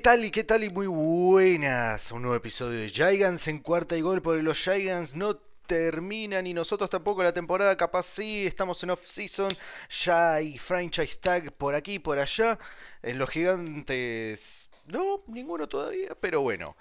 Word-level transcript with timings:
Tal 0.00 0.24
y 0.24 0.30
qué 0.30 0.44
tal 0.44 0.64
y 0.64 0.70
muy 0.70 0.86
buenas? 0.86 2.10
Un 2.10 2.22
nuevo 2.22 2.34
episodio 2.34 2.80
de 2.80 2.88
Gigants 2.88 3.48
en 3.48 3.58
cuarta 3.58 3.98
y 3.98 4.00
gol 4.00 4.22
porque 4.22 4.42
los 4.42 4.58
Gigants 4.58 5.14
no 5.14 5.36
terminan 5.66 6.46
y 6.46 6.54
nosotros 6.54 6.88
tampoco 6.88 7.22
la 7.22 7.34
temporada, 7.34 7.76
capaz 7.76 8.06
sí, 8.06 8.46
estamos 8.46 8.82
en 8.82 8.90
off-season, 8.90 9.50
ya 9.90 10.34
hay 10.34 10.56
franchise 10.56 11.18
tag 11.20 11.52
por 11.52 11.74
aquí 11.74 11.98
por 11.98 12.18
allá. 12.18 12.58
En 13.02 13.18
los 13.18 13.28
gigantes, 13.28 14.70
no, 14.86 15.22
ninguno 15.26 15.68
todavía, 15.68 16.16
pero 16.18 16.40
bueno. 16.40 16.76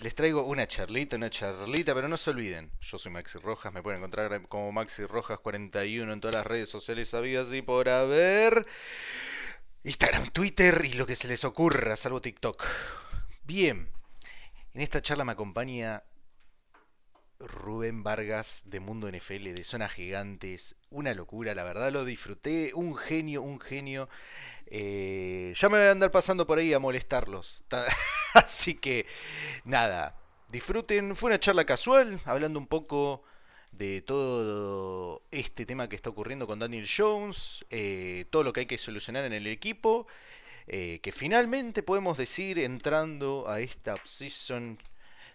Les 0.00 0.14
traigo 0.14 0.42
una 0.44 0.66
charlita, 0.66 1.16
una 1.16 1.30
charlita, 1.30 1.94
pero 1.94 2.08
no 2.08 2.16
se 2.16 2.30
olviden, 2.30 2.70
yo 2.80 2.96
soy 2.96 3.12
Maxi 3.12 3.38
Rojas, 3.38 3.72
me 3.72 3.82
pueden 3.82 3.98
encontrar 3.98 4.48
como 4.48 4.72
Maxi 4.72 5.02
Rojas41 5.02 6.12
en 6.12 6.20
todas 6.20 6.34
las 6.34 6.46
redes 6.46 6.70
sociales 6.70 7.10
sabidas 7.10 7.52
y 7.52 7.60
por 7.60 7.88
haber. 7.90 8.64
Instagram, 9.86 10.28
Twitter 10.30 10.82
y 10.86 10.94
lo 10.94 11.04
que 11.04 11.14
se 11.14 11.28
les 11.28 11.44
ocurra, 11.44 11.94
salvo 11.94 12.22
TikTok. 12.22 12.64
Bien, 13.44 13.90
en 14.72 14.80
esta 14.80 15.02
charla 15.02 15.26
me 15.26 15.32
acompaña 15.32 16.04
Rubén 17.38 18.02
Vargas 18.02 18.62
de 18.64 18.80
Mundo 18.80 19.10
NFL, 19.12 19.52
de 19.52 19.62
Zona 19.62 19.90
Gigantes. 19.90 20.76
Una 20.88 21.12
locura, 21.12 21.54
la 21.54 21.64
verdad 21.64 21.92
lo 21.92 22.06
disfruté. 22.06 22.72
Un 22.72 22.96
genio, 22.96 23.42
un 23.42 23.60
genio. 23.60 24.08
Eh, 24.64 25.52
ya 25.54 25.68
me 25.68 25.76
voy 25.76 25.88
a 25.88 25.90
andar 25.90 26.10
pasando 26.10 26.46
por 26.46 26.56
ahí 26.56 26.72
a 26.72 26.78
molestarlos. 26.78 27.62
Así 28.32 28.76
que, 28.76 29.04
nada, 29.64 30.16
disfruten. 30.48 31.14
Fue 31.14 31.28
una 31.28 31.38
charla 31.40 31.66
casual, 31.66 32.22
hablando 32.24 32.58
un 32.58 32.68
poco 32.68 33.22
de 33.76 34.02
todo 34.02 35.22
este 35.30 35.66
tema 35.66 35.88
que 35.88 35.96
está 35.96 36.10
ocurriendo 36.10 36.46
con 36.46 36.58
Daniel 36.58 36.86
Jones, 36.88 37.64
eh, 37.70 38.26
todo 38.30 38.42
lo 38.42 38.52
que 38.52 38.60
hay 38.60 38.66
que 38.66 38.78
solucionar 38.78 39.24
en 39.24 39.32
el 39.32 39.46
equipo, 39.46 40.06
eh, 40.66 41.00
que 41.02 41.12
finalmente 41.12 41.82
podemos 41.82 42.16
decir 42.16 42.58
entrando 42.58 43.46
a 43.48 43.60
esta 43.60 43.96
season, 44.04 44.78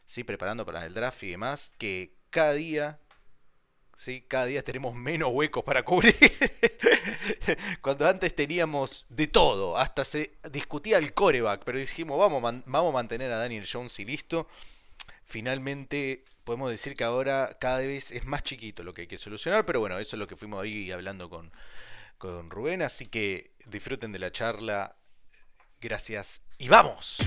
sí, 0.05 0.23
preparando 0.23 0.65
para 0.65 0.85
el 0.85 0.93
draft 0.93 1.23
y 1.23 1.31
demás, 1.31 1.73
que 1.77 2.13
cada 2.29 2.53
día, 2.53 2.99
sí, 3.97 4.23
cada 4.27 4.45
día 4.45 4.63
tenemos 4.63 4.95
menos 4.95 5.31
huecos 5.31 5.63
para 5.63 5.83
cubrir. 5.83 6.15
Cuando 7.81 8.07
antes 8.07 8.35
teníamos 8.35 9.05
de 9.09 9.27
todo, 9.27 9.77
hasta 9.77 10.05
se 10.05 10.33
discutía 10.51 10.97
el 10.97 11.13
coreback, 11.13 11.63
pero 11.63 11.77
dijimos, 11.77 12.17
vamos, 12.17 12.41
vamos 12.65 12.89
a 12.89 12.93
mantener 12.93 13.31
a 13.31 13.37
Daniel 13.37 13.67
Jones 13.71 13.99
y 13.99 14.05
listo. 14.05 14.47
Finalmente 15.25 16.23
podemos 16.49 16.71
decir 16.71 16.95
que 16.95 17.03
ahora 17.03 17.55
cada 17.59 17.77
vez 17.77 18.09
es 18.09 18.25
más 18.25 18.41
chiquito 18.41 18.81
lo 18.81 18.91
que 18.91 19.01
hay 19.01 19.07
que 19.07 19.19
solucionar, 19.19 19.67
pero 19.67 19.81
bueno, 19.81 19.99
eso 19.99 20.15
es 20.15 20.19
lo 20.19 20.25
que 20.25 20.35
fuimos 20.35 20.63
ahí 20.63 20.89
hablando 20.89 21.29
con, 21.29 21.51
con 22.17 22.49
Rubén, 22.49 22.81
así 22.81 23.05
que 23.05 23.51
disfruten 23.67 24.11
de 24.11 24.17
la 24.17 24.31
charla. 24.31 24.95
Gracias 25.79 26.41
y 26.57 26.67
vamos. 26.67 27.19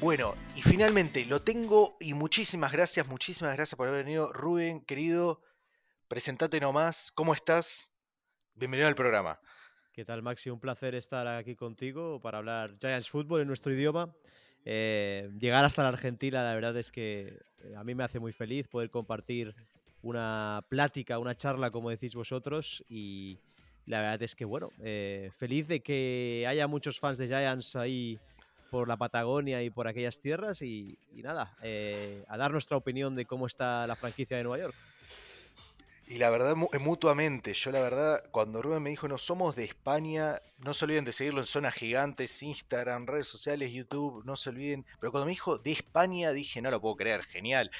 Bueno, 0.00 0.34
y 0.56 0.62
finalmente 0.62 1.26
lo 1.26 1.42
tengo 1.42 1.98
y 2.00 2.14
muchísimas 2.14 2.72
gracias, 2.72 3.06
muchísimas 3.06 3.54
gracias 3.54 3.76
por 3.76 3.86
haber 3.86 4.06
venido. 4.06 4.32
Rubén, 4.32 4.80
querido, 4.80 5.42
presentate 6.08 6.58
nomás. 6.58 7.12
¿Cómo 7.12 7.34
estás? 7.34 7.92
Bienvenido 8.54 8.88
al 8.88 8.94
programa. 8.94 9.38
¿Qué 9.92 10.06
tal, 10.06 10.22
Maxi? 10.22 10.48
Un 10.48 10.58
placer 10.58 10.94
estar 10.94 11.28
aquí 11.28 11.54
contigo 11.54 12.18
para 12.18 12.38
hablar 12.38 12.78
Giants 12.80 13.10
Football 13.10 13.42
en 13.42 13.48
nuestro 13.48 13.74
idioma. 13.74 14.10
Eh, 14.64 15.28
llegar 15.38 15.66
hasta 15.66 15.82
la 15.82 15.90
Argentina, 15.90 16.42
la 16.44 16.54
verdad 16.54 16.78
es 16.78 16.90
que 16.90 17.38
eh, 17.58 17.74
a 17.76 17.84
mí 17.84 17.94
me 17.94 18.02
hace 18.02 18.20
muy 18.20 18.32
feliz 18.32 18.68
poder 18.68 18.88
compartir 18.88 19.54
una 20.00 20.64
plática, 20.70 21.18
una 21.18 21.34
charla, 21.34 21.70
como 21.70 21.90
decís 21.90 22.14
vosotros. 22.14 22.82
Y 22.88 23.38
la 23.84 24.00
verdad 24.00 24.22
es 24.22 24.34
que, 24.34 24.46
bueno, 24.46 24.70
eh, 24.82 25.30
feliz 25.36 25.68
de 25.68 25.80
que 25.80 26.46
haya 26.48 26.66
muchos 26.66 26.98
fans 26.98 27.18
de 27.18 27.26
Giants 27.26 27.76
ahí 27.76 28.18
por 28.70 28.88
la 28.88 28.96
Patagonia 28.96 29.62
y 29.62 29.70
por 29.70 29.88
aquellas 29.88 30.20
tierras 30.20 30.62
y, 30.62 30.98
nada, 31.12 31.56
eh, 31.62 32.24
a 32.28 32.36
dar 32.36 32.52
nuestra 32.52 32.76
opinión 32.76 33.14
de 33.14 33.26
cómo 33.26 33.46
está 33.46 33.86
la 33.86 33.96
franquicia 33.96 34.36
de 34.36 34.44
Nueva 34.44 34.62
York. 34.64 34.74
Y 36.06 36.18
la 36.18 36.28
verdad, 36.30 36.56
eh, 36.72 36.78
mutuamente, 36.80 37.52
yo 37.54 37.70
la 37.70 37.80
verdad, 37.80 38.24
cuando 38.32 38.60
Rubén 38.62 38.82
me 38.82 38.90
dijo, 38.90 39.06
no 39.06 39.16
somos 39.16 39.54
de 39.54 39.62
España, 39.64 40.40
no 40.58 40.74
se 40.74 40.84
olviden 40.84 41.04
de 41.04 41.12
seguirlo 41.12 41.40
en 41.40 41.46
Zonas 41.46 41.74
Gigantes, 41.74 42.42
Instagram, 42.42 43.06
redes 43.06 43.28
sociales, 43.28 43.70
YouTube, 43.70 44.24
no 44.24 44.34
se 44.34 44.50
olviden. 44.50 44.84
Pero 44.98 45.12
cuando 45.12 45.26
me 45.26 45.30
dijo 45.30 45.58
de 45.58 45.70
España, 45.70 46.32
dije, 46.32 46.60
no 46.62 46.72
lo 46.72 46.80
puedo 46.80 46.96
creer, 46.96 47.22
genial. 47.22 47.70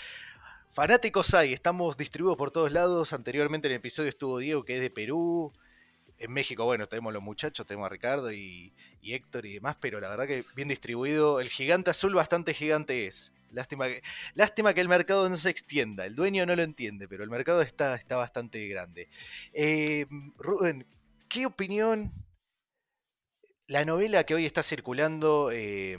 Fanáticos 0.70 1.34
hay, 1.34 1.52
estamos 1.52 1.96
distribuidos 1.96 2.38
por 2.38 2.52
todos 2.52 2.70
lados. 2.70 3.12
Anteriormente 3.12 3.66
en 3.66 3.72
el 3.72 3.78
episodio 3.78 4.08
estuvo 4.08 4.38
Diego, 4.38 4.64
que 4.64 4.76
es 4.76 4.80
de 4.80 4.90
Perú, 4.90 5.52
en 6.20 6.32
México, 6.32 6.64
bueno, 6.66 6.86
tenemos 6.86 7.14
los 7.14 7.22
muchachos, 7.22 7.66
tenemos 7.66 7.86
a 7.86 7.88
Ricardo 7.88 8.30
y, 8.30 8.74
Héctor 9.02 9.46
y 9.46 9.54
demás, 9.54 9.76
pero 9.80 9.98
la 10.00 10.10
verdad 10.10 10.26
que 10.26 10.44
bien 10.54 10.68
distribuido. 10.68 11.40
El 11.40 11.48
gigante 11.48 11.90
azul 11.90 12.14
bastante 12.14 12.52
gigante 12.52 13.06
es. 13.06 13.32
Lástima 13.50 13.88
que, 13.88 14.02
lástima 14.34 14.74
que 14.74 14.82
el 14.82 14.88
mercado 14.88 15.28
no 15.30 15.38
se 15.38 15.48
extienda. 15.48 16.04
El 16.04 16.14
dueño 16.14 16.44
no 16.44 16.54
lo 16.54 16.62
entiende, 16.62 17.08
pero 17.08 17.24
el 17.24 17.30
mercado 17.30 17.62
está, 17.62 17.94
está 17.94 18.16
bastante 18.16 18.68
grande. 18.68 19.08
Eh, 19.54 20.06
Rubén, 20.36 20.86
¿qué 21.28 21.46
opinión? 21.46 22.12
La 23.66 23.86
novela 23.86 24.24
que 24.24 24.34
hoy 24.34 24.44
está 24.44 24.62
circulando, 24.62 25.50
eh, 25.50 25.96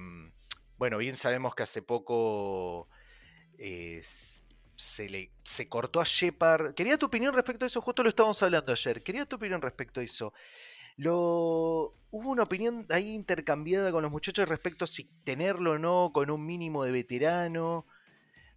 bueno, 0.77 0.99
bien 0.99 1.17
sabemos 1.17 1.55
que 1.55 1.63
hace 1.63 1.81
poco 1.81 2.89
eh, 3.57 4.03
se 4.81 5.07
le 5.07 5.31
se 5.43 5.69
cortó 5.69 6.01
a 6.01 6.03
Shepard. 6.05 6.73
Quería 6.73 6.97
tu 6.97 7.05
opinión 7.05 7.33
respecto 7.33 7.65
a 7.65 7.67
eso, 7.67 7.81
justo 7.81 8.03
lo 8.03 8.09
estábamos 8.09 8.41
hablando 8.41 8.71
ayer. 8.71 9.03
Quería 9.03 9.25
tu 9.25 9.35
opinión 9.35 9.61
respecto 9.61 9.99
a 9.99 10.03
eso. 10.03 10.33
Lo 10.97 11.95
hubo 12.09 12.29
una 12.29 12.43
opinión 12.43 12.85
ahí 12.89 13.13
intercambiada 13.13 13.91
con 13.91 14.03
los 14.03 14.11
muchachos 14.11 14.49
respecto 14.49 14.85
a 14.85 14.87
si 14.87 15.05
tenerlo 15.23 15.71
o 15.71 15.77
no 15.77 16.11
con 16.13 16.31
un 16.31 16.45
mínimo 16.45 16.83
de 16.83 16.91
veterano. 16.91 17.85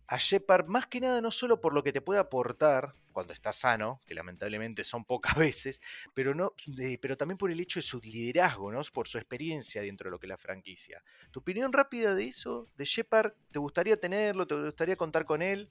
A 0.06 0.18
Shepard, 0.18 0.66
más 0.66 0.86
que 0.86 1.00
nada, 1.00 1.20
no 1.20 1.30
solo 1.30 1.60
por 1.60 1.72
lo 1.74 1.82
que 1.82 1.92
te 1.92 2.00
puede 2.00 2.20
aportar 2.20 2.94
cuando 3.12 3.32
está 3.32 3.52
sano, 3.52 4.00
que 4.06 4.14
lamentablemente 4.14 4.84
son 4.84 5.04
pocas 5.06 5.34
veces, 5.38 5.80
pero, 6.12 6.34
no, 6.34 6.52
eh, 6.78 6.98
pero 7.00 7.16
también 7.16 7.38
por 7.38 7.50
el 7.50 7.60
hecho 7.60 7.78
de 7.78 7.82
su 7.82 8.00
liderazgo, 8.00 8.70
por 8.92 9.08
su 9.08 9.16
experiencia 9.16 9.80
dentro 9.80 10.08
de 10.08 10.10
lo 10.10 10.18
que 10.18 10.26
es 10.26 10.30
la 10.30 10.36
franquicia. 10.36 11.02
¿Tu 11.30 11.40
opinión 11.40 11.72
rápida 11.72 12.14
de 12.14 12.28
eso, 12.28 12.68
de 12.76 12.84
Shepard? 12.84 13.32
¿Te 13.50 13.58
gustaría 13.58 13.98
tenerlo? 13.98 14.46
¿Te 14.46 14.54
gustaría 14.54 14.96
contar 14.96 15.24
con 15.24 15.40
él? 15.40 15.70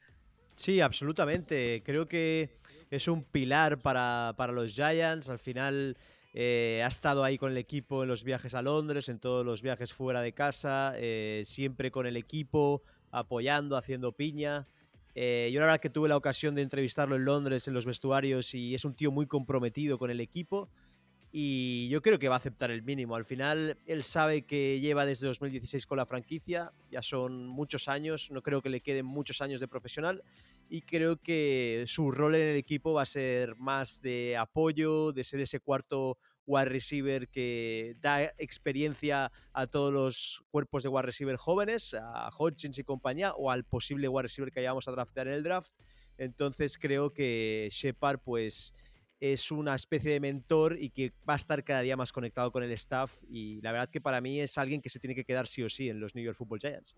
Sí, 0.56 0.82
absolutamente. 0.82 1.82
Creo 1.86 2.08
que 2.08 2.50
es 2.90 3.08
un 3.08 3.24
pilar 3.24 3.80
para, 3.80 4.34
los 4.52 4.74
Giants. 4.74 5.30
Al 5.30 5.40
final 5.40 5.98
eh, 6.34 6.82
ha 6.84 6.88
estado 6.88 7.24
ahí 7.24 7.38
con 7.38 7.52
el 7.52 7.58
equipo 7.58 8.04
en 8.04 8.10
los 8.10 8.24
viajes 8.24 8.54
a 8.54 8.62
Londres, 8.62 9.10
en 9.10 9.20
todos 9.20 9.46
los 9.46 9.62
viajes 9.62 9.94
fuera 9.94 10.22
de 10.22 10.34
casa, 10.34 10.94
eh, 10.98 11.44
siempre 11.46 11.92
con 11.92 12.06
el 12.06 12.18
equipo, 12.18 12.84
apoyando, 13.12 13.78
haciendo 13.78 14.12
piña. 14.12 14.68
Eh, 15.16 15.50
yo 15.54 15.60
la 15.60 15.68
verdad 15.68 15.82
que 15.82 15.90
tuve 15.92 16.10
la 16.10 16.18
ocasión 16.18 16.56
de 16.56 16.64
entrevistarlo 16.64 17.16
en 17.16 17.26
Londres 17.26 17.68
en 17.68 17.76
los 17.76 17.86
vestuarios 17.86 18.56
y 18.56 18.74
es 18.74 18.84
un 18.84 18.96
tío 18.96 19.12
muy 19.12 19.28
comprometido 19.28 20.00
con 20.00 20.10
el 20.10 20.20
equipo 20.20 20.70
y 21.36 21.90
yo 21.90 22.04
creo 22.04 22.20
que 22.20 22.30
va 22.30 22.36
a 22.36 22.38
aceptar 22.38 22.70
el 22.70 22.84
mínimo. 22.84 23.16
Al 23.16 23.26
final, 23.26 23.80
él 23.88 24.04
sabe 24.04 24.44
que 24.44 24.80
lleva 24.80 25.04
desde 25.04 25.26
2016 25.26 25.88
con 25.88 25.98
la 25.98 26.06
franquicia, 26.06 26.72
ya 26.92 27.02
son 27.02 27.48
muchos 27.48 27.88
años, 27.88 28.30
no 28.30 28.44
creo 28.44 28.62
que 28.62 28.70
le 28.70 28.82
queden 28.82 29.08
muchos 29.08 29.42
años 29.42 29.60
de 29.60 29.68
profesional 29.68 30.24
y 30.70 30.82
creo 30.82 31.18
que 31.18 31.86
su 31.88 32.12
rol 32.12 32.36
en 32.36 32.50
el 32.50 32.56
equipo 32.56 32.94
va 32.94 33.02
a 33.02 33.08
ser 33.08 33.56
más 33.56 34.00
de 34.04 34.38
apoyo, 34.38 35.12
de 35.12 35.24
ser 35.24 35.40
ese 35.40 35.60
cuarto 35.60 36.20
wide 36.46 36.66
receiver 36.66 37.28
que 37.28 37.96
da 38.00 38.26
experiencia 38.38 39.32
a 39.54 39.66
todos 39.66 39.92
los 39.92 40.44
cuerpos 40.52 40.84
de 40.84 40.90
wide 40.90 41.08
receiver 41.08 41.38
jóvenes, 41.38 41.96
a 41.96 42.30
Hodgins 42.38 42.78
y 42.78 42.84
compañía, 42.84 43.34
o 43.34 43.50
al 43.50 43.64
posible 43.64 44.08
wide 44.08 44.24
receiver 44.24 44.52
que 44.52 44.60
vayamos 44.60 44.88
a 44.88 44.92
draftear 44.92 45.30
en 45.30 45.34
el 45.34 45.44
draft. 45.44 45.74
Entonces 46.20 46.78
creo 46.78 47.12
que 47.12 47.70
Shepard, 47.72 48.20
pues 48.20 48.74
es 49.24 49.52
una 49.52 49.74
especie 49.74 50.12
de 50.12 50.20
mentor 50.20 50.76
y 50.78 50.90
que 50.90 51.14
va 51.28 51.34
a 51.34 51.38
estar 51.38 51.64
cada 51.64 51.80
día 51.80 51.96
más 51.96 52.12
conectado 52.12 52.52
con 52.52 52.62
el 52.62 52.72
staff 52.74 53.24
y 53.30 53.62
la 53.62 53.72
verdad 53.72 53.90
que 53.90 54.02
para 54.02 54.20
mí 54.20 54.42
es 54.42 54.58
alguien 54.58 54.82
que 54.82 54.90
se 54.90 55.00
tiene 55.00 55.16
que 55.16 55.24
quedar 55.24 55.48
sí 55.48 55.64
o 55.64 55.70
sí 55.70 55.88
en 55.90 56.02
los 56.02 56.14
New 56.14 56.26
York 56.26 56.38
Football 56.38 56.60
Giants. 56.60 56.98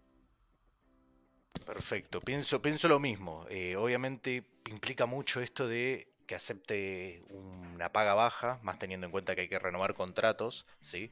Perfecto, 1.64 2.22
pienso, 2.22 2.64
pienso 2.64 2.88
lo 2.88 3.00
mismo. 3.00 3.46
Eh, 3.48 3.76
obviamente 3.76 4.44
implica 4.72 5.06
mucho 5.06 5.40
esto 5.40 5.68
de 5.68 6.08
que 6.26 6.34
acepte 6.34 7.24
una 7.30 7.92
paga 7.92 8.16
baja, 8.16 8.60
más 8.64 8.80
teniendo 8.80 9.06
en 9.06 9.12
cuenta 9.12 9.36
que 9.36 9.42
hay 9.42 9.48
que 9.48 9.60
renovar 9.60 9.94
contratos, 9.94 10.66
¿sí? 10.80 11.12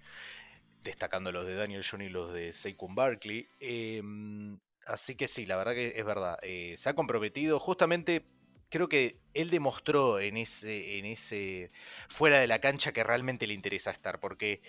destacando 0.84 1.32
los 1.32 1.46
de 1.46 1.56
Daniel 1.56 1.86
John 1.90 2.02
y 2.02 2.10
los 2.10 2.34
de 2.34 2.54
Saquon 2.54 2.96
Barkley. 2.96 3.48
Em, 3.60 4.60
así 4.88 5.16
que 5.16 5.28
sí, 5.28 5.46
la 5.46 5.58
verdad 5.58 5.74
que 5.74 5.94
es 5.96 6.06
verdad. 6.06 6.40
Eh, 6.42 6.74
se 6.76 6.90
ha 6.90 6.96
comprometido. 6.96 7.60
Justamente 7.60 8.26
creo 8.74 8.90
que 8.90 9.20
él 9.36 9.52
demostró 9.52 10.20
en 10.20 10.36
ese, 10.36 10.98
en 10.98 11.06
ese 11.06 11.70
fuera 12.10 12.40
de 12.40 12.48
la 12.48 12.60
cancha 12.60 12.92
que 12.92 13.04
realmente 13.04 13.46
le 13.46 13.54
interesa 13.54 13.92
estar. 13.92 14.20
Porque 14.20 14.64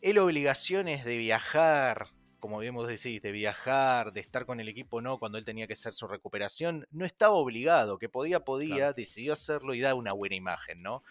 él 0.00 0.18
obligaciones 0.18 1.04
de 1.04 1.18
viajar, 1.18 2.06
como 2.38 2.60
bien 2.60 2.76
vos 2.76 2.86
decís, 2.86 3.20
de 3.20 3.32
viajar, 3.32 4.12
de 4.12 4.20
estar 4.20 4.46
con 4.46 4.60
el 4.60 4.68
equipo, 4.68 5.00
no, 5.00 5.18
cuando 5.18 5.38
él 5.38 5.44
tenía 5.44 5.66
que 5.66 5.72
hacer 5.72 5.92
su 5.92 6.06
recuperación, 6.06 6.86
no 6.92 7.04
estaba 7.04 7.34
obligado, 7.34 7.98
que 7.98 8.08
podía, 8.08 8.44
podía, 8.44 8.92
decidió 8.92 9.32
hacerlo 9.32 9.74
y 9.74 9.80
da 9.80 9.96
una 9.96 10.12
buena 10.12 10.36
imagen, 10.36 10.80
¿no? 10.80 11.02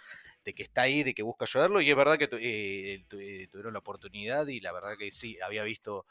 De 0.45 0.53
que 0.53 0.63
está 0.63 0.83
ahí, 0.83 1.03
de 1.03 1.13
que 1.13 1.23
busca 1.23 1.43
ayudarlo, 1.43 1.81
y 1.81 1.89
es 1.89 1.97
verdad 1.97 2.17
que 2.17 2.29
eh, 2.31 3.03
eh, 3.11 3.47
tuvieron 3.51 3.73
la 3.73 3.79
oportunidad, 3.79 4.47
y 4.47 4.61
la 4.61 4.71
verdad 4.71 4.95
que 4.97 5.11
sí, 5.11 5.37
había 5.43 5.65
visto 5.65 6.05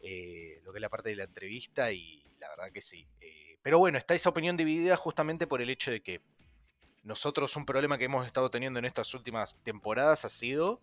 eh, 0.00 0.58
lo 0.64 0.72
que 0.72 0.78
es 0.78 0.82
la 0.82 0.88
parte 0.88 1.10
de 1.10 1.16
la 1.16 1.24
entrevista, 1.24 1.92
y 1.92 2.22
la 2.40 2.48
verdad 2.48 2.72
que 2.72 2.80
sí. 2.80 3.06
Pero 3.66 3.80
bueno, 3.80 3.98
está 3.98 4.14
esa 4.14 4.28
opinión 4.28 4.56
dividida 4.56 4.94
justamente 4.94 5.48
por 5.48 5.60
el 5.60 5.70
hecho 5.70 5.90
de 5.90 6.00
que 6.00 6.20
nosotros 7.02 7.56
un 7.56 7.66
problema 7.66 7.98
que 7.98 8.04
hemos 8.04 8.24
estado 8.24 8.48
teniendo 8.48 8.78
en 8.78 8.84
estas 8.84 9.12
últimas 9.12 9.56
temporadas 9.64 10.24
ha 10.24 10.28
sido 10.28 10.80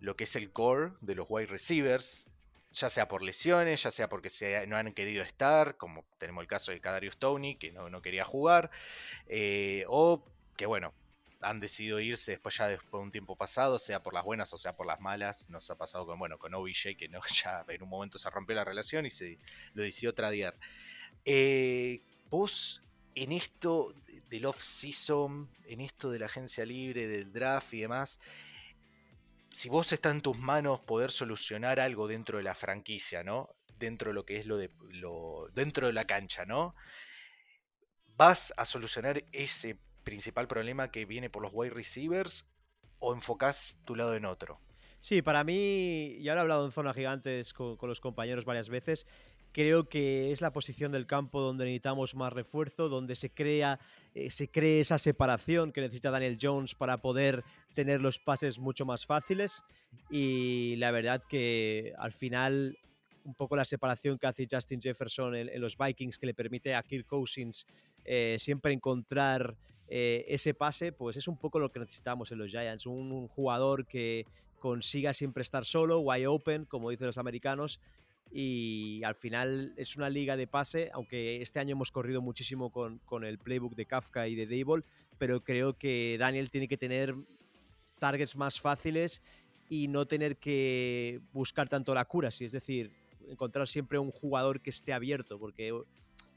lo 0.00 0.16
que 0.16 0.24
es 0.24 0.34
el 0.34 0.50
core 0.50 0.90
de 1.02 1.14
los 1.14 1.26
wide 1.28 1.46
receivers, 1.46 2.26
ya 2.72 2.90
sea 2.90 3.06
por 3.06 3.22
lesiones, 3.22 3.84
ya 3.84 3.92
sea 3.92 4.08
porque 4.08 4.28
no 4.66 4.76
han 4.76 4.92
querido 4.92 5.22
estar, 5.22 5.76
como 5.76 6.04
tenemos 6.18 6.42
el 6.42 6.48
caso 6.48 6.72
de 6.72 6.80
Kadarius 6.80 7.16
Tony, 7.16 7.54
que 7.54 7.70
no, 7.70 8.02
quería 8.02 8.24
jugar, 8.24 8.72
eh, 9.28 9.84
o 9.86 10.24
que 10.56 10.66
bueno, 10.66 10.92
han 11.40 11.60
decidido 11.60 12.00
irse 12.00 12.32
después 12.32 12.56
ya 12.56 12.66
después 12.66 12.90
de 13.00 13.04
un 13.04 13.12
tiempo 13.12 13.36
pasado, 13.36 13.78
sea 13.78 14.02
por 14.02 14.14
las 14.14 14.24
buenas 14.24 14.52
o 14.52 14.58
sea 14.58 14.74
por 14.76 14.86
las 14.86 15.00
malas. 15.00 15.48
Nos 15.48 15.70
ha 15.70 15.76
pasado 15.76 16.06
con, 16.06 16.18
bueno, 16.18 16.38
con 16.38 16.52
OBJ, 16.54 16.96
que 16.98 17.08
no, 17.08 17.20
ya 17.44 17.64
en 17.68 17.82
un 17.84 17.88
momento 17.88 18.18
se 18.18 18.28
rompió 18.30 18.56
la 18.56 18.64
relación 18.64 19.06
y 19.06 19.10
se 19.10 19.38
lo 19.74 19.84
decidió 19.84 20.12
tradear. 20.12 20.56
Eh, 21.24 22.02
vos, 22.28 22.82
en 23.14 23.32
esto 23.32 23.94
del 24.28 24.46
off-season, 24.46 25.50
en 25.64 25.80
esto 25.80 26.10
de 26.10 26.18
la 26.18 26.26
agencia 26.26 26.64
libre, 26.64 27.06
del 27.06 27.32
draft 27.32 27.74
y 27.74 27.80
demás, 27.80 28.20
si 29.50 29.68
vos 29.68 29.92
está 29.92 30.10
en 30.10 30.20
tus 30.20 30.38
manos 30.38 30.80
poder 30.80 31.10
solucionar 31.10 31.80
algo 31.80 32.06
dentro 32.06 32.38
de 32.38 32.44
la 32.44 32.54
franquicia, 32.54 33.24
¿no? 33.24 33.50
Dentro 33.78 34.10
de 34.10 34.14
lo 34.14 34.24
que 34.24 34.38
es 34.38 34.46
lo 34.46 34.56
de 34.56 34.70
dentro 35.54 35.86
de 35.86 35.92
la 35.92 36.06
cancha, 36.06 36.44
¿no? 36.44 36.74
¿Vas 38.16 38.52
a 38.56 38.66
solucionar 38.66 39.24
ese 39.32 39.78
principal 40.04 40.46
problema 40.46 40.90
que 40.90 41.04
viene 41.04 41.30
por 41.30 41.42
los 41.42 41.52
wide 41.54 41.74
receivers 41.74 42.50
o 42.98 43.14
enfocás 43.14 43.78
tu 43.84 43.96
lado 43.96 44.14
en 44.14 44.24
otro? 44.24 44.60
Sí, 45.00 45.22
para 45.22 45.44
mí, 45.44 46.18
ya 46.20 46.34
lo 46.34 46.40
he 46.40 46.42
hablado 46.42 46.66
en 46.66 46.72
zona 46.72 46.92
gigantes 46.92 47.54
con 47.54 47.78
los 47.80 48.00
compañeros 48.02 48.44
varias 48.44 48.68
veces, 48.68 49.06
creo 49.52 49.88
que 49.88 50.32
es 50.32 50.40
la 50.40 50.52
posición 50.52 50.92
del 50.92 51.06
campo 51.06 51.40
donde 51.40 51.64
necesitamos 51.64 52.14
más 52.14 52.32
refuerzo, 52.32 52.88
donde 52.88 53.16
se 53.16 53.30
crea 53.30 53.78
eh, 54.14 54.30
se 54.30 54.48
cree 54.48 54.80
esa 54.80 54.98
separación 54.98 55.72
que 55.72 55.80
necesita 55.80 56.10
Daniel 56.10 56.38
Jones 56.40 56.74
para 56.74 57.00
poder 57.00 57.44
tener 57.74 58.00
los 58.00 58.18
pases 58.18 58.58
mucho 58.58 58.84
más 58.84 59.06
fáciles. 59.06 59.62
Y 60.10 60.74
la 60.78 60.90
verdad 60.90 61.22
que 61.28 61.92
al 61.98 62.12
final 62.12 62.78
un 63.24 63.34
poco 63.34 63.54
la 63.54 63.64
separación 63.64 64.18
que 64.18 64.26
hace 64.26 64.48
Justin 64.50 64.80
Jefferson 64.80 65.36
en, 65.36 65.60
los 65.60 65.76
Vikings 65.76 66.18
que 66.18 66.26
le 66.26 66.34
permite 66.34 66.74
a 66.74 66.82
Kirk 66.82 67.06
Cousins 67.06 67.66
eh, 68.04 68.36
siempre 68.40 68.72
encontrar 68.72 69.56
eh, 69.88 70.24
ese 70.28 70.54
pase, 70.54 70.90
pues 70.92 71.16
es 71.16 71.28
un 71.28 71.36
poco 71.36 71.60
lo 71.60 71.70
que 71.70 71.80
necesitamos 71.80 72.32
en 72.32 72.38
los 72.38 72.50
Giants, 72.50 72.86
un 72.86 73.28
jugador 73.28 73.86
que 73.86 74.26
consiga 74.58 75.12
siempre 75.12 75.42
estar 75.42 75.64
solo, 75.64 76.00
wide 76.00 76.26
open, 76.26 76.64
como 76.64 76.90
dicen 76.90 77.06
los 77.06 77.18
americanos, 77.18 77.80
y 78.32 79.02
al 79.04 79.14
final 79.14 79.72
es 79.76 79.96
una 79.96 80.08
liga 80.08 80.36
de 80.36 80.46
pase, 80.46 80.90
aunque 80.92 81.42
este 81.42 81.58
año 81.58 81.72
hemos 81.72 81.90
corrido 81.90 82.22
muchísimo 82.22 82.70
con, 82.70 82.98
con 83.00 83.24
el 83.24 83.38
playbook 83.38 83.74
de 83.74 83.86
Kafka 83.86 84.28
y 84.28 84.34
de 84.34 84.46
Dable, 84.46 84.84
pero 85.18 85.42
creo 85.42 85.76
que 85.76 86.16
Daniel 86.18 86.50
tiene 86.50 86.68
que 86.68 86.76
tener 86.76 87.14
targets 87.98 88.36
más 88.36 88.60
fáciles 88.60 89.20
y 89.68 89.88
no 89.88 90.06
tener 90.06 90.36
que 90.36 91.20
buscar 91.32 91.68
tanto 91.68 91.94
la 91.94 92.04
cura, 92.04 92.30
si 92.30 92.44
es 92.44 92.52
decir, 92.52 92.92
encontrar 93.28 93.68
siempre 93.68 93.98
un 93.98 94.10
jugador 94.10 94.60
que 94.60 94.70
esté 94.70 94.92
abierto, 94.92 95.38
porque 95.38 95.72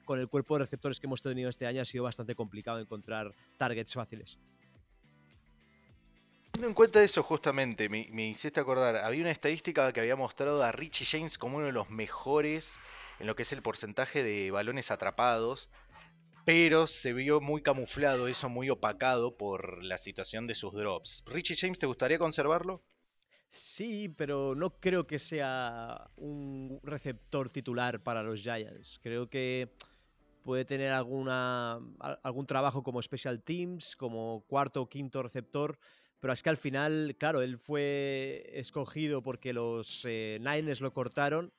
con 0.05 0.19
el 0.19 0.27
cuerpo 0.27 0.55
de 0.55 0.61
receptores 0.61 0.99
que 0.99 1.07
hemos 1.07 1.21
tenido 1.21 1.49
este 1.49 1.65
año 1.65 1.81
ha 1.81 1.85
sido 1.85 2.03
bastante 2.03 2.35
complicado 2.35 2.79
encontrar 2.79 3.33
targets 3.57 3.93
fáciles. 3.93 4.37
Teniendo 6.53 6.69
en 6.69 6.75
cuenta 6.75 7.03
eso, 7.03 7.23
justamente, 7.23 7.89
me, 7.89 8.27
hiciste 8.27 8.59
acordar, 8.59 8.97
había 8.97 9.21
una 9.21 9.31
estadística 9.31 9.91
que 9.91 10.01
había 10.01 10.15
mostrado 10.15 10.61
a 10.61 10.71
Richie 10.71 11.03
James 11.03 11.39
como 11.39 11.57
uno 11.57 11.65
de 11.65 11.71
los 11.71 11.89
mejores 11.89 12.79
en 13.19 13.25
lo 13.25 13.35
que 13.35 13.41
es 13.41 13.51
el 13.53 13.63
porcentaje 13.63 14.21
de 14.21 14.51
balones 14.51 14.91
atrapados, 14.91 15.71
pero 16.45 16.85
se 16.85 17.11
vio 17.11 17.41
muy 17.41 17.63
camuflado, 17.63 18.27
eso 18.27 18.50
muy 18.50 18.69
opacado 18.69 19.35
por 19.35 19.83
la 19.83 19.97
situación 19.97 20.45
de 20.45 20.53
sus 20.53 20.73
drops. 20.73 21.23
Richie 21.25 21.55
James, 21.55 21.79
¿te 21.79 21.88
gustaría 21.88 22.19
conservarlo? 22.19 22.83
Sí, 23.47 24.09
pero 24.09 24.53
no 24.53 24.79
creo 24.79 25.07
que 25.07 25.17
sea 25.17 26.07
un 26.17 26.79
receptor 26.83 27.50
titular 27.50 28.03
para 28.03 28.21
los 28.21 28.44
Giants. 28.44 29.00
Creo 29.01 29.27
que 29.27 29.73
puede 30.44 30.65
tener 30.65 30.91
alguna, 30.91 31.79
algún 32.21 32.45
trabajo 32.45 32.83
como 32.83 33.01
special 33.01 33.41
teams, 33.41 33.95
como 33.95 34.45
cuarto 34.47 34.83
o 34.83 34.88
quinto 34.88 35.23
receptor 35.23 35.79
pero 36.23 36.31
es 36.31 36.41
que 36.41 36.49
al 36.49 36.55
final, 36.55 37.17
claro, 37.19 37.41
él 37.41 37.57
fue 37.57 38.49
escogido 38.53 39.21
porque 39.21 39.51
los 39.51 40.05
eh, 40.05 40.39
Niners 40.39 40.79
lo 40.79 40.93
cortaron 40.93 41.51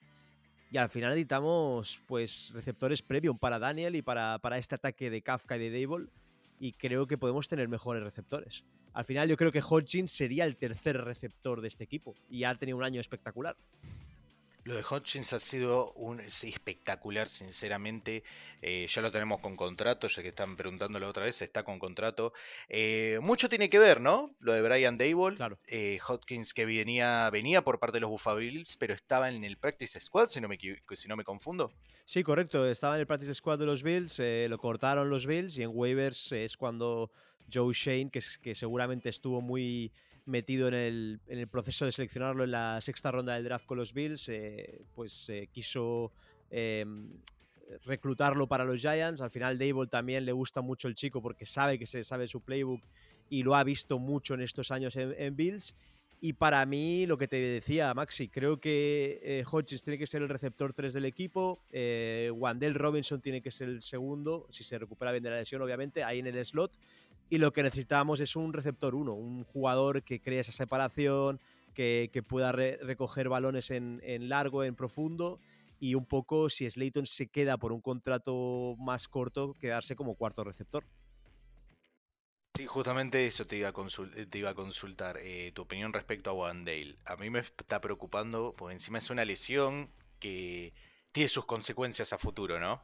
y 0.71 0.79
al 0.79 0.89
final 0.89 1.13
editamos 1.13 2.01
pues 2.07 2.51
receptores 2.55 3.03
premium 3.03 3.37
para 3.37 3.59
Daniel 3.59 3.95
y 3.95 4.01
para, 4.01 4.39
para 4.39 4.57
este 4.57 4.77
ataque 4.77 5.11
de 5.11 5.21
Kafka 5.21 5.59
y 5.59 5.69
de 5.69 5.83
Dable 5.83 6.07
y 6.59 6.73
creo 6.73 7.07
que 7.07 7.19
podemos 7.19 7.47
tener 7.47 7.69
mejores 7.69 8.03
receptores. 8.03 8.65
Al 8.95 9.05
final 9.05 9.29
yo 9.29 9.37
creo 9.37 9.53
que 9.53 9.61
Hodgins 9.61 10.11
sería 10.11 10.47
el 10.47 10.57
tercer 10.57 10.97
receptor 10.97 11.61
de 11.61 11.69
este 11.69 11.85
equipo 11.85 12.15
y 12.31 12.45
ha 12.45 12.55
tenido 12.55 12.79
un 12.79 12.85
año 12.85 13.03
espectacular. 13.03 13.59
Lo 14.65 14.75
de 14.75 14.83
Hodgins 14.83 15.31
ha 15.35 15.39
sido 15.39 15.93
un 15.93 16.21
espectacular, 16.21 17.29
sinceramente. 17.29 18.25
Eh, 18.63 18.87
ya 18.89 19.03
lo 19.03 19.13
tenemos 19.13 19.43
con 19.43 19.57
contrato, 19.57 20.09
ya 20.09 20.23
que 20.23 20.29
están 20.29 20.57
preguntándolo 20.57 21.07
otra 21.07 21.25
vez, 21.25 21.43
está 21.43 21.65
con 21.65 21.79
contrato. 21.79 22.33
Eh, 22.71 23.19
mucho 23.21 23.51
tiene 23.51 23.69
que 23.69 23.79
ver, 23.79 24.01
¿no? 24.01 24.35
Lo 24.41 24.55
de 24.55 24.63
Brian 24.63 24.97
Dable. 24.97 25.37
Claro. 25.37 25.59
Eh, 25.67 25.99
Hodgins 26.09 26.55
que 26.55 26.65
venía, 26.65 27.29
venía 27.29 27.63
por 27.63 27.79
parte 27.79 27.97
de 27.97 28.01
los 28.01 28.11
Buffalo 28.11 28.39
Bills, 28.39 28.79
pero 28.79 28.95
estaba 28.95 29.29
en 29.29 29.45
el 29.45 29.59
Practice 29.59 30.01
Squad, 30.01 30.29
si 30.29 30.41
no 30.41 30.49
me, 30.49 30.59
si 30.59 31.09
no 31.09 31.17
me 31.17 31.25
confundo. 31.25 31.71
Sí, 32.07 32.23
correcto. 32.23 32.67
Estaba 32.67 32.95
en 32.95 33.01
el 33.01 33.07
Practice 33.07 33.35
Squad 33.35 33.59
de 33.59 33.67
los 33.67 33.83
Bills, 33.83 34.19
lo 34.49 34.57
cortaron 34.57 35.11
los 35.11 35.27
Bills 35.27 35.59
y 35.59 35.63
en 35.63 35.73
waivers 35.75 36.33
es 36.33 36.57
cuando 36.57 37.11
Joe 37.53 37.75
Shane, 37.75 38.09
que, 38.11 38.23
que 38.41 38.55
seguramente 38.55 39.11
estuvo 39.11 39.43
muy 39.43 39.93
metido 40.27 40.69
en 40.69 40.75
el, 40.75 41.21
en 41.27 41.39
el, 41.39 41.49
proceso 41.49 41.85
de 41.85 41.93
seleccionarlo 41.93 42.45
en 42.45 42.51
la 42.51 42.81
sexta 42.81 43.11
ronda 43.11 43.35
del 43.35 43.45
draft 43.45 43.67
con 43.67 43.79
los 43.79 43.93
Bills, 43.93 44.29
eh, 44.29 44.83
pues 44.95 45.29
eh, 45.29 45.49
quiso 45.53 46.13
em, 46.51 47.11
reclutarlo 47.85 48.47
para 48.47 48.65
los 48.65 48.81
Giants. 48.81 49.21
Al 49.21 49.31
final 49.31 49.59
Dable 49.59 49.87
también 49.87 50.25
le 50.25 50.33
gusta 50.33 50.61
mucho 50.61 50.89
el 50.89 50.95
chico 50.95 51.21
porque 51.23 51.47
sabe 51.47 51.79
que 51.79 51.87
se 51.87 52.05
sabe 52.05 52.27
su 52.27 52.41
playbook 52.41 52.83
y 53.29 53.43
lo 53.43 53.55
ha 53.55 53.65
visto 53.65 53.99
mucho 53.99 54.35
en 54.35 54.41
estos 54.41 54.71
años 54.71 54.97
en, 54.97 55.37
Bills. 55.37 55.75
Y 56.21 56.33
para 56.33 56.65
mí, 56.65 57.05
lo 57.07 57.19
que 57.19 57.29
te 57.29 57.37
decía, 57.37 57.93
Maxi, 57.93 58.29
creo 58.29 58.59
que 58.59 59.21
eh, 59.23 59.45
Hodges 59.51 59.83
tiene 59.83 59.99
que 59.99 60.07
ser 60.07 60.23
el 60.23 60.31
receptor 60.31 60.73
3 60.73 60.95
del 60.95 61.05
equipo, 61.05 61.63
eh, 61.71 62.31
Wandell 62.35 62.75
Robinson 62.75 63.21
tiene 63.21 63.43
que 63.43 63.51
ser 63.51 63.69
el 63.69 63.83
segundo, 63.83 64.47
si 64.49 64.65
se 64.65 64.79
recupera 64.79 65.13
bien 65.13 65.23
de 65.23 65.31
la 65.31 65.37
lesión, 65.37 65.61
obviamente, 65.61 66.03
ahí 66.03 66.21
en 66.21 66.27
el 66.27 66.43
slot 66.47 66.79
y 67.35 67.39
lo 67.39 67.53
que 67.53 67.65
necesitamos 67.65 68.21
es 68.21 68.37
un 68.37 68.53
receptor 68.53 68.95
1, 68.95 69.13
un 69.13 69.43
jugador 69.43 70.05
que 70.05 70.21
cree 70.21 70.39
esa 70.39 70.53
separación, 70.53 71.41
que, 71.75 72.09
pueda 72.29 72.53
recoger 72.53 73.29
balones 73.29 73.73
en, 73.73 74.01
largo, 74.29 74.63
en 74.63 74.77
profundo 74.77 75.41
y 75.81 75.97
un 75.97 76.07
poco 76.07 76.49
si 76.49 76.71
Slayton 76.71 77.07
se 77.07 77.27
queda 77.27 77.57
por 77.57 77.73
un 77.73 77.81
contrato 77.81 78.77
más 78.79 79.09
corto, 79.09 79.55
quedarse 79.59 79.97
como 79.97 80.15
cuarto 80.15 80.45
receptor. 80.45 80.85
Sí, 82.57 82.67
justamente 82.67 83.27
eso 83.27 83.49
te 83.49 83.57
iba 83.57 83.71
a, 83.71 83.75
te 84.31 84.39
iba 84.39 84.51
a 84.51 84.55
consultar, 84.55 85.19
eh, 85.21 85.51
tu 85.53 85.63
opinión 85.63 85.93
respecto 85.93 86.31
a 86.31 86.35
Wandale. 86.35 86.99
A 87.05 87.17
mí 87.17 87.31
me 87.31 87.41
está 87.41 87.81
preocupando, 87.81 88.55
porque 88.57 88.75
encima 88.75 88.99
es 88.99 89.11
una 89.11 89.25
lesión 89.25 89.91
que 90.21 90.73
tiene 91.11 91.29
sus 91.29 91.47
consecuencias 91.47 92.13
a 92.13 92.19
futuro, 92.19 92.61
¿no? 92.61 92.81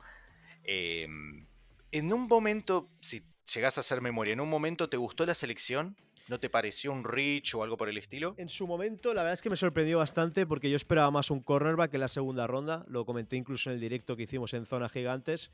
Em, 0.64 1.46
en 1.92 2.12
un 2.12 2.26
momento, 2.26 2.88
si 3.00 3.22
llegás 3.54 3.76
a 3.78 3.80
hacer 3.80 4.00
memoria, 4.00 4.32
¿en 4.32 4.40
un 4.40 4.48
momento 4.48 4.88
te 4.88 4.96
gustó 4.96 5.26
la 5.26 5.34
selección? 5.34 5.96
¿No 6.28 6.38
te 6.38 6.48
pareció 6.48 6.92
un 6.92 7.02
Rich 7.02 7.56
o 7.56 7.64
algo 7.64 7.76
por 7.76 7.88
el 7.88 7.98
estilo? 7.98 8.34
En 8.38 8.48
su 8.48 8.66
momento, 8.66 9.12
la 9.14 9.22
verdad 9.22 9.34
es 9.34 9.42
que 9.42 9.50
me 9.50 9.56
sorprendió 9.56 9.98
bastante 9.98 10.46
porque 10.46 10.70
yo 10.70 10.76
esperaba 10.76 11.10
más 11.10 11.30
un 11.30 11.40
cornerback 11.40 11.92
en 11.94 12.00
la 12.00 12.08
segunda 12.08 12.46
ronda. 12.46 12.84
Lo 12.86 13.04
comenté 13.04 13.36
incluso 13.36 13.70
en 13.70 13.74
el 13.74 13.80
directo 13.80 14.16
que 14.16 14.22
hicimos 14.22 14.54
en 14.54 14.64
Zona 14.64 14.88
Gigantes. 14.88 15.50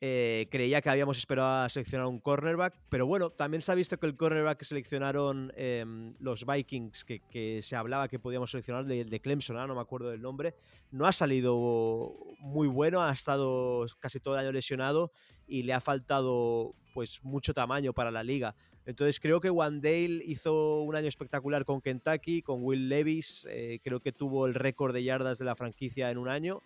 Eh, 0.00 0.46
creía 0.52 0.80
que 0.80 0.90
habíamos 0.90 1.18
esperado 1.18 1.64
a 1.64 1.68
seleccionar 1.68 2.06
un 2.06 2.20
cornerback, 2.20 2.72
pero 2.88 3.04
bueno, 3.06 3.30
también 3.30 3.62
se 3.62 3.72
ha 3.72 3.74
visto 3.74 3.98
que 3.98 4.06
el 4.06 4.14
cornerback 4.14 4.58
que 4.58 4.64
seleccionaron 4.64 5.52
em, 5.56 6.14
los 6.20 6.46
Vikings, 6.46 7.04
que, 7.04 7.60
se 7.62 7.74
hablaba 7.74 8.06
que 8.06 8.20
podíamos 8.20 8.52
seleccionar 8.52 8.84
de, 8.84 9.04
de 9.04 9.20
Clemson, 9.20 9.56
no 9.56 9.74
me 9.74 9.80
acuerdo 9.80 10.10
del 10.10 10.22
nombre, 10.22 10.54
no 10.92 11.04
ha 11.04 11.12
salido 11.12 12.16
muy 12.38 12.68
bueno, 12.68 13.02
ha 13.02 13.12
estado 13.12 13.86
casi 13.98 14.20
todo 14.20 14.34
el 14.34 14.40
año 14.40 14.52
lesionado 14.52 15.10
y 15.48 15.64
le 15.64 15.72
ha 15.72 15.80
faltado 15.80 16.76
pues 16.94 17.24
mucho 17.24 17.52
tamaño 17.52 17.92
para 17.92 18.12
la 18.12 18.22
liga. 18.22 18.54
Entonces 18.86 19.18
creo 19.18 19.40
que 19.40 19.50
Wandale 19.50 20.22
hizo 20.24 20.80
un 20.82 20.94
año 20.94 21.08
espectacular 21.08 21.64
con 21.64 21.80
Kentucky, 21.80 22.40
con 22.42 22.62
Will 22.62 22.88
Levis, 22.88 23.48
eh, 23.50 23.80
creo 23.82 23.98
que 23.98 24.12
tuvo 24.12 24.46
el 24.46 24.54
récord 24.54 24.94
de 24.94 25.02
yardas 25.02 25.38
de 25.38 25.44
la 25.44 25.56
franquicia 25.56 26.10
en 26.10 26.18
un 26.18 26.28
año 26.28 26.62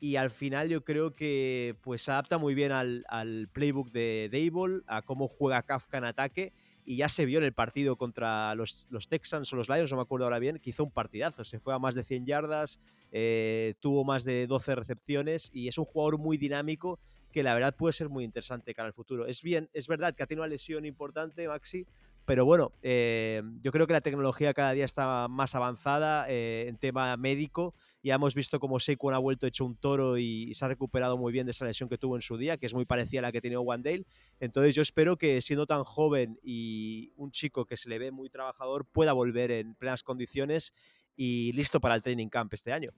y 0.00 0.16
al 0.16 0.30
final 0.30 0.68
yo 0.68 0.82
creo 0.82 1.14
que 1.14 1.76
pues 1.82 2.02
se 2.02 2.10
adapta 2.10 2.38
muy 2.38 2.54
bien 2.54 2.72
al, 2.72 3.04
playbook 3.52 3.90
de 3.90 4.30
Dable, 4.32 4.80
a 4.86 5.02
cómo 5.02 5.28
juega 5.28 5.62
Kafka 5.62 5.98
en 5.98 6.04
ataque 6.04 6.52
y 6.86 6.96
ya 6.96 7.10
se 7.10 7.26
vio 7.26 7.38
en 7.38 7.44
el 7.44 7.52
partido 7.52 7.96
contra 7.96 8.54
los, 8.54 8.88
Texans 9.08 9.52
o 9.52 9.56
los 9.56 9.68
Lions, 9.68 9.90
no 9.90 9.98
me 9.98 10.02
acuerdo 10.02 10.24
ahora 10.24 10.38
bien, 10.38 10.58
que 10.58 10.70
hizo 10.70 10.84
un 10.84 10.90
partidazo, 10.90 11.44
se 11.44 11.60
fue 11.60 11.74
a 11.74 11.78
más 11.78 11.94
de 11.94 12.02
100 12.02 12.24
yardas, 12.24 12.80
eh, 13.12 13.74
tuvo 13.80 14.02
más 14.04 14.24
de 14.24 14.46
12 14.46 14.74
recepciones 14.74 15.50
y 15.52 15.68
es 15.68 15.76
un 15.76 15.84
jugador 15.84 16.18
muy 16.18 16.38
dinámico 16.38 16.98
que 17.30 17.42
la 17.42 17.54
verdad 17.54 17.76
puede 17.76 17.92
ser 17.92 18.08
muy 18.08 18.24
interesante 18.24 18.74
cara 18.74 18.88
al 18.88 18.94
futuro. 18.94 19.26
Es 19.26 19.42
bien, 19.42 19.68
es 19.74 19.86
verdad 19.86 20.14
que 20.14 20.22
ha 20.22 20.26
tenido 20.26 20.42
una 20.42 20.50
lesión 20.50 20.86
importante, 20.86 21.46
Maxi, 21.46 21.86
pero 22.24 22.44
bueno, 22.44 22.72
eh, 22.82 23.42
yo 23.60 23.72
creo 23.72 23.86
que 23.86 23.92
la 23.92 24.00
tecnología 24.00 24.54
cada 24.54 24.72
día 24.72 24.84
está 24.84 25.26
más 25.28 25.54
avanzada 25.54 26.26
eh, 26.28 26.66
en 26.68 26.76
tema 26.76 27.16
médico. 27.16 27.74
Ya 28.02 28.14
hemos 28.14 28.34
visto 28.34 28.60
cómo 28.60 28.78
Saquon 28.78 29.14
ha 29.14 29.18
vuelto 29.18 29.46
hecho 29.46 29.64
un 29.64 29.76
toro 29.76 30.16
y, 30.16 30.54
se 30.54 30.64
ha 30.64 30.68
recuperado 30.68 31.18
muy 31.18 31.32
bien 31.32 31.46
de 31.46 31.50
esa 31.50 31.64
lesión 31.64 31.88
que 31.88 31.98
tuvo 31.98 32.16
en 32.16 32.22
su 32.22 32.36
día, 32.36 32.56
que 32.56 32.66
es 32.66 32.74
muy 32.74 32.84
parecida 32.84 33.20
a 33.20 33.22
la 33.22 33.32
que 33.32 33.40
tenía 33.40 33.60
Wandale. 33.60 34.06
Entonces 34.38 34.74
yo 34.74 34.82
espero 34.82 35.16
que 35.16 35.42
siendo 35.42 35.66
tan 35.66 35.84
joven 35.84 36.38
y 36.42 37.12
un 37.16 37.30
chico 37.30 37.66
que 37.66 37.76
se 37.76 37.88
le 37.88 37.98
ve 37.98 38.10
muy 38.10 38.30
trabajador 38.30 38.86
pueda 38.86 39.12
volver 39.12 39.50
en 39.50 39.74
plenas 39.74 40.02
condiciones 40.02 40.72
y 41.16 41.52
listo 41.52 41.80
para 41.80 41.94
el 41.94 42.02
training 42.02 42.28
camp 42.28 42.54
este 42.54 42.72
año. 42.72 42.92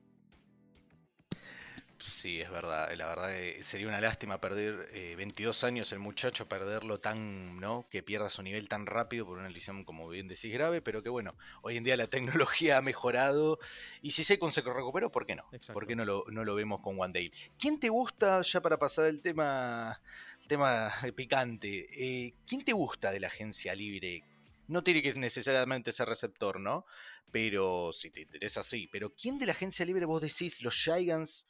Sí, 2.02 2.40
es 2.40 2.50
verdad. 2.50 2.92
La 2.97 3.06
verdad 3.06 3.28
que 3.28 3.62
sería 3.62 3.87
una 3.87 4.00
lástima 4.00 4.40
perder 4.40 4.90
22 5.16 5.62
eh, 5.62 5.66
años 5.66 5.92
el 5.92 6.00
muchacho, 6.00 6.49
perderlo 6.49 6.99
tan, 6.99 7.61
¿no? 7.61 7.87
Que 7.88 8.02
pierda 8.02 8.28
su 8.28 8.42
nivel 8.42 8.68
tan 8.68 8.87
rápido 8.87 9.25
por 9.25 9.38
una 9.38 9.49
lesión, 9.49 9.85
como 9.85 10.09
bien 10.09 10.26
decís, 10.26 10.52
grave, 10.52 10.82
pero 10.82 11.04
que 11.04 11.11
bueno, 11.11 11.37
hoy 11.62 11.76
en 11.76 11.85
día 11.85 11.97
la 11.97 12.06
tecnología 12.09 12.78
ha 12.78 12.82
mejorado 12.82 13.61
y 14.02 14.11
si 14.11 14.25
se 14.25 14.35
recuperó, 14.35 15.12
¿por 15.12 15.26
qué 15.26 15.37
no? 15.37 15.44
¿Por 15.73 15.87
qué 15.87 15.94
no 15.94 16.04
lo, 16.04 16.25
no 16.28 16.44
lo 16.44 16.56
vemos 16.56 16.80
con 16.80 17.00
One 17.00 17.12
Day? 17.12 17.32
¿Quién 17.56 17.78
te 17.78 17.88
gusta, 17.88 18.42
ya 18.42 18.61
para 18.61 18.78
pasar 18.80 19.06
el 19.06 19.21
tema, 19.21 20.00
el 20.40 20.49
tema 20.49 20.92
picante, 21.14 21.87
eh, 21.92 22.35
quién 22.44 22.64
te 22.64 22.73
gusta 22.73 23.12
de 23.12 23.21
la 23.21 23.28
agencia 23.28 23.76
libre? 23.76 24.25
No 24.66 24.82
tiene 24.82 25.02
que 25.02 25.14
necesariamente 25.14 25.92
ser 25.92 26.09
receptor, 26.09 26.59
¿no? 26.59 26.85
Pero 27.30 27.92
si 27.92 28.11
te 28.11 28.23
interesa, 28.23 28.64
sí. 28.64 28.88
Pero 28.90 29.14
¿quién 29.14 29.38
de 29.38 29.47
la 29.47 29.52
agencia 29.52 29.87
libre 29.87 30.04
vos 30.04 30.21
decís 30.21 30.62
los 30.62 30.75
Gigants 30.75 31.47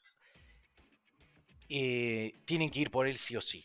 eh, 1.75 2.35
tienen 2.45 2.69
que 2.69 2.81
ir 2.81 2.91
por 2.91 3.07
él 3.07 3.17
sí 3.17 3.35
o 3.35 3.41
sí. 3.41 3.64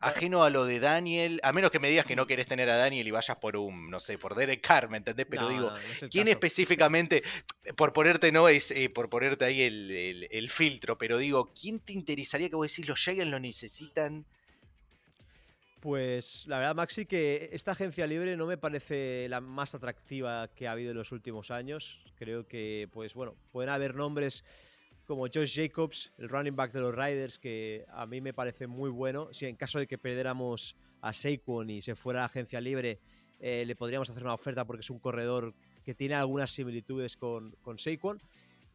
Ajeno 0.00 0.42
a 0.42 0.50
lo 0.50 0.64
de 0.64 0.80
Daniel, 0.80 1.40
a 1.44 1.52
menos 1.52 1.70
que 1.70 1.78
me 1.78 1.88
digas 1.88 2.04
que 2.04 2.16
no 2.16 2.26
querés 2.26 2.48
tener 2.48 2.68
a 2.68 2.76
Daniel 2.76 3.06
y 3.06 3.12
vayas 3.12 3.36
por 3.36 3.56
un, 3.56 3.88
no 3.88 4.00
sé, 4.00 4.18
por 4.18 4.34
Derek 4.34 4.60
Carr, 4.60 4.90
¿me 4.90 4.98
entendés? 4.98 5.24
Pero 5.30 5.48
digo, 5.48 5.72
¿quién 6.10 6.26
específicamente, 6.26 7.22
por 7.76 7.92
ponerte, 7.92 8.32
no 8.32 8.48
es, 8.48 8.72
eh, 8.72 8.90
por 8.90 9.08
ponerte 9.08 9.44
ahí 9.44 9.62
el, 9.62 10.50
filtro, 10.50 10.98
pero 10.98 11.16
digo, 11.16 11.54
¿quién 11.54 11.78
te 11.78 11.92
interesaría 11.92 12.50
que 12.50 12.56
vos 12.56 12.68
decís 12.68 12.88
los 12.88 12.98
Giants 12.98 13.30
lo 13.30 13.38
necesitan? 13.38 14.26
Pues 15.80 16.46
la 16.48 16.58
verdad, 16.58 16.74
Maxi, 16.74 17.06
que 17.06 17.48
esta 17.52 17.70
agencia 17.70 18.08
libre 18.08 18.36
no 18.36 18.46
me 18.46 18.58
parece 18.58 19.28
la 19.28 19.40
más 19.40 19.74
atractiva 19.76 20.48
que 20.48 20.66
ha 20.66 20.72
habido 20.72 20.90
en 20.90 20.96
los 20.96 21.12
últimos 21.12 21.52
años. 21.52 22.00
Creo 22.16 22.46
que, 22.48 22.88
pues 22.92 23.14
bueno, 23.14 23.36
pueden 23.52 23.70
haber 23.70 23.94
nombres 23.94 24.44
como 25.04 25.26
Josh 25.32 25.54
Jacobs, 25.54 26.12
el 26.18 26.28
running 26.28 26.56
back 26.56 26.72
de 26.72 26.80
los 26.80 26.94
Riders, 26.94 27.38
que 27.38 27.84
a 27.90 28.06
mí 28.06 28.20
me 28.20 28.32
parece 28.32 28.66
muy 28.66 28.90
bueno. 28.90 29.28
Si 29.32 29.46
en 29.46 29.56
caso 29.56 29.78
de 29.78 29.86
que 29.86 29.98
perdiéramos 29.98 30.76
a 31.00 31.12
Saquon 31.12 31.70
y 31.70 31.82
se 31.82 31.94
fuera 31.94 32.22
a 32.22 32.26
agencia 32.26 32.60
libre, 32.60 33.00
eh, 33.40 33.64
le 33.66 33.76
podríamos 33.76 34.08
hacer 34.08 34.22
una 34.22 34.34
oferta 34.34 34.64
porque 34.64 34.80
es 34.80 34.90
un 34.90 34.98
corredor 34.98 35.54
que 35.84 35.94
tiene 35.94 36.14
algunas 36.14 36.50
similitudes 36.50 37.16
con, 37.16 37.52
con 37.62 37.78
Saquon. 37.78 38.20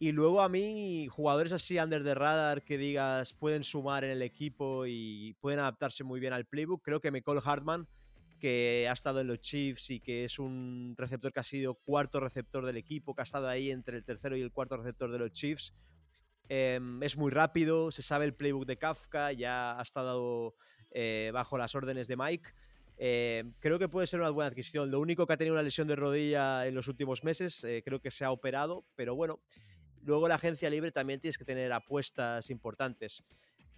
Y 0.01 0.13
luego 0.13 0.41
a 0.41 0.48
mí, 0.48 1.07
jugadores 1.07 1.51
así 1.51 1.77
under 1.77 2.03
the 2.03 2.15
radar 2.15 2.63
que 2.63 2.77
digas 2.77 3.33
pueden 3.33 3.65
sumar 3.65 4.05
en 4.05 4.12
el 4.12 4.21
equipo 4.21 4.86
y 4.86 5.36
pueden 5.41 5.59
adaptarse 5.59 6.05
muy 6.05 6.21
bien 6.21 6.31
al 6.31 6.45
playbook. 6.45 6.81
Creo 6.83 7.01
que 7.01 7.12
Michael 7.12 7.41
Hartman, 7.43 7.88
que 8.39 8.88
ha 8.89 8.93
estado 8.93 9.19
en 9.19 9.27
los 9.27 9.41
Chiefs 9.41 9.89
y 9.89 10.00
que 10.00 10.24
es 10.24 10.39
un 10.39 10.95
receptor 10.98 11.33
que 11.33 11.41
ha 11.41 11.43
sido 11.43 11.74
cuarto 11.74 12.21
receptor 12.21 12.65
del 12.65 12.77
equipo, 12.77 13.13
que 13.13 13.21
ha 13.21 13.25
estado 13.25 13.50
ahí 13.50 13.71
entre 13.71 13.98
el 13.98 14.05
tercero 14.05 14.38
y 14.38 14.41
el 14.41 14.51
cuarto 14.51 14.77
receptor 14.77 15.12
de 15.12 15.19
los 15.19 15.31
Chiefs, 15.33 15.74
Em, 16.50 17.01
es 17.03 17.15
muy 17.15 17.32
rápido, 17.32 17.91
se 17.91 18.01
sabe 18.01 18.25
el 18.25 18.34
playbook 18.34 18.65
de 18.65 18.77
Kafka, 18.77 19.32
ya 19.32 19.79
ha 19.79 19.84
estado 19.84 20.56
eh, 20.89 21.29
bajo 21.32 21.60
las 21.60 21.75
órdenes 21.75 22.08
de 22.08 22.18
Mike. 22.18 22.50
Em, 22.98 23.53
creo 23.60 23.77
que 23.77 23.88
puede 23.88 24.08
ser 24.08 24.20
una 24.20 24.32
buena 24.32 24.50
adquisición. 24.50 24.89
Lo 24.89 25.00
único 25.00 25.27
que 25.27 25.34
ha 25.34 25.38
tenido 25.38 25.53
una 25.53 25.62
lesión 25.62 25.88
de 25.88 25.96
rodilla 25.96 26.65
en 26.65 26.74
los 26.74 26.88
últimos 26.88 27.24
meses, 27.24 27.63
eh, 27.63 27.84
creo 27.86 28.01
que 28.01 28.10
se 28.10 28.25
ha 28.25 28.32
operado, 28.32 28.84
pero 28.96 29.15
bueno, 29.15 29.39
luego 30.01 30.27
la 30.27 30.36
agencia 30.36 30.72
libre 30.72 30.91
también 30.91 31.20
tienes 31.20 31.38
que 31.38 31.46
tener 31.46 31.72
apuestas 31.72 32.50
importantes. 32.50 33.24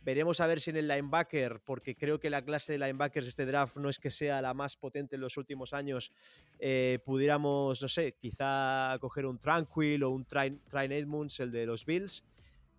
Veremos 0.03 0.39
a 0.39 0.47
ver 0.47 0.61
si 0.61 0.71
en 0.71 0.77
el 0.77 0.87
linebacker, 0.87 1.61
porque 1.63 1.95
creo 1.95 2.19
que 2.19 2.29
la 2.29 2.41
clase 2.41 2.73
de 2.73 2.79
linebackers 2.79 3.25
de 3.25 3.29
este 3.31 3.45
draft 3.45 3.77
no 3.77 3.89
es 3.89 3.99
que 3.99 4.09
sea 4.09 4.41
la 4.41 4.53
más 4.55 4.77
potente 4.77 5.15
en 5.15 5.21
los 5.21 5.37
últimos 5.37 5.73
años, 5.73 6.11
eh, 6.57 6.99
pudiéramos, 7.05 7.81
no 7.81 7.87
sé, 7.87 8.13
quizá 8.13 8.97
coger 9.01 9.27
un 9.27 9.37
Tranquil 9.37 10.03
o 10.03 10.09
un 10.09 10.25
Trine 10.25 10.97
Edmunds, 10.97 11.39
el 11.41 11.51
de 11.51 11.67
los 11.67 11.85
Bills. 11.85 12.23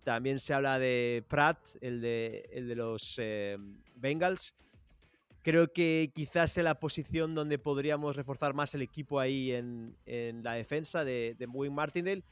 También 0.05 0.41
se 0.41 0.53
habla 0.53 0.79
de 0.79 1.25
Pratt, 1.29 1.59
el 1.81 2.01
de, 2.01 2.73
los 2.75 3.17
eh, 3.19 3.57
Bengals. 3.97 4.55
Creo 5.43 5.73
que 5.73 6.11
quizás 6.15 6.53
sea 6.53 6.65
la 6.65 6.81
posición 6.81 7.35
donde 7.35 7.59
podríamos 7.59 8.17
reforzar 8.17 8.55
más 8.55 8.75
el 8.75 8.83
equipo 8.83 9.21
ahí 9.21 9.53
en, 9.53 9.97
la 10.43 10.55
defensa 10.55 11.05
de, 11.05 11.37
de 11.39 11.47
Wayne 11.47 11.75
Martindale. 11.75 12.25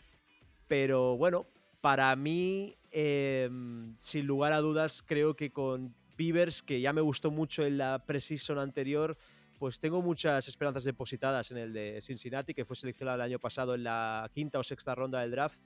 Pero 0.69 1.17
bueno, 1.17 1.47
para 1.81 2.15
mí, 2.15 2.77
em, 2.91 3.95
sin 3.99 4.27
lugar 4.27 4.53
a 4.53 4.61
dudas, 4.61 5.03
creo 5.05 5.35
que 5.35 5.51
con 5.51 5.95
Beavers, 6.17 6.63
que 6.63 6.81
ya 6.81 6.93
me 6.93 7.01
gustó 7.01 7.31
mucho 7.31 7.65
en 7.65 7.79
la 7.79 8.05
preseason 8.05 8.59
anterior, 8.59 9.17
pues 9.59 9.79
tengo 9.79 10.03
muchas 10.03 10.47
esperanzas 10.49 10.85
depositadas 10.85 11.51
en 11.51 11.59
el 11.59 11.73
de 11.73 11.99
Cincinnati, 12.03 12.55
que 12.55 12.65
fue 12.65 12.77
seleccionado 12.77 13.17
el 13.17 13.23
año 13.23 13.39
pasado 13.39 13.75
en 13.75 13.85
la 13.85 14.31
quinta 14.33 14.59
o 14.59 14.65
sexta 14.65 14.95
ronda 14.95 15.21
del 15.21 15.31
draft 15.31 15.61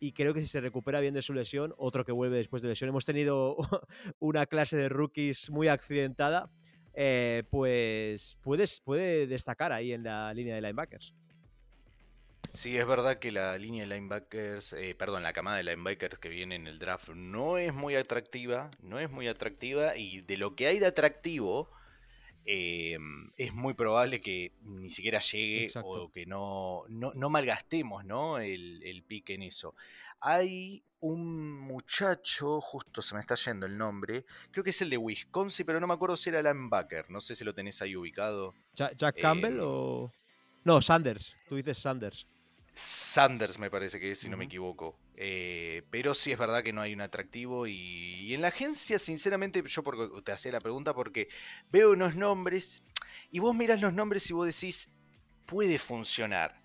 y 0.00 0.12
creo 0.12 0.34
que 0.34 0.40
si 0.40 0.46
se 0.46 0.60
recupera 0.60 1.00
bien 1.00 1.14
de 1.14 1.22
su 1.22 1.32
lesión, 1.32 1.74
otro 1.76 2.04
que 2.04 2.12
vuelve 2.12 2.36
después 2.36 2.62
de 2.62 2.68
lesión. 2.68 2.88
Hemos 2.88 3.04
tenido 3.04 3.56
una 4.18 4.46
clase 4.46 4.76
de 4.76 4.88
rookies 4.88 5.50
muy 5.50 5.68
accidentada, 5.68 6.50
eh, 6.94 7.44
pues 7.50 8.38
puede 8.42 9.26
destacar 9.26 9.72
ahí 9.72 9.92
en 9.92 10.04
la 10.04 10.32
línea 10.34 10.54
de 10.54 10.62
linebackers. 10.62 11.14
Sí, 12.54 12.76
es 12.76 12.86
verdad 12.86 13.18
que 13.18 13.30
la 13.30 13.56
línea 13.58 13.86
de 13.86 13.94
linebackers, 13.94 14.72
eh, 14.72 14.94
perdón, 14.98 15.22
la 15.22 15.32
camada 15.32 15.58
de 15.58 15.64
linebackers 15.64 16.18
que 16.18 16.28
viene 16.28 16.54
en 16.54 16.66
el 16.66 16.78
draft 16.78 17.10
no 17.10 17.58
es 17.58 17.74
muy 17.74 17.94
atractiva, 17.94 18.70
no 18.82 18.98
es 18.98 19.10
muy 19.10 19.28
atractiva 19.28 19.96
y 19.96 20.22
de 20.22 20.38
lo 20.38 20.56
que 20.56 20.66
hay 20.66 20.78
de 20.78 20.86
atractivo, 20.86 21.70
Em, 22.50 23.30
es 23.36 23.52
muy 23.52 23.74
probable 23.74 24.20
que 24.20 24.52
ni 24.62 24.88
siquiera 24.88 25.20
llegue 25.20 25.68
o 25.84 26.10
que 26.10 26.24
no, 26.24 26.84
no, 26.88 27.28
malgastemos 27.28 28.06
¿no? 28.06 28.38
El, 28.38 28.82
el 28.84 29.02
pique 29.02 29.34
en 29.34 29.42
eso. 29.42 29.74
Hay 30.22 30.82
un 31.00 31.52
muchacho, 31.52 32.62
justo 32.62 33.02
se 33.02 33.14
me 33.14 33.20
está 33.20 33.34
yendo 33.34 33.66
el 33.66 33.76
nombre, 33.76 34.24
creo 34.50 34.64
que 34.64 34.70
es 34.70 34.80
el 34.80 34.88
de 34.88 34.96
Wisconsin, 34.96 35.66
pero 35.66 35.78
no 35.78 35.86
me 35.86 35.92
acuerdo 35.92 36.16
si 36.16 36.30
era 36.30 36.40
linebacker, 36.40 37.10
no 37.10 37.20
sé 37.20 37.34
si 37.34 37.44
lo 37.44 37.54
tenés 37.54 37.82
ahí 37.82 37.94
ubicado. 37.94 38.54
¿Jack, 38.72 39.20
Campbell 39.20 39.58
em, 39.58 39.60
o...? 39.62 40.10
No, 40.64 40.80
Sanders, 40.80 41.36
tú 41.50 41.56
dices 41.56 41.76
Sanders. 41.76 42.26
Sanders 42.72 43.58
me 43.58 43.70
parece 43.70 44.00
que 44.00 44.12
es, 44.12 44.20
si 44.20 44.30
no 44.30 44.38
me 44.38 44.46
equivoco. 44.46 44.98
Eh, 45.20 45.82
pero 45.90 46.14
sí 46.14 46.30
es 46.30 46.38
verdad 46.38 46.62
que 46.62 46.72
no 46.72 46.80
hay 46.80 46.94
un 46.94 47.00
atractivo. 47.00 47.66
Y, 47.66 48.32
en 48.32 48.40
la 48.40 48.48
agencia, 48.48 49.00
sinceramente, 49.00 49.64
yo 49.66 49.82
porque 49.82 50.08
te 50.22 50.30
hacía 50.30 50.52
la 50.52 50.60
pregunta 50.60 50.94
porque 50.94 51.28
veo 51.72 51.90
unos 51.90 52.14
nombres 52.14 52.84
y 53.32 53.40
vos 53.40 53.54
mirás 53.54 53.80
los 53.80 53.92
nombres 53.92 54.30
y 54.30 54.32
vos 54.32 54.46
decís, 54.46 54.90
puede 55.44 55.78
funcionar. 55.78 56.62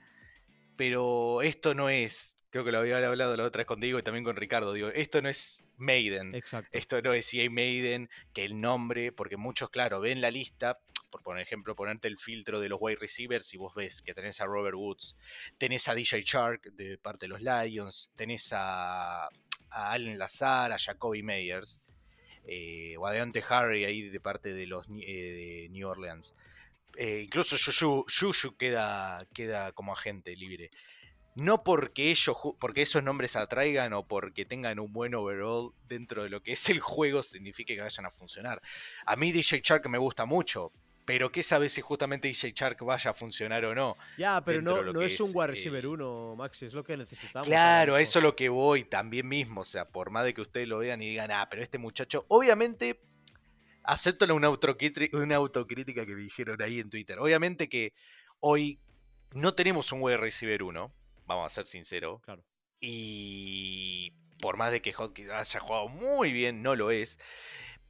Pero 0.75 1.41
esto 1.41 1.73
no 1.73 1.89
es 1.89 2.35
creo 2.51 2.63
que 2.63 2.71
lo 2.71 2.77
había 2.77 2.97
hablado 2.97 3.35
la 3.35 3.45
otra 3.45 3.61
vez 3.61 3.65
contigo 3.65 3.97
y 3.97 4.03
también 4.03 4.23
con 4.23 4.35
Ricardo. 4.35 4.73
Digo, 4.73 4.89
esto 4.89 5.23
no 5.23 5.27
es 5.27 5.65
Maiden. 5.77 6.35
Exacto. 6.35 6.69
Esto 6.71 7.01
no 7.01 7.11
es 7.13 7.33
EA 7.33 7.49
Maiden, 7.49 8.11
que 8.31 8.45
el 8.45 8.61
nombre, 8.61 9.11
porque 9.11 9.37
muchos, 9.37 9.71
claro, 9.71 9.99
ven 9.99 10.21
la 10.21 10.29
lista, 10.29 10.77
por 11.13 11.21
poner 11.21 11.43
ejemplo, 11.43 11.75
ponerte 11.75 12.07
el 12.07 12.17
filtro 12.17 12.59
de 12.59 12.69
los 12.69 12.79
wide 12.81 12.97
receivers 12.99 13.53
y 13.53 13.57
vos 13.57 13.75
ves 13.75 14.01
que 14.01 14.15
tenés 14.15 14.41
a 14.41 14.45
Robert 14.45 14.75
Woods, 14.75 15.15
tenés 15.59 15.87
a 15.87 15.93
DJ 15.93 16.23
Shark 16.23 16.63
de 16.71 16.97
parte 16.97 17.27
de 17.27 17.29
los 17.29 17.41
Lions, 17.41 18.09
tenés 18.15 18.51
a, 18.51 19.25
a 19.25 19.91
Allen 19.91 20.17
Lazar, 20.17 20.71
a 20.71 20.79
Jacoby 20.79 21.21
Meyers, 21.21 21.81
eh, 22.45 22.95
o 22.97 23.05
a 23.05 23.13
Harry 23.49 23.85
ahí 23.85 24.09
de 24.09 24.19
parte 24.19 24.55
de 24.55 24.65
los 24.65 24.87
eh, 24.89 25.67
New 25.69 25.87
Orleans. 25.87 26.35
Eh, 26.97 27.21
incluso 27.25 27.57
Juju, 27.57 28.57
queda, 28.57 29.27
queda 29.35 29.71
como 29.71 29.93
agente 29.93 30.35
libre. 30.35 30.71
No 31.35 31.63
porque 31.63 32.11
ellos, 32.11 32.35
porque 32.59 32.83
esos 32.83 33.03
nombres 33.03 33.35
atraigan 33.35 33.93
o 33.93 34.07
porque 34.07 34.45
tengan 34.45 34.79
un 34.79 34.93
buen 34.93 35.15
overall 35.15 35.73
dentro 35.87 36.23
de 36.23 36.29
lo 36.29 36.41
que 36.41 36.53
es 36.53 36.69
el 36.69 36.79
juego 36.79 37.21
signifique 37.21 37.75
que 37.75 37.81
vayan 37.81 38.05
a 38.05 38.11
funcionar. 38.11 38.61
A 39.05 39.15
mí 39.15 39.31
DJ 39.31 39.61
Shark 39.63 39.87
me 39.89 39.97
gusta 39.97 40.25
mucho, 40.25 40.71
pero 41.05 41.31
¿qué 41.31 41.43
sabes 41.43 41.73
si 41.73 41.81
justamente 41.81 42.27
DJ 42.27 42.53
Shark 42.55 42.83
vaya 42.83 43.11
a 43.11 43.13
funcionar 43.13 43.65
o 43.65 43.75
no? 43.75 43.97
Ya, 44.17 44.41
pero 44.43 44.61
no, 44.61 44.83
no 44.83 45.01
es, 45.01 45.19
un 45.19 45.31
wide 45.33 45.47
receiver 45.47 45.85
1, 45.85 46.35
Maxi, 46.37 46.65
es 46.65 46.73
lo 46.73 46.83
que 46.83 46.95
necesitamos. 46.95 47.47
Claro, 47.47 47.95
a 47.95 48.01
eso 48.01 48.19
es 48.19 48.23
lo 48.23 48.35
que 48.35 48.49
voy 48.49 48.85
también 48.85 49.27
mismo. 49.27 49.61
O 49.61 49.65
sea, 49.65 49.87
por 49.89 50.09
más 50.11 50.23
de 50.25 50.33
que 50.33 50.41
ustedes 50.41 50.67
lo 50.67 50.79
vean 50.79 51.01
y 51.01 51.09
digan, 51.09 51.31
ah, 51.31 51.47
pero 51.49 51.61
este 51.61 51.77
muchacho, 51.77 52.25
obviamente 52.29 53.01
acepto 53.83 54.25
una, 54.33 54.49
una 54.49 55.35
autocrítica 55.35 56.05
que 56.05 56.15
me 56.15 56.21
dijeron 56.21 56.61
ahí 56.61 56.79
en 56.79 56.89
Twitter. 56.89 57.19
Obviamente 57.19 57.67
que 57.67 57.93
hoy 58.39 58.79
no 59.33 59.53
tenemos 59.53 59.91
un 59.91 60.01
wide 60.01 60.17
receiver 60.17 60.63
1, 60.63 60.93
vamos 61.25 61.45
a 61.45 61.49
ser 61.49 61.65
sinceros. 61.65 62.21
Claro. 62.21 62.43
Y 62.79 64.13
por 64.39 64.57
más 64.57 64.71
de 64.71 64.81
que 64.81 64.93
Hodgkins 64.93 65.29
haya 65.29 65.59
jugado 65.59 65.87
muy 65.87 66.31
bien, 66.31 66.61
no 66.63 66.75
lo 66.75 66.91
es. 66.91 67.19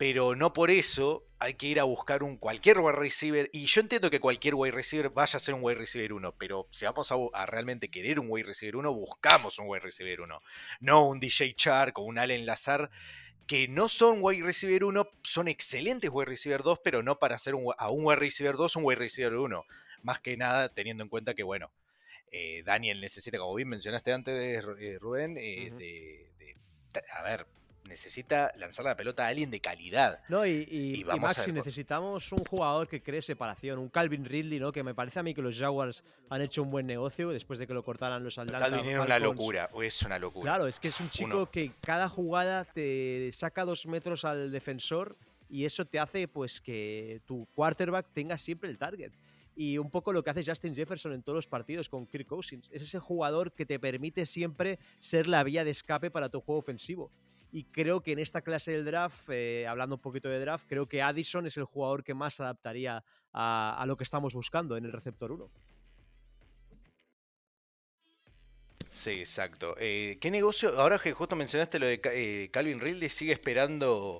Pero 0.03 0.35
no 0.35 0.51
por 0.51 0.69
eso 0.69 1.25
hay 1.39 1.53
que 1.53 1.67
ir 1.67 1.79
a 1.79 1.85
buscar 1.85 2.23
un 2.23 2.35
cualquier 2.35 2.79
wide 2.79 2.91
receiver. 2.91 3.49
Y 3.53 3.67
yo 3.67 3.79
entiendo 3.79 4.11
que 4.11 4.19
cualquier 4.19 4.53
wide 4.53 4.73
receiver 4.73 5.09
vaya 5.09 5.37
a 5.37 5.39
ser 5.39 5.53
un 5.53 5.63
wide 5.63 5.77
receiver 5.77 6.11
1. 6.11 6.35
Pero 6.37 6.67
si 6.71 6.83
vamos 6.83 7.09
a, 7.09 7.45
realmente 7.45 7.89
querer 7.89 8.19
un 8.19 8.25
wide 8.27 8.45
receiver 8.45 8.75
1, 8.75 8.93
buscamos 8.93 9.59
un 9.59 9.69
wide 9.69 9.79
receiver 9.79 10.19
1. 10.19 10.41
No 10.81 11.07
un 11.07 11.21
DJ 11.21 11.55
Chark 11.55 11.97
o 11.99 12.01
un 12.01 12.19
Allen 12.19 12.45
Lazar 12.45 12.91
que 13.47 13.69
no 13.69 13.87
son 13.87 14.17
wide 14.19 14.43
receiver 14.43 14.83
1, 14.83 15.07
son 15.21 15.47
excelentes 15.47 16.11
wide 16.11 16.25
receiver 16.25 16.63
2, 16.63 16.79
pero 16.83 17.01
no 17.01 17.17
para 17.17 17.35
hacer 17.35 17.55
un, 17.55 17.73
a 17.77 17.89
un 17.89 18.03
wide 18.05 18.17
receiver 18.17 18.57
2 18.57 18.75
un 18.75 18.83
wide 18.83 18.99
receiver 18.99 19.35
1. 19.35 19.65
Más 20.01 20.19
que 20.19 20.35
nada 20.35 20.67
teniendo 20.67 21.03
en 21.03 21.09
cuenta 21.09 21.33
que, 21.33 21.43
bueno, 21.43 21.71
eh, 22.29 22.61
Daniel 22.65 22.99
necesita, 22.99 23.37
como 23.37 23.55
bien 23.55 23.69
mencionaste 23.69 24.11
antes, 24.11 24.65
eh, 24.81 24.99
Rubén, 24.99 25.37
eh, 25.37 25.71
de, 25.77 26.57
a 27.13 27.23
ver, 27.23 27.47
necesita 27.87 28.51
lanzar 28.57 28.85
la 28.85 28.95
pelota 28.95 29.25
a 29.25 29.27
alguien 29.27 29.51
de 29.51 29.59
calidad. 29.59 30.21
No, 30.29 30.45
y, 30.45 30.67
y, 30.69 31.03
Maxi, 31.03 31.51
necesitamos 31.51 32.31
un 32.31 32.43
jugador 32.45 32.87
que 32.87 33.01
cree 33.01 33.21
separación, 33.21 33.79
un 33.79 33.89
Calvin 33.89 34.25
Ridley, 34.25 34.59
¿no? 34.59 34.71
Que 34.71 34.83
me 34.83 34.93
parece 34.95 35.19
a 35.19 35.23
mí 35.23 35.33
que 35.33 35.41
los 35.41 35.57
Jaguars 35.57 36.03
han 36.29 36.41
hecho 36.41 36.63
un 36.63 36.71
buen 36.71 36.87
negocio 36.87 37.29
después 37.29 37.59
de 37.59 37.67
que 37.67 37.73
lo 37.73 37.83
cortaran 37.83 38.23
los 38.23 38.37
Atlanta. 38.37 38.69
Calvin 38.69 38.95
es 38.95 38.99
una 38.99 39.19
locura, 39.19 39.69
es 39.81 40.01
una 40.03 40.19
locura. 40.19 40.43
Claro, 40.43 40.67
es 40.67 40.79
que 40.79 40.87
es 40.87 40.99
un 40.99 41.09
chico 41.09 41.49
que 41.49 41.71
cada 41.81 42.09
jugada 42.09 42.65
te 42.65 43.29
saca 43.33 43.65
dos 43.65 43.85
metros 43.85 44.25
al 44.25 44.51
defensor 44.51 45.17
y 45.49 45.65
eso 45.65 45.85
te 45.85 45.99
hace 45.99 46.27
pues 46.27 46.61
que 46.61 47.21
tu 47.25 47.47
quarterback 47.53 48.07
tenga 48.13 48.37
siempre 48.37 48.69
el 48.69 48.77
target. 48.77 49.11
Y 49.55 49.77
un 49.77 49.91
poco 49.91 50.11
lo 50.11 50.23
que 50.23 50.31
hace 50.31 50.43
Justin 50.43 50.73
Jefferson 50.73 51.13
en 51.13 51.21
todos 51.21 51.35
los 51.35 51.47
partidos 51.47 51.87
con 51.87 52.07
Kirk 52.07 52.25
Cousins. 52.25 52.71
Es 52.73 52.81
ese 52.81 52.97
jugador 52.97 53.51
que 53.51 53.67
te 53.67 53.77
permite 53.77 54.25
siempre 54.25 54.79
ser 54.99 55.27
la 55.27 55.43
vía 55.43 55.63
de 55.63 55.69
escape 55.69 56.09
para 56.09 56.29
tu 56.29 56.41
juego 56.41 56.57
ofensivo. 56.57 57.11
Y 57.55 57.65
creo 57.65 58.01
que 58.01 58.13
en 58.13 58.19
esta 58.19 58.41
clase 58.41 58.71
del 58.71 58.83
draft, 58.83 59.29
eh, 59.29 59.67
hablando 59.67 59.97
un 59.97 60.01
poquito 60.01 60.27
de 60.27 60.39
draft, 60.39 60.65
creo 60.67 60.87
que 60.87 61.03
Addison 61.03 61.45
es 61.45 61.55
el 61.55 61.65
jugador 61.65 62.03
que 62.03 62.15
más 62.15 62.33
se 62.33 62.41
adaptaría 62.41 63.03
a, 63.31 63.83
lo 63.85 63.95
que 63.95 64.03
estamos 64.03 64.33
buscando 64.33 64.75
en 64.75 64.85
el 64.85 64.91
receptor 64.91 65.31
1. 65.31 65.51
Sí, 68.89 69.11
exacto. 69.11 69.75
Eh, 69.79 70.17
¿Qué 70.19 70.31
negocio? 70.31 70.79
Ahora 70.79 70.97
que 70.97 71.13
justo 71.13 71.35
mencionaste 71.35 71.77
lo 71.77 71.85
de 71.85 72.01
eh, 72.05 72.49
Calvin 72.51 72.79
Ridley, 72.79 73.09
sigue 73.09 73.33
esperando, 73.33 74.17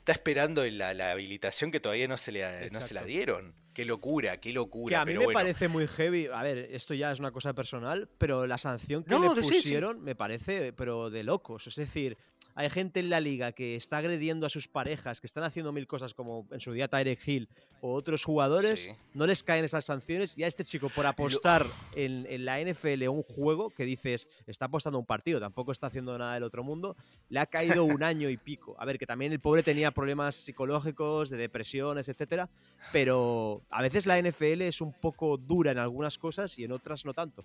está 0.00 0.12
esperando 0.12 0.62
la, 0.66 0.92
la, 0.92 1.12
habilitación 1.12 1.70
que 1.70 1.80
todavía 1.80 2.06
no 2.06 2.18
se, 2.18 2.32
le, 2.32 2.70
no 2.70 2.82
se 2.82 2.92
la 2.92 3.02
dieron. 3.04 3.54
Qué 3.72 3.86
locura, 3.86 4.40
qué 4.40 4.52
locura. 4.52 4.90
Que 4.90 4.96
a 4.96 5.04
mí 5.06 5.26
me 5.26 5.32
parece 5.32 5.68
muy 5.68 5.86
heavy. 5.86 6.26
A 6.26 6.42
ver, 6.42 6.68
esto 6.72 6.92
ya 6.92 7.12
es 7.12 7.18
una 7.18 7.30
cosa 7.30 7.54
personal, 7.54 8.10
pero 8.18 8.46
la 8.46 8.58
sanción 8.58 9.04
que 9.04 9.18
le 9.18 9.30
pusieron 9.30 10.02
me 10.02 10.14
parece, 10.14 10.74
pero 10.74 11.08
de 11.08 11.22
locos. 11.22 11.66
Es 11.68 11.76
decir, 11.76 12.18
hay 12.58 12.70
gente 12.70 12.98
en 12.98 13.08
la 13.08 13.20
liga 13.20 13.52
que 13.52 13.76
está 13.76 13.98
agrediendo 13.98 14.44
a 14.44 14.50
sus 14.50 14.66
parejas, 14.66 15.20
que 15.20 15.28
están 15.28 15.44
haciendo 15.44 15.70
mil 15.70 15.86
cosas 15.86 16.12
como 16.12 16.44
en 16.50 16.58
su 16.58 16.72
día 16.72 16.88
Tyrek 16.88 17.20
Hill 17.24 17.48
o 17.80 17.92
otros 17.94 18.24
jugadores, 18.24 18.90
no 19.14 19.28
les 19.28 19.44
caen 19.44 19.64
esas 19.64 19.84
sanciones. 19.84 20.36
Y 20.36 20.42
a 20.42 20.48
este 20.48 20.64
chico, 20.64 20.88
por 20.88 21.06
apostar 21.06 21.64
en, 21.94 22.44
la 22.44 22.58
NFL 22.60 23.06
un 23.10 23.22
juego 23.22 23.70
que 23.70 23.84
dices, 23.84 24.26
está 24.48 24.64
apostando 24.64 24.98
un 24.98 25.06
partido, 25.06 25.38
tampoco 25.38 25.70
está 25.70 25.86
haciendo 25.86 26.18
nada 26.18 26.34
del 26.34 26.42
otro 26.42 26.64
mundo, 26.64 26.96
le 27.28 27.38
ha 27.38 27.46
caído 27.46 27.84
un 27.84 28.02
año 28.02 28.28
y 28.28 28.36
pico. 28.36 28.74
A 28.80 28.84
ver, 28.84 28.98
que 28.98 29.06
también 29.06 29.30
el 29.30 29.38
pobre 29.38 29.62
tenía 29.62 29.92
problemas 29.92 30.34
psicológicos, 30.34 31.30
de 31.30 31.36
depresiones, 31.36 32.08
etcétera, 32.08 32.50
pero 32.90 33.62
a 33.70 33.82
veces 33.82 34.04
la 34.04 34.20
NFL 34.20 34.62
es 34.62 34.80
un 34.80 34.92
poco 34.92 35.36
dura 35.36 35.70
en 35.70 35.78
algunas 35.78 36.18
cosas 36.18 36.58
y 36.58 36.64
en 36.64 36.72
otras 36.72 37.04
no 37.04 37.14
tanto. 37.14 37.44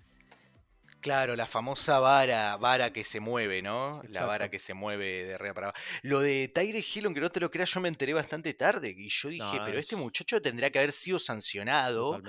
Claro, 1.04 1.36
la 1.36 1.46
famosa 1.46 1.98
vara, 1.98 2.56
vara 2.56 2.90
que 2.90 3.04
se 3.04 3.20
mueve, 3.20 3.60
¿no? 3.60 4.00
La 4.08 4.24
vara 4.24 4.48
que 4.48 4.58
se 4.58 4.72
mueve 4.72 5.26
de 5.26 5.34
arriba 5.34 5.52
para 5.52 5.66
abajo. 5.66 5.84
Lo 6.00 6.20
de 6.20 6.48
Tyre 6.48 6.78
Hill, 6.78 7.04
aunque 7.04 7.20
no 7.20 7.28
te 7.28 7.40
lo 7.40 7.50
creas, 7.50 7.68
yo 7.68 7.80
me 7.80 7.90
enteré 7.90 8.14
bastante 8.14 8.54
tarde. 8.54 8.94
Y 8.96 9.10
yo 9.10 9.28
dije, 9.28 9.60
pero 9.66 9.78
este 9.78 9.96
muchacho 9.96 10.40
tendría 10.40 10.70
que 10.70 10.78
haber 10.78 10.92
sido 10.92 11.18
sancionado 11.18 12.22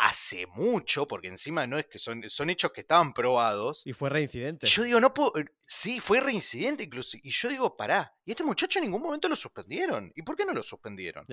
hace 0.00 0.46
mucho, 0.46 1.06
porque 1.06 1.28
encima 1.28 1.66
no 1.66 1.78
es 1.78 1.86
que 1.86 1.98
son, 1.98 2.28
son 2.28 2.50
hechos 2.50 2.72
que 2.72 2.80
estaban 2.80 3.12
probados. 3.12 3.86
Y 3.86 3.92
fue 3.92 4.10
reincidente. 4.10 4.66
Yo 4.66 4.82
digo, 4.82 5.00
no 5.00 5.12
puedo. 5.12 5.32
Sí, 5.64 6.00
fue 6.00 6.20
reincidente 6.20 6.84
incluso. 6.84 7.16
Y 7.22 7.30
yo 7.30 7.48
digo, 7.48 7.76
pará. 7.76 8.14
Y 8.24 8.30
este 8.30 8.42
muchacho 8.42 8.78
en 8.78 8.86
ningún 8.86 9.02
momento 9.02 9.28
lo 9.28 9.36
suspendieron. 9.36 10.12
¿Y 10.16 10.22
por 10.22 10.36
qué 10.36 10.44
no 10.44 10.52
lo 10.52 10.62
suspendieron? 10.62 11.26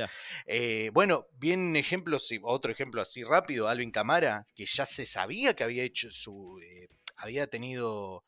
Eh, 0.45 0.91
bueno, 0.93 1.27
bien 1.33 1.75
ejemplo, 1.75 2.17
otro 2.43 2.71
ejemplo 2.71 3.01
así 3.01 3.23
rápido, 3.23 3.67
Alvin 3.67 3.91
Camara, 3.91 4.47
que 4.55 4.65
ya 4.65 4.85
se 4.85 5.05
sabía 5.05 5.55
que 5.55 5.63
había 5.63 5.83
hecho 5.83 6.11
su. 6.11 6.59
Eh, 6.61 6.89
había 7.17 7.47
tenido 7.47 8.25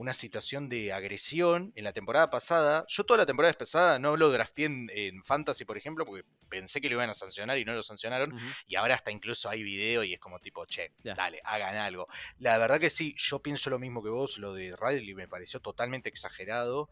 una 0.00 0.14
situación 0.14 0.70
de 0.70 0.94
agresión 0.94 1.74
en 1.76 1.84
la 1.84 1.92
temporada 1.92 2.30
pasada. 2.30 2.86
Yo 2.88 3.04
toda 3.04 3.18
la 3.18 3.26
temporada 3.26 3.52
pasada 3.52 3.98
no 3.98 4.16
lo 4.16 4.30
drafté 4.30 4.64
en, 4.64 5.22
Fantasy, 5.24 5.66
por 5.66 5.76
ejemplo, 5.76 6.06
porque 6.06 6.24
pensé 6.48 6.80
que 6.80 6.88
lo 6.88 6.94
iban 6.94 7.10
a 7.10 7.14
sancionar 7.14 7.58
y 7.58 7.66
no 7.66 7.74
lo 7.74 7.82
sancionaron. 7.82 8.34
Y 8.66 8.76
ahora 8.76 8.94
hasta 8.94 9.10
incluso 9.10 9.50
hay 9.50 9.62
video 9.62 10.02
y 10.02 10.14
es 10.14 10.18
como 10.18 10.38
tipo, 10.38 10.64
che, 10.64 10.92
dale, 11.04 11.42
hagan 11.44 11.76
algo. 11.76 12.08
La 12.38 12.56
verdad 12.56 12.80
que 12.80 12.88
sí, 12.88 13.14
yo 13.18 13.40
pienso 13.40 13.68
lo 13.68 13.78
mismo 13.78 14.02
que 14.02 14.08
vos, 14.08 14.38
lo 14.38 14.54
de 14.54 14.74
Riley 14.74 15.14
me 15.14 15.28
pareció 15.28 15.60
totalmente 15.60 16.08
exagerado. 16.08 16.88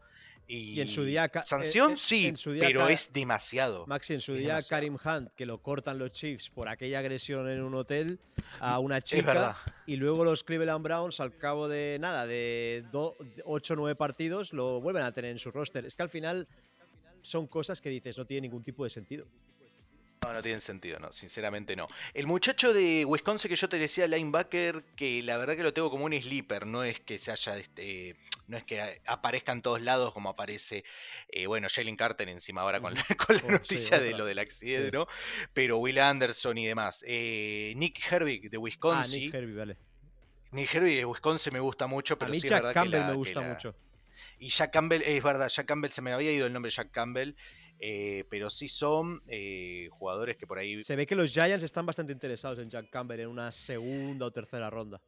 Y, 0.51 0.81
en 0.81 0.87
su 0.87 1.03
día. 1.03 1.29
Sanción 1.45 1.91
eh, 1.91 1.97
sí, 1.97 2.33
pero 2.59 2.87
es 2.87 3.13
demasiado. 3.13 3.85
Maxi, 3.85 4.15
en 4.15 4.21
su 4.21 4.33
día 4.33 4.59
Karim 4.67 4.97
Hunt, 5.03 5.29
que 5.35 5.45
lo 5.45 5.61
cortan 5.61 5.99
los 5.99 6.11
Chiefs 6.11 6.49
por 6.49 6.67
aquella 6.67 6.99
agresión 6.99 7.47
en 7.47 7.61
un 7.61 7.75
hotel 7.75 8.19
a 8.59 8.79
una 8.79 8.99
chica. 8.99 9.57
y 9.85 9.97
luego 9.97 10.25
los 10.25 10.43
Cleveland 10.43 10.83
Browns, 10.83 11.19
al 11.19 11.37
cabo 11.37 11.67
de 11.67 11.97
nada, 11.99 12.25
de 12.25 12.83
8 13.45 13.73
o 13.73 13.77
9 13.77 13.95
partidos, 13.95 14.51
lo 14.51 14.81
vuelven 14.81 15.03
a 15.03 15.11
tener 15.11 15.29
en 15.29 15.37
su 15.37 15.51
roster. 15.51 15.85
Es 15.85 15.95
que 15.95 16.01
al 16.01 16.09
final 16.09 16.47
son 17.21 17.45
cosas 17.45 17.79
que 17.79 17.89
dices, 17.89 18.17
no 18.17 18.25
tiene 18.25 18.47
ningún 18.47 18.63
tipo 18.63 18.83
de 18.83 18.89
sentido. 18.89 19.27
No, 20.21 20.33
no 20.33 20.41
tiene 20.41 20.59
sentido, 20.59 20.99
no, 20.99 21.11
sinceramente 21.11 21.75
no. 21.75 21.87
El 22.13 22.27
muchacho 22.27 22.73
de 22.73 23.05
Wisconsin 23.05 23.49
que 23.49 23.55
yo 23.55 23.69
te 23.69 23.79
decía, 23.79 24.05
linebacker, 24.05 24.83
que 24.95 25.23
la 25.23 25.37
verdad 25.37 25.55
que 25.55 25.63
lo 25.63 25.73
tengo 25.73 25.89
como 25.89 26.05
un 26.05 26.21
sleeper, 26.21 26.65
no 26.65 26.83
es 26.83 26.99
que 26.99 27.17
se 27.17 27.31
haya, 27.31 27.57
este, 27.57 28.17
no 28.47 28.57
es 28.57 28.65
que 28.65 29.01
aparezca 29.05 29.53
en 29.53 29.61
todos 29.61 29.81
lados 29.81 30.13
como 30.13 30.29
aparece, 30.29 30.83
eh, 31.29 31.47
bueno, 31.47 31.67
Jalen 31.73 31.95
Carter 31.95 32.27
encima 32.27 32.61
ahora 32.61 32.81
con 32.81 32.93
la, 32.93 33.05
oh, 33.43 33.51
noticia 33.51 33.99
de 33.99 34.11
lo 34.11 34.25
del 34.25 34.39
accidente, 34.39 34.91
¿no? 34.91 35.07
Pero 35.53 35.77
Will 35.77 35.99
Anderson 35.99 36.57
y 36.57 36.67
demás. 36.67 37.03
Eh, 37.07 37.73
Nick 37.77 38.11
Herbig 38.11 38.49
de 38.49 38.57
Wisconsin. 38.57 39.21
Ah, 39.21 39.25
Nick 39.25 39.33
Herbig, 39.33 39.55
vale. 39.55 39.77
Nick 40.51 40.73
Herbig 40.73 40.97
de 40.97 41.05
Wisconsin 41.05 41.53
me 41.53 41.59
gusta 41.61 41.87
mucho, 41.87 42.19
pero 42.19 42.33
sí 42.33 42.41
es 42.43 42.49
verdad 42.51 42.73
Campbell 42.73 42.99
que 42.99 43.07
me 43.07 43.13
gusta 43.13 43.41
mucho. 43.41 43.75
Y 44.39 44.49
Jack 44.49 44.71
Campbell, 44.71 45.01
es 45.01 45.21
verdad, 45.21 45.49
Jack 45.49 45.65
Campbell, 45.65 45.91
se 45.91 46.01
me 46.01 46.11
había 46.11 46.31
ido 46.31 46.47
el 46.47 46.53
nombre 46.53 46.71
Jack 46.71 46.91
Campbell. 46.91 47.35
Eh, 47.81 48.25
pero 48.29 48.49
sí 48.49 48.67
son 48.67 49.23
eh, 49.27 49.87
jugadores 49.91 50.35
que 50.35 50.45
por 50.45 50.59
ahí. 50.59 50.83
Se 50.83 50.95
ve 50.95 51.07
que 51.07 51.15
los 51.15 51.31
Giants 51.31 51.63
están 51.63 51.85
bastante 51.85 52.11
interesados 52.11 52.59
en 52.59 52.69
Jack 52.69 52.89
Campbell 52.89 53.21
en 53.21 53.27
una 53.27 53.51
segunda 53.51 54.25
o 54.25 54.31
tercera 54.31 54.69
ronda. 54.69 55.01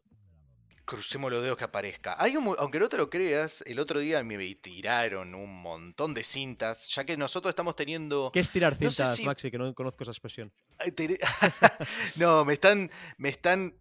Crucemos 0.86 1.32
los 1.32 1.44
dedos 1.44 1.58
que 1.58 1.64
aparezca. 1.64 2.16
Hay 2.18 2.34
aunque 2.34 2.80
no 2.80 2.90
te 2.90 2.98
lo 2.98 3.10
creas, 3.10 3.64
el 3.68 3.80
otro 3.80 4.00
día 4.00 4.24
me 4.24 4.56
tiraron 4.56 5.36
un 5.36 5.62
montón 5.62 6.14
de 6.14 6.24
cintas, 6.24 6.90
ya 6.94 7.04
que 7.06 7.16
nosotros 7.18 7.52
estamos 7.52 7.76
teniendo. 7.76 8.32
¿Qué 8.34 8.40
es 8.40 8.52
tirar 8.52 8.76
cintas, 8.76 9.22
Maxi? 9.22 9.52
Que 9.52 9.58
no 9.58 9.74
conozco 9.74 10.04
esa 10.04 10.12
expresión. 10.12 10.52
no, 12.16 12.44
me 12.46 12.54
están, 12.54 12.90
me 13.18 13.30
están 13.30 13.76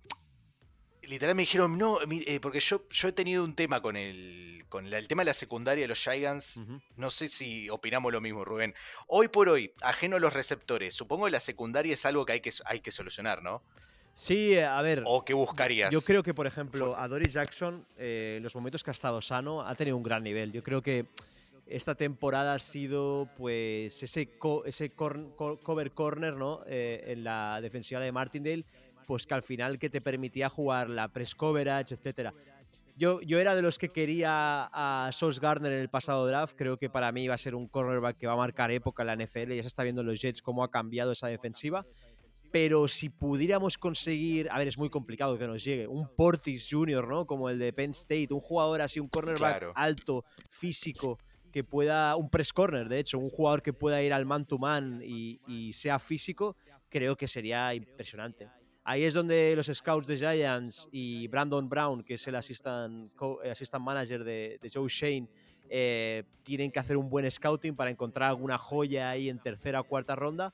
literal 1.11 1.35
me 1.35 1.43
dijeron, 1.43 1.77
no, 1.77 1.99
eh, 2.03 2.41
porque 2.41 2.61
yo, 2.61 2.89
yo 2.89 3.09
he 3.09 3.13
tenido 3.13 3.45
un 3.45 3.55
tema 3.55 3.83
con 3.83 3.97
el, 3.97 4.65
con 4.69 4.87
el 4.87 5.09
tema 5.09 5.23
de 5.23 5.27
la 5.27 5.35
secundaria 5.35 5.83
de 5.83 5.89
los 5.89 5.99
Giants. 5.99 6.61
No 6.97 7.11
sé 7.11 7.29
si 7.29 7.69
opinamos 7.69 8.13
lo 8.13 8.21
mismo, 8.21 8.45
Rubén. 8.45 8.75
Hoy 9.09 9.29
por 9.29 9.49
hoy, 9.49 9.73
ajeno 9.83 10.17
a 10.17 10.21
los 10.21 10.33
receptores, 10.33 10.95
supongo 10.95 11.27
que 11.27 11.33
la 11.33 11.41
secundaria 11.41 11.95
es 11.95 12.07
algo 12.07 12.25
que 12.25 12.35
hay 12.35 12.41
que, 12.41 12.53
hay 12.65 12.81
que 12.81 12.93
solucionar, 12.93 13.43
¿no? 13.43 13.63
Sí, 14.15 14.59
a 14.59 14.81
ver. 14.83 15.03
¿O 15.07 15.25
qué 15.25 15.35
buscarías? 15.35 15.93
Yo 15.93 16.01
creo 16.03 16.23
que, 16.23 16.35
por 16.35 16.47
ejemplo, 16.47 16.97
a 16.97 17.09
Doris 17.09 17.33
Jackson, 17.33 17.87
eh, 17.97 18.35
en 18.37 18.43
los 18.43 18.55
momentos 18.55 18.85
que 18.85 18.91
ha 18.91 18.93
estado 18.93 19.21
sano, 19.21 19.63
ha 19.63 19.75
tenido 19.75 19.97
un 19.97 20.03
gran 20.03 20.23
nivel. 20.23 20.53
Yo 20.53 20.63
creo 20.63 20.83
que 20.83 21.07
esta 21.67 21.95
temporada 21.95 22.55
ha 22.55 22.59
sido 22.59 23.29
pues 23.37 24.03
ese, 24.03 24.29
ese 24.67 24.91
cover 24.91 25.93
corner 25.93 26.35
¿no? 26.35 26.63
Eh, 26.67 27.05
en 27.07 27.25
la 27.25 27.61
defensiva 27.61 28.01
de 28.01 28.13
Martindale, 28.13 28.65
pues 29.11 29.27
que 29.27 29.35
al 29.35 29.43
final 29.43 29.77
que 29.81 29.91
te 29.91 30.01
permitía 30.01 30.49
jugar 30.49 30.89
la 30.89 31.09
press 31.09 31.35
coverage, 31.35 31.97
etc. 31.97 32.31
Yo, 32.97 33.21
yo 33.23 33.41
era 33.41 33.57
de 33.57 33.63
los 33.63 33.77
que 33.77 33.89
quería 33.89 34.71
a 34.73 35.11
Sauce 35.13 35.41
Gardner 35.41 35.73
en 35.73 35.81
el 35.81 35.89
pasado 35.89 36.29
draft. 36.29 36.55
Creo 36.57 36.77
que 36.77 36.89
para 36.89 37.11
mí 37.11 37.27
va 37.27 37.35
a 37.35 37.39
ser 37.39 37.57
un 37.57 37.67
cornerback 37.67 38.17
que 38.19 38.29
va 38.29 38.35
a 38.35 38.37
marcar 38.37 38.71
época 38.71 39.03
en 39.03 39.09
la 39.09 39.17
NFL. 39.17 39.53
Ya 39.53 39.63
se 39.63 39.67
está 39.67 39.83
viendo 39.83 40.03
en 40.03 40.07
los 40.07 40.21
Jets 40.21 40.41
cómo 40.43 40.63
ha 40.63 40.71
cambiado 40.71 41.11
esa 41.11 41.27
defensiva. 41.27 41.85
Pero 42.53 42.87
si 42.87 43.09
pudiéramos 43.09 43.79
conseguir, 43.79 44.49
a 44.49 44.59
ver, 44.59 44.69
es 44.69 44.79
muy 44.79 44.91
complicado 44.91 45.37
que 45.37 45.49
nos 45.49 45.65
llegue, 45.65 45.89
un 45.89 46.07
Portis 46.15 46.69
Junior, 46.71 47.09
¿no? 47.09 47.27
Como 47.27 47.51
el 47.51 47.59
de 47.59 47.73
Penn 47.73 47.91
State, 47.91 48.29
un 48.31 48.39
jugador 48.39 48.81
así, 48.81 49.01
un 49.01 49.09
cornerback 49.09 49.73
alto, 49.75 50.25
físico, 50.49 51.19
que 51.51 51.65
pueda, 51.65 52.15
un 52.15 52.31
press 52.31 52.53
corner, 52.53 52.89
de 52.89 53.01
hecho, 53.01 53.19
un 53.19 53.29
jugador 53.29 53.61
que 53.61 53.73
pueda 53.73 54.01
ir 54.03 54.13
al 54.13 54.25
man 54.25 54.47
to 54.47 54.57
man 54.57 55.03
y, 55.05 55.73
sea 55.73 55.99
físico, 55.99 56.55
creo 56.89 57.17
que 57.17 57.27
sería 57.27 57.75
impresionante. 57.75 58.49
Ahí 58.83 59.05
es 59.05 59.15
donde 59.15 59.55
los 59.57 59.67
scouts 59.67 60.07
de 60.07 60.17
Giants 60.17 60.89
y 60.91 61.29
Brandon 61.29 61.69
Brown, 61.69 62.03
que 62.03 62.15
es 62.15 62.27
el 62.27 62.35
assistant, 62.35 63.13
assistant 63.51 63.85
manager 63.85 64.25
de, 64.25 64.59
Joe 64.73 64.89
Shane, 64.89 65.29
eh, 65.69 66.25
tienen 66.43 66.71
que 66.71 66.79
hacer 66.79 66.97
un 66.97 67.09
buen 67.11 67.31
scouting 67.31 67.77
para 67.77 67.91
encontrar 67.91 68.31
alguna 68.31 68.59
joya 68.59 69.11
ahí 69.11 69.29
en 69.29 69.39
tercera 69.39 69.81
o 69.81 69.85
cuarta 69.85 70.17
ronda. 70.17 70.53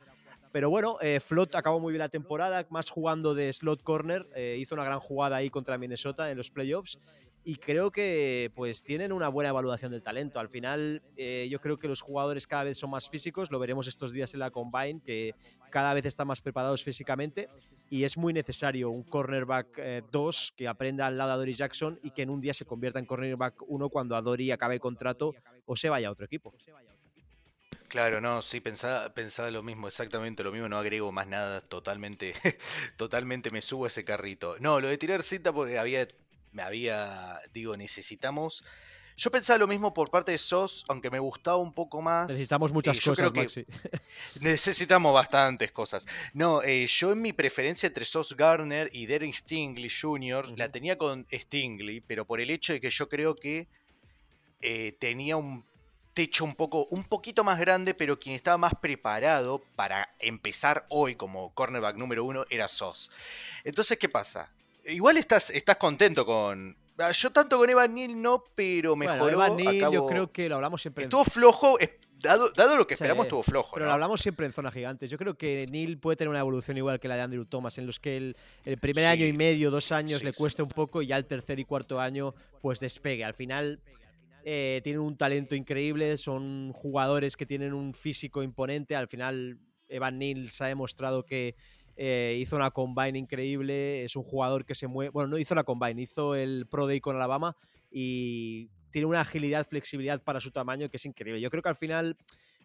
Pero 0.53 0.71
bueno, 0.71 0.99
eh, 1.01 1.21
Flot 1.21 1.55
acabó 1.55 1.81
muy 1.81 1.93
bien 1.93 2.01
la 2.01 2.09
temporada, 2.09 2.67
más 2.71 2.91
jugando 2.91 3.35
de 3.35 3.53
slot 3.53 3.83
corner, 3.83 4.27
eh, 4.35 4.57
hizo 4.59 4.75
una 4.75 4.85
gran 4.85 5.01
jugada 5.01 5.37
ahí 5.37 5.51
contra 5.51 5.79
Minnesota 5.79 6.31
en 6.31 6.39
los 6.39 6.51
playoffs 6.51 6.99
y 7.46 7.56
creo 7.56 7.92
que 7.92 8.50
pues 8.56 8.82
tienen 8.82 9.12
una 9.12 9.28
buena 9.28 9.50
evaluación 9.50 9.92
del 9.92 10.02
talento. 10.02 10.40
Al 10.40 10.48
final 10.48 11.00
eh, 11.16 11.46
yo 11.48 11.61
creo 11.61 11.78
que 11.78 11.87
los 11.87 12.00
jugadores 12.00 12.44
cada 12.48 12.64
vez 12.64 12.76
son 12.76 12.90
más 12.90 13.09
físicos, 13.09 13.52
lo 13.52 13.61
veremos 13.61 13.87
estos 13.87 14.11
días 14.11 14.35
en 14.35 14.40
la 14.40 14.50
Combine, 14.50 15.00
que 15.00 15.32
cada 15.70 15.94
vez 15.94 16.04
están 16.06 16.26
más 16.26 16.40
preparados 16.40 16.82
físicamente 16.82 17.48
y 17.88 18.02
es 18.02 18.16
muy 18.16 18.32
necesario 18.32 18.90
un 18.90 19.04
cornerback 19.04 20.11
2 20.11 20.54
que 20.56 20.66
aprenda 20.66 21.06
al 21.06 21.16
lado 21.16 21.30
de 21.30 21.37
Dory 21.38 21.54
Jackson 21.54 22.00
y 22.02 22.11
que 22.11 22.22
en 22.22 22.30
un 22.30 22.40
día 22.40 22.52
se 22.52 22.64
convierta 22.64 22.98
en 22.98 23.06
cornerback 23.06 23.62
1 23.68 23.88
cuando 23.90 24.20
Dory 24.20 24.50
acabe 24.50 24.80
contrato 24.80 25.32
o 25.66 25.76
se 25.76 25.88
vaya 25.88 26.09
a 26.09 26.11
otro 26.11 26.24
equipo. 26.24 26.52
Claro, 27.88 28.20
no, 28.20 28.42
sí, 28.42 28.61
pensaba, 28.61 29.14
pensaba 29.14 29.50
lo 29.50 29.62
mismo, 29.62 29.87
exactamente 29.87 30.42
lo 30.42 30.50
mismo, 30.50 30.68
no 30.68 30.78
agrego 30.78 31.12
más 31.12 31.28
nada, 31.28 31.61
totalmente, 31.61 32.35
totalmente 32.96 33.50
me 33.50 33.62
subo 33.62 33.85
a 33.85 33.88
ese 33.88 34.04
carrito. 34.04 34.56
No, 34.59 34.80
lo 34.80 34.88
de 34.88 34.98
tirar 34.98 35.22
cita 35.22 35.52
porque 35.52 35.78
había, 35.78 36.09
me 36.57 36.62
había, 36.62 37.38
digo, 37.53 37.77
necesitamos... 37.77 38.64
Yo 39.19 39.31
pensaba 39.31 39.59
lo 39.59 39.66
mismo 39.66 39.95
por 39.95 40.11
parte 40.11 40.33
de 40.33 40.38
SOS, 40.38 40.85
aunque 40.88 41.11
me 41.11 41.19
gustaba 41.19 41.57
un 41.57 41.73
poco 41.73 42.03
más. 42.03 42.29
Necesitamos 42.29 42.71
muchas 42.71 42.99
eh, 42.99 43.01
cosas, 43.03 43.33
Maxi. 43.33 43.64
necesitamos 44.40 45.14
bastantes 45.14 45.73
cosas. 45.73 46.07
No, 46.35 46.62
eh, 46.62 46.87
yo 46.87 47.12
en 47.12 47.23
mi 47.23 47.33
preferencia 47.33 47.87
entre 47.87 48.05
SOS 48.05 48.37
Garner 48.37 48.90
y 48.92 49.07
Derek 49.07 49.35
Stingley 49.35 49.88
Jr. 49.88 50.59
la 50.59 50.71
tenía 50.71 50.99
con 50.99 51.27
Stingley, 51.33 52.01
pero 52.03 52.27
por 52.27 52.42
el 52.42 52.51
hecho 52.51 52.75
de 52.75 52.81
que 52.81 52.90
yo 52.90 53.09
creo 53.09 53.37
que 53.37 53.69
eh, 54.61 54.95
tenía 54.99 55.38
un 55.38 55.64
techo 56.12 56.45
un 56.45 56.55
poco, 56.55 56.87
un 56.90 57.05
poquito 57.05 57.42
más 57.42 57.59
grande, 57.59 57.95
pero 57.95 58.19
quien 58.19 58.35
estaba 58.35 58.59
más 58.59 58.75
preparado 58.75 59.62
para 59.77 60.14
empezar 60.19 60.85
hoy 60.90 61.14
como 61.14 61.55
cornerback 61.55 61.97
número 61.97 62.25
uno 62.25 62.45
era 62.51 62.69
Sos. 62.69 63.11
Entonces, 63.64 63.99
¿qué 63.99 64.11
pasa? 64.11 64.51
Igual 64.87 65.16
estás, 65.16 65.51
estás 65.51 65.77
contento 65.77 66.25
con. 66.25 66.77
Ah, 66.99 67.12
yo 67.12 67.31
tanto 67.31 67.59
con 67.59 67.68
Evan 67.68 67.94
Neal 67.94 68.20
no, 68.20 68.44
pero 68.55 68.96
mejoró. 68.96 69.25
Bueno, 69.25 69.37
Evan 69.37 69.57
Neal, 69.57 69.92
yo 69.92 70.07
creo 70.07 70.33
que 70.33 70.49
lo 70.49 70.57
hablamos 70.57 70.81
siempre. 70.81 71.05
Estuvo 71.05 71.25
flojo, 71.25 71.77
dado, 72.20 72.51
dado, 72.51 72.77
lo 72.77 72.87
que 72.87 72.94
esperamos, 72.94 73.27
estuvo 73.27 73.42
flojo. 73.42 73.72
Pero 73.75 73.87
lo 73.87 73.92
hablamos 73.92 74.20
siempre 74.20 74.46
en 74.46 74.53
zona 74.53 74.70
gigante. 74.70 75.09
Yo 75.09 75.18
creo 75.18 75.35
que 75.37 75.66
Neal 75.70 75.99
puede 75.99 76.16
tener 76.16 76.31
una 76.31 76.40
evolución 76.40 76.77
igual 76.77 77.01
que 77.01 77.09
la 77.09 77.16
de 77.16 77.22
Andrew 77.22 77.44
Thomas, 77.44 77.77
en 77.79 77.87
los 77.87 78.01
que 78.01 78.16
el, 78.16 78.37
primer 78.81 79.07
año 79.07 79.27
y 79.27 79.33
medio, 79.33 79.70
dos 79.70 79.92
años 79.92 80.22
le 80.22 80.33
cuesta 80.33 80.62
un 80.62 80.70
poco 80.70 81.03
y 81.03 81.09
ya 81.09 81.16
el 81.16 81.27
tercer 81.27 81.59
y 81.59 81.64
cuarto 81.64 82.01
año, 82.01 82.35
pues 82.62 82.81
despegue. 82.81 83.25
Al 83.25 83.35
final 83.35 83.81
eh, 84.44 84.81
tienen 84.85 85.03
un 85.03 85.16
talento 85.16 85.55
increíble, 85.55 86.16
son 86.16 86.72
jugadores 86.72 87.37
que 87.37 87.44
tienen 87.44 87.75
un 87.75 87.92
físico 87.92 88.42
imponente. 88.42 88.94
Al 88.94 89.09
final, 89.09 89.59
Evan 89.88 90.18
Nils 90.18 90.61
ha 90.62 90.66
demostrado 90.66 91.25
que 91.25 91.57
eh, 91.96 92.37
hizo 92.38 92.56
una 92.56 92.70
combine 92.70 93.18
increíble. 93.18 94.04
Es 94.04 94.16
un 94.16 94.22
jugador 94.22 94.64
que 94.64 94.74
se 94.74 94.87
mueve. 94.87 95.11
Bueno, 95.11 95.28
no 95.28 95.38
hizo 95.38 95.54
la 95.54 95.64
combine, 95.64 96.02
hizo 96.02 96.35
el 96.35 96.66
Pro 96.66 96.87
Day 96.87 97.00
con 97.00 97.16
Alabama 97.16 97.56
y 97.90 98.70
tiene 98.90 99.06
una 99.06 99.20
agilidad, 99.20 99.66
flexibilidad 99.66 100.22
para 100.22 100.40
su 100.40 100.50
tamaño 100.50 100.88
que 100.90 100.96
es 100.96 101.06
increíble. 101.06 101.40
Yo 101.40 101.50
creo 101.50 101.62
que 101.62 101.68
al 101.68 101.76
final 101.76 102.16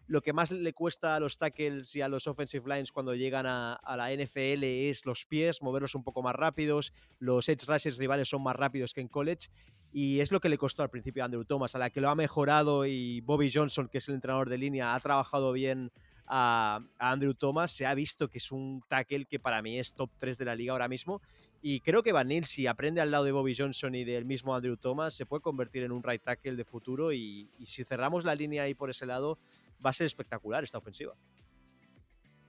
lo 0.06 0.20
que 0.20 0.32
más 0.32 0.50
le 0.50 0.72
cuesta 0.72 1.16
a 1.16 1.20
los 1.20 1.38
tackles 1.38 1.94
y 1.94 2.00
a 2.00 2.08
los 2.08 2.26
offensive 2.26 2.68
lines 2.68 2.92
cuando 2.92 3.14
llegan 3.14 3.46
a, 3.46 3.80
la 3.96 4.12
NFL 4.12 4.64
es 4.64 5.06
los 5.06 5.24
pies, 5.26 5.62
moverlos 5.62 5.94
un 5.94 6.02
poco 6.02 6.22
más 6.22 6.34
rápidos. 6.34 6.92
Los 7.18 7.48
edge 7.48 7.64
rushers 7.66 7.98
rivales 7.98 8.28
son 8.28 8.42
más 8.42 8.56
rápidos 8.56 8.92
que 8.92 9.00
en 9.00 9.08
college. 9.08 9.48
Y 9.92 10.20
es 10.20 10.32
lo 10.32 10.40
que 10.40 10.48
le 10.48 10.58
costó 10.58 10.82
al 10.82 10.90
principio 10.90 11.22
a 11.22 11.26
Andrew 11.26 11.44
Thomas, 11.44 11.74
a 11.74 11.78
la 11.78 11.90
que 11.90 12.00
lo 12.00 12.08
ha 12.08 12.14
mejorado 12.14 12.86
y 12.86 13.20
Bobby 13.20 13.50
Johnson, 13.52 13.88
que 13.88 13.98
es 13.98 14.08
el 14.08 14.14
entrenador 14.14 14.48
de 14.48 14.58
línea, 14.58 14.94
ha 14.94 15.00
trabajado 15.00 15.52
bien 15.52 15.92
a, 16.26 16.80
Andrew 16.98 17.34
Thomas. 17.34 17.70
Se 17.70 17.86
ha 17.86 17.94
visto 17.94 18.28
que 18.28 18.38
es 18.38 18.52
un 18.52 18.82
tackle 18.88 19.26
que 19.26 19.38
para 19.38 19.62
mí 19.62 19.78
es 19.78 19.94
top 19.94 20.10
3 20.18 20.38
de 20.38 20.44
la 20.44 20.54
liga 20.54 20.72
ahora 20.72 20.88
mismo. 20.88 21.20
Y 21.60 21.80
creo 21.80 22.02
que 22.02 22.12
Van 22.12 22.28
Nil, 22.28 22.44
si 22.44 22.66
aprende 22.66 23.00
al 23.00 23.10
lado 23.10 23.24
de 23.24 23.32
Bobby 23.32 23.54
Johnson 23.56 23.94
y 23.94 24.04
del 24.04 24.24
mismo 24.24 24.54
Andrew 24.54 24.76
Thomas, 24.76 25.14
se 25.14 25.26
puede 25.26 25.42
convertir 25.42 25.84
en 25.84 25.92
un 25.92 26.02
right 26.02 26.22
tackle 26.22 26.56
de 26.56 26.64
futuro. 26.64 27.12
Y, 27.12 27.48
si 27.64 27.84
cerramos 27.84 28.24
la 28.24 28.34
línea 28.34 28.64
ahí 28.64 28.74
por 28.74 28.90
ese 28.90 29.06
lado, 29.06 29.38
va 29.84 29.90
a 29.90 29.92
ser 29.92 30.06
espectacular 30.06 30.64
esta 30.64 30.78
ofensiva. 30.78 31.14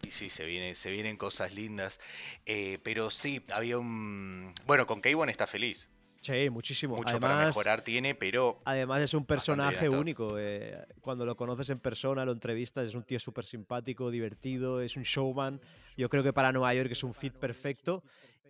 Y 0.02 0.10
sí, 0.10 0.30
se, 0.30 0.76
se 0.76 0.92
vienen 0.92 1.16
cosas 1.18 1.54
lindas. 1.54 2.00
Eh, 2.46 2.80
pero 2.84 3.12
sí, 3.12 3.44
había 3.52 3.78
un. 3.78 4.54
Bueno, 4.66 4.88
con 4.88 5.00
Kayvon 5.00 5.30
está 5.30 5.46
feliz. 5.46 5.90
Sí, 6.24 6.50
muchísimo. 6.50 6.96
Mucho 6.96 7.20
para 7.20 7.46
mejorar 7.46 7.82
tiene, 7.82 8.16
pero. 8.16 8.62
Además, 8.64 9.02
es 9.02 9.14
un 9.14 9.26
personaje 9.26 9.90
único. 9.90 10.40
Eh, 10.40 10.78
cuando 11.02 11.26
lo 11.26 11.36
conoces 11.36 11.70
en 11.70 11.80
persona, 11.80 12.24
lo 12.24 12.32
entrevistas, 12.32 12.88
es 12.88 12.96
un 12.96 13.04
tío 13.04 13.20
súper 13.20 13.44
simpático, 13.44 14.10
divertido, 14.10 14.80
es 14.80 14.96
un 14.96 15.04
showman. 15.04 15.60
Yo 15.98 16.10
creo 16.10 16.24
que 16.24 16.32
para 16.32 16.54
Nueva 16.54 16.74
York 16.74 16.92
es 16.92 17.04
un 17.04 17.14
fit 17.14 17.34
perfecto 17.34 18.04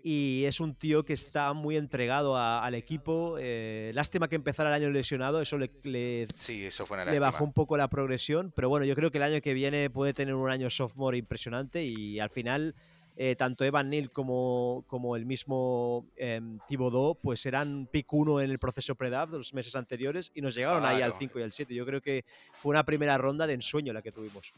y 0.04 0.44
es 0.46 0.60
un 0.60 0.76
tío 0.76 1.04
que 1.04 1.14
está 1.14 1.54
muy 1.54 1.78
entregado 1.78 2.38
al 2.38 2.76
equipo. 2.76 3.38
Eh, 3.40 3.92
lástima 3.96 4.28
que 4.28 4.36
empezara 4.36 4.70
el 4.70 4.76
año 4.76 4.92
lesionado, 4.92 5.42
eso 5.42 5.58
le, 5.58 5.72
le, 5.84 6.24
eso 6.24 6.86
fue 6.86 7.04
le 7.06 7.20
bajó 7.20 7.44
un 7.44 7.54
poco 7.54 7.78
la 7.78 7.88
progresión, 7.90 8.52
pero 8.54 8.70
bueno, 8.70 8.86
yo 8.86 8.96
creo 8.96 9.12
que 9.12 9.18
el 9.18 9.24
año 9.24 9.42
que 9.42 9.54
viene 9.54 9.90
puede 9.90 10.14
tener 10.14 10.36
un 10.36 10.52
año 10.52 10.70
sophomore 10.70 11.18
impresionante 11.18 11.84
y 11.84 12.20
al 12.20 12.30
final 12.30 12.76
eh, 13.16 13.36
tanto 13.36 13.64
Evan 13.64 13.90
Neal 13.90 14.12
como, 14.12 14.84
como 14.88 15.16
el 15.16 15.26
mismo 15.26 16.08
eh, 16.18 16.42
Thibodeau 16.68 17.16
pues 17.22 17.46
eran 17.46 17.88
pick 17.92 18.12
1 18.12 18.42
en 18.42 18.52
el 18.52 18.60
proceso 18.60 18.96
pre-draft 18.96 19.32
de 19.32 19.38
los 19.38 19.54
meses 19.54 19.76
anteriores 19.76 20.32
y 20.34 20.42
nos 20.42 20.56
llegaron 20.56 20.86
ahí 20.86 21.02
al 21.02 21.14
5 21.14 21.40
y 21.40 21.44
al 21.44 21.54
7. 21.54 21.74
Yo 21.74 21.86
creo 21.86 22.02
que 22.02 22.26
fue 22.54 22.72
una 22.72 22.86
primera 22.86 23.18
ronda 23.18 23.46
de 23.48 23.54
ensueño 23.54 23.94
la 23.94 24.02
que 24.02 24.12
tuvimos. 24.12 24.54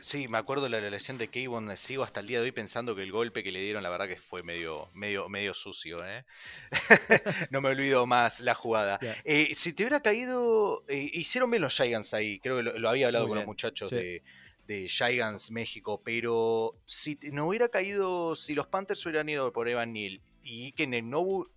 Sí, 0.00 0.28
me 0.28 0.38
acuerdo 0.38 0.64
de 0.64 0.70
la 0.70 0.90
lesión 0.90 1.18
de 1.18 1.28
Kayvon. 1.28 1.76
Sigo 1.76 2.02
hasta 2.02 2.20
el 2.20 2.26
día 2.26 2.38
de 2.38 2.44
hoy 2.44 2.52
pensando 2.52 2.94
que 2.96 3.02
el 3.02 3.12
golpe 3.12 3.42
que 3.42 3.52
le 3.52 3.60
dieron, 3.60 3.82
la 3.82 3.90
verdad 3.90 4.08
que 4.08 4.16
fue 4.16 4.42
medio, 4.42 4.88
medio, 4.94 5.28
medio 5.28 5.54
sucio. 5.54 6.04
¿eh? 6.04 6.24
no 7.50 7.60
me 7.60 7.68
olvido 7.68 8.06
más 8.06 8.40
la 8.40 8.54
jugada. 8.54 8.98
Eh, 9.24 9.54
si 9.54 9.72
te 9.72 9.84
hubiera 9.84 10.00
caído, 10.00 10.84
eh, 10.88 11.10
hicieron 11.12 11.50
bien 11.50 11.62
los 11.62 11.74
Giants 11.74 12.14
ahí. 12.14 12.40
Creo 12.40 12.56
que 12.56 12.78
lo, 12.78 12.88
había 12.88 13.06
hablado 13.06 13.28
con 13.28 13.38
los 13.38 13.46
muchachos 13.46 13.90
de, 13.90 14.22
de 14.68 14.88
Giants 14.88 15.50
México. 15.50 16.00
Pero 16.04 16.76
si 16.86 17.18
no 17.32 17.48
hubiera 17.48 17.68
caído, 17.68 18.36
si 18.36 18.54
los 18.54 18.68
Panthers 18.68 19.04
hubieran 19.06 19.28
ido 19.28 19.52
por 19.52 19.68
Evan 19.68 19.92
Neal 19.92 20.20
y 20.44 20.72
que 20.72 20.84
en 20.84 20.94
el 20.94 21.10
Nobu 21.10 21.48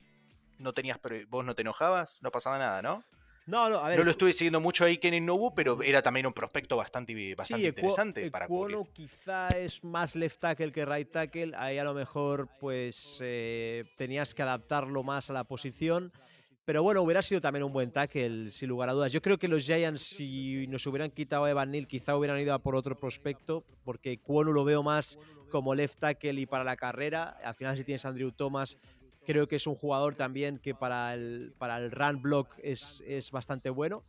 no 0.58 0.74
tenías, 0.74 1.00
vos 1.30 1.46
no 1.46 1.54
te 1.54 1.62
enojabas, 1.62 2.24
no 2.24 2.32
pasaba 2.32 2.58
nada, 2.58 2.82
¿no? 2.82 3.04
No, 3.48 3.70
no, 3.70 3.80
a 3.80 3.90
ver, 3.90 3.98
no 3.98 4.06
lo 4.06 4.12
estuve 4.12 4.34
siguiendo 4.34 4.62
mucho 4.62 4.86
ahí 4.86 4.98
Kenny 4.98 5.20
Nobu, 5.20 5.54
pero 5.54 5.82
era 5.82 6.02
también 6.02 6.28
un 6.28 6.34
prospecto 6.34 6.78
bastante, 6.78 7.36
bastante 7.36 7.68
interesante 7.68 8.30
para 8.30 8.48
Cuono 8.48 8.88
quizá 8.94 9.50
es 9.50 9.84
más 9.84 10.16
left 10.16 10.40
tackle 10.40 10.72
que 10.72 10.86
right 10.86 11.12
tackle. 11.12 11.54
Ahí 11.58 11.80
a 11.80 11.84
lo 11.84 11.94
mejor 11.94 12.48
pues 12.60 13.20
eh, 13.22 13.84
tenías 13.98 14.36
que 14.36 14.44
adaptarlo 14.44 15.04
más 15.04 15.32
a 15.32 15.34
la 15.34 15.44
posición. 15.44 16.14
Pero 16.72 16.84
bueno, 16.84 17.02
hubiera 17.02 17.22
sido 17.22 17.42
también 17.42 17.66
un 17.66 17.74
buen 17.74 17.92
tackle, 17.92 18.50
sin 18.50 18.70
lugar 18.70 18.88
a 18.88 18.94
dudas. 18.94 19.12
Yo 19.12 19.22
creo 19.22 19.38
que 19.38 19.50
los 19.50 19.66
Giants, 19.66 20.02
si 20.02 20.68
nos 20.68 20.88
hubieran 20.88 21.12
quitado 21.12 21.44
a 21.44 21.52
Evan 21.52 21.70
Neal, 21.70 21.86
quizá 21.86 22.16
hubieran 22.16 22.40
ido 22.40 22.54
a 22.54 22.60
por 22.60 22.76
otro 22.76 22.98
prospecto, 22.98 23.66
porque 23.84 24.20
Cuono 24.20 24.54
lo 24.54 24.64
veo 24.64 24.82
más 24.82 25.20
como 25.50 25.76
left 25.76 26.00
tackle 26.00 26.40
y 26.40 26.46
para 26.46 26.64
la 26.64 26.78
carrera. 26.78 27.38
Al 27.44 27.56
final, 27.56 27.78
si 27.78 27.84
tienes 27.84 28.06
a 28.06 28.08
Andrew 28.08 28.32
Thomas, 28.32 28.78
Creo 29.26 29.50
que 29.50 29.58
es 29.58 29.68
un 29.68 29.76
jugador 29.76 30.16
también 30.16 30.60
que 30.60 30.74
para 30.74 31.14
el, 31.14 31.54
para 31.58 31.78
el 31.78 31.92
run 31.92 32.22
block 32.22 32.58
es, 32.64 33.04
es 33.06 33.32
bastante 33.32 33.70
bueno. 33.70 34.06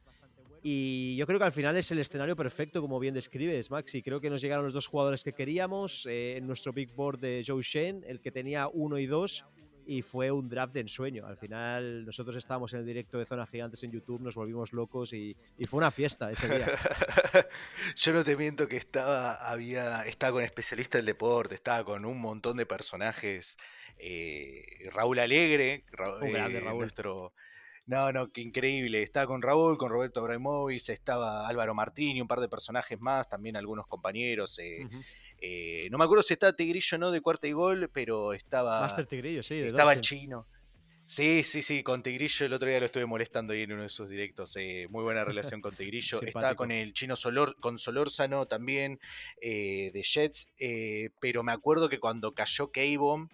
Y 0.63 1.17
yo 1.17 1.27
creo 1.27 1.41
que 1.41 1.45
al 1.45 1.53
final 1.53 1.77
es 1.77 1.91
el 1.91 1.99
escenario 1.99 2.37
perfecto, 2.37 2.81
como 2.81 3.01
bien 3.01 3.13
describes, 3.13 3.73
Maxi. 3.73 4.03
Creo 4.03 4.21
que 4.21 4.31
nos 4.31 4.41
llegaron 4.41 4.65
los 4.65 4.73
dos 4.73 4.87
jugadores 4.87 5.25
que 5.25 5.33
queríamos 5.33 6.07
eh, 6.07 6.37
en 6.37 6.47
nuestro 6.47 6.73
big 6.73 6.95
board 6.95 7.19
de 7.19 7.43
Joe 7.45 7.61
Shane, 7.61 8.03
el 8.07 8.21
que 8.21 8.31
tenía 8.31 8.69
uno 8.69 8.99
y 8.99 9.07
dos, 9.07 9.45
y 9.87 10.03
fue 10.03 10.31
un 10.31 10.49
draft 10.49 10.73
de 10.75 10.81
ensueño. 10.81 11.27
Al 11.27 11.37
final, 11.37 12.05
nosotros 12.05 12.37
estábamos 12.37 12.73
en 12.75 12.81
el 12.81 12.87
directo 12.87 13.19
de 13.19 13.27
Zona 13.27 13.47
Gigantes 13.47 13.83
en 13.83 13.93
YouTube, 13.93 14.21
nos 14.21 14.35
volvimos 14.35 14.73
locos 14.73 15.13
y, 15.13 15.37
y 15.59 15.67
fue 15.67 15.79
una 15.79 15.91
fiesta 15.91 16.31
ese 16.31 16.49
día. 16.49 16.67
Yo 17.97 18.13
no 18.13 18.25
te 18.25 18.37
miento 18.37 18.69
que 18.69 18.77
estaba, 18.77 19.35
había, 19.35 20.03
estaba 20.07 20.33
con 20.33 20.45
especialistas 20.45 20.99
del 20.99 21.07
deporte, 21.07 21.55
estaba 21.55 21.85
con 21.85 22.05
un 22.05 22.21
montón 22.21 22.57
de 22.57 22.67
personajes. 22.67 23.57
Eh, 23.99 24.91
Raúl 24.93 25.19
Alegre, 25.19 25.85
Un 26.23 26.33
grande, 26.33 26.59
eh, 26.59 26.61
Raúl. 26.61 26.81
nuestro 26.81 27.33
no, 27.85 28.13
no, 28.13 28.31
qué 28.31 28.41
increíble. 28.41 29.03
Estaba 29.03 29.27
con 29.27 29.43
Raúl, 29.43 29.77
con 29.77 29.91
Roberto 29.91 30.21
Abramovich, 30.21 30.89
estaba 30.91 31.49
Álvaro 31.49 31.75
Martín 31.75 32.17
y 32.17 32.21
un 32.21 32.29
par 32.29 32.41
de 32.41 32.49
personajes 32.49 33.01
más, 33.01 33.29
también 33.29 33.57
algunos 33.57 33.87
compañeros. 33.87 34.59
eh. 34.61 34.87
Eh, 35.45 35.89
no 35.91 35.99
me 35.99 36.05
acuerdo 36.05 36.23
si 36.23 36.35
estaba 36.35 36.53
Tigrillo 36.53 36.97
o 36.97 36.99
no 36.99 37.11
de 37.11 37.21
cuarta 37.21 37.49
y 37.49 37.53
gol, 37.53 37.91
pero 37.93 38.33
estaba, 38.33 38.81
Master 38.81 39.07
Tigrillo, 39.07 39.43
sí. 39.43 39.57
de 39.57 39.69
estaba 39.69 39.93
el 39.93 40.01
chino. 40.01 40.47
Sí, 41.05 41.43
sí, 41.43 41.63
sí, 41.63 41.83
con 41.83 42.05
Tigrillo 42.05 42.47
el 42.47 42.53
otro 42.53 42.69
día 42.69 42.79
lo 42.79 42.87
estuve 42.87 43.07
molestando 43.07 43.53
ahí 43.53 43.63
en 43.63 43.73
uno 43.73 43.83
de 43.83 43.89
sus 43.89 44.09
directos. 44.09 44.55
eh, 44.55 44.87
muy 44.89 45.03
buena 45.03 45.25
relación 45.25 45.61
con 45.61 45.75
Tigrillo. 45.75 46.21
Estaba 46.23 46.55
con 46.55 46.71
el 46.71 46.93
chino 46.93 47.17
Solor, 47.17 47.57
con 47.59 47.77
Solórzano 47.77 48.47
también, 48.47 49.01
eh, 49.41 49.91
de 49.93 50.03
Jets. 50.05 50.53
pero 51.19 51.43
me 51.43 51.51
acuerdo 51.51 51.89
que 51.89 51.99
cuando 51.99 52.35
cayó 52.35 52.71
K-Bomb, 52.71 53.29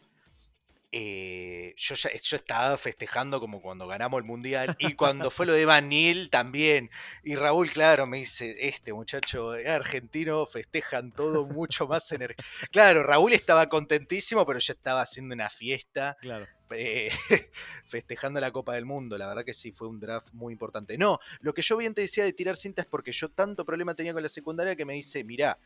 eh, 0.90 1.74
yo, 1.76 1.94
ya, 1.94 2.10
yo 2.12 2.36
estaba 2.36 2.78
festejando 2.78 3.40
como 3.40 3.60
cuando 3.60 3.86
ganamos 3.86 4.18
el 4.18 4.24
mundial. 4.24 4.74
Y 4.78 4.94
cuando 4.94 5.30
fue 5.30 5.44
lo 5.46 5.52
de 5.52 5.64
Van 5.66 5.88
Neal 5.88 6.30
también. 6.30 6.90
Y 7.22 7.34
Raúl, 7.34 7.68
claro, 7.70 8.06
me 8.06 8.18
dice: 8.18 8.56
Este 8.60 8.92
muchacho 8.92 9.50
argentino, 9.66 10.46
festejan 10.46 11.12
todo 11.12 11.46
mucho 11.46 11.86
más 11.86 12.10
energía. 12.12 12.44
Claro, 12.70 13.02
Raúl 13.02 13.32
estaba 13.32 13.68
contentísimo, 13.68 14.46
pero 14.46 14.58
yo 14.58 14.72
estaba 14.72 15.02
haciendo 15.02 15.34
una 15.34 15.50
fiesta 15.50 16.16
Claro. 16.20 16.46
eh, 16.70 17.10
festejando 17.84 18.40
la 18.40 18.50
Copa 18.50 18.74
del 18.74 18.86
Mundo. 18.86 19.18
La 19.18 19.28
verdad 19.28 19.44
que 19.44 19.52
sí, 19.54 19.72
fue 19.72 19.88
un 19.88 20.00
draft 20.00 20.32
muy 20.32 20.52
importante. 20.52 20.96
No, 20.96 21.18
lo 21.40 21.52
que 21.52 21.62
yo 21.62 21.76
bien 21.76 21.94
te 21.94 22.00
decía 22.00 22.24
de 22.24 22.32
tirar 22.32 22.56
cinta 22.56 22.82
es 22.82 22.88
porque 22.88 23.12
yo 23.12 23.28
tanto 23.30 23.64
problema 23.64 23.94
tenía 23.94 24.14
con 24.14 24.22
la 24.22 24.28
secundaria 24.28 24.74
que 24.76 24.84
me 24.84 24.94
dice, 24.94 25.22
mirá, 25.24 25.58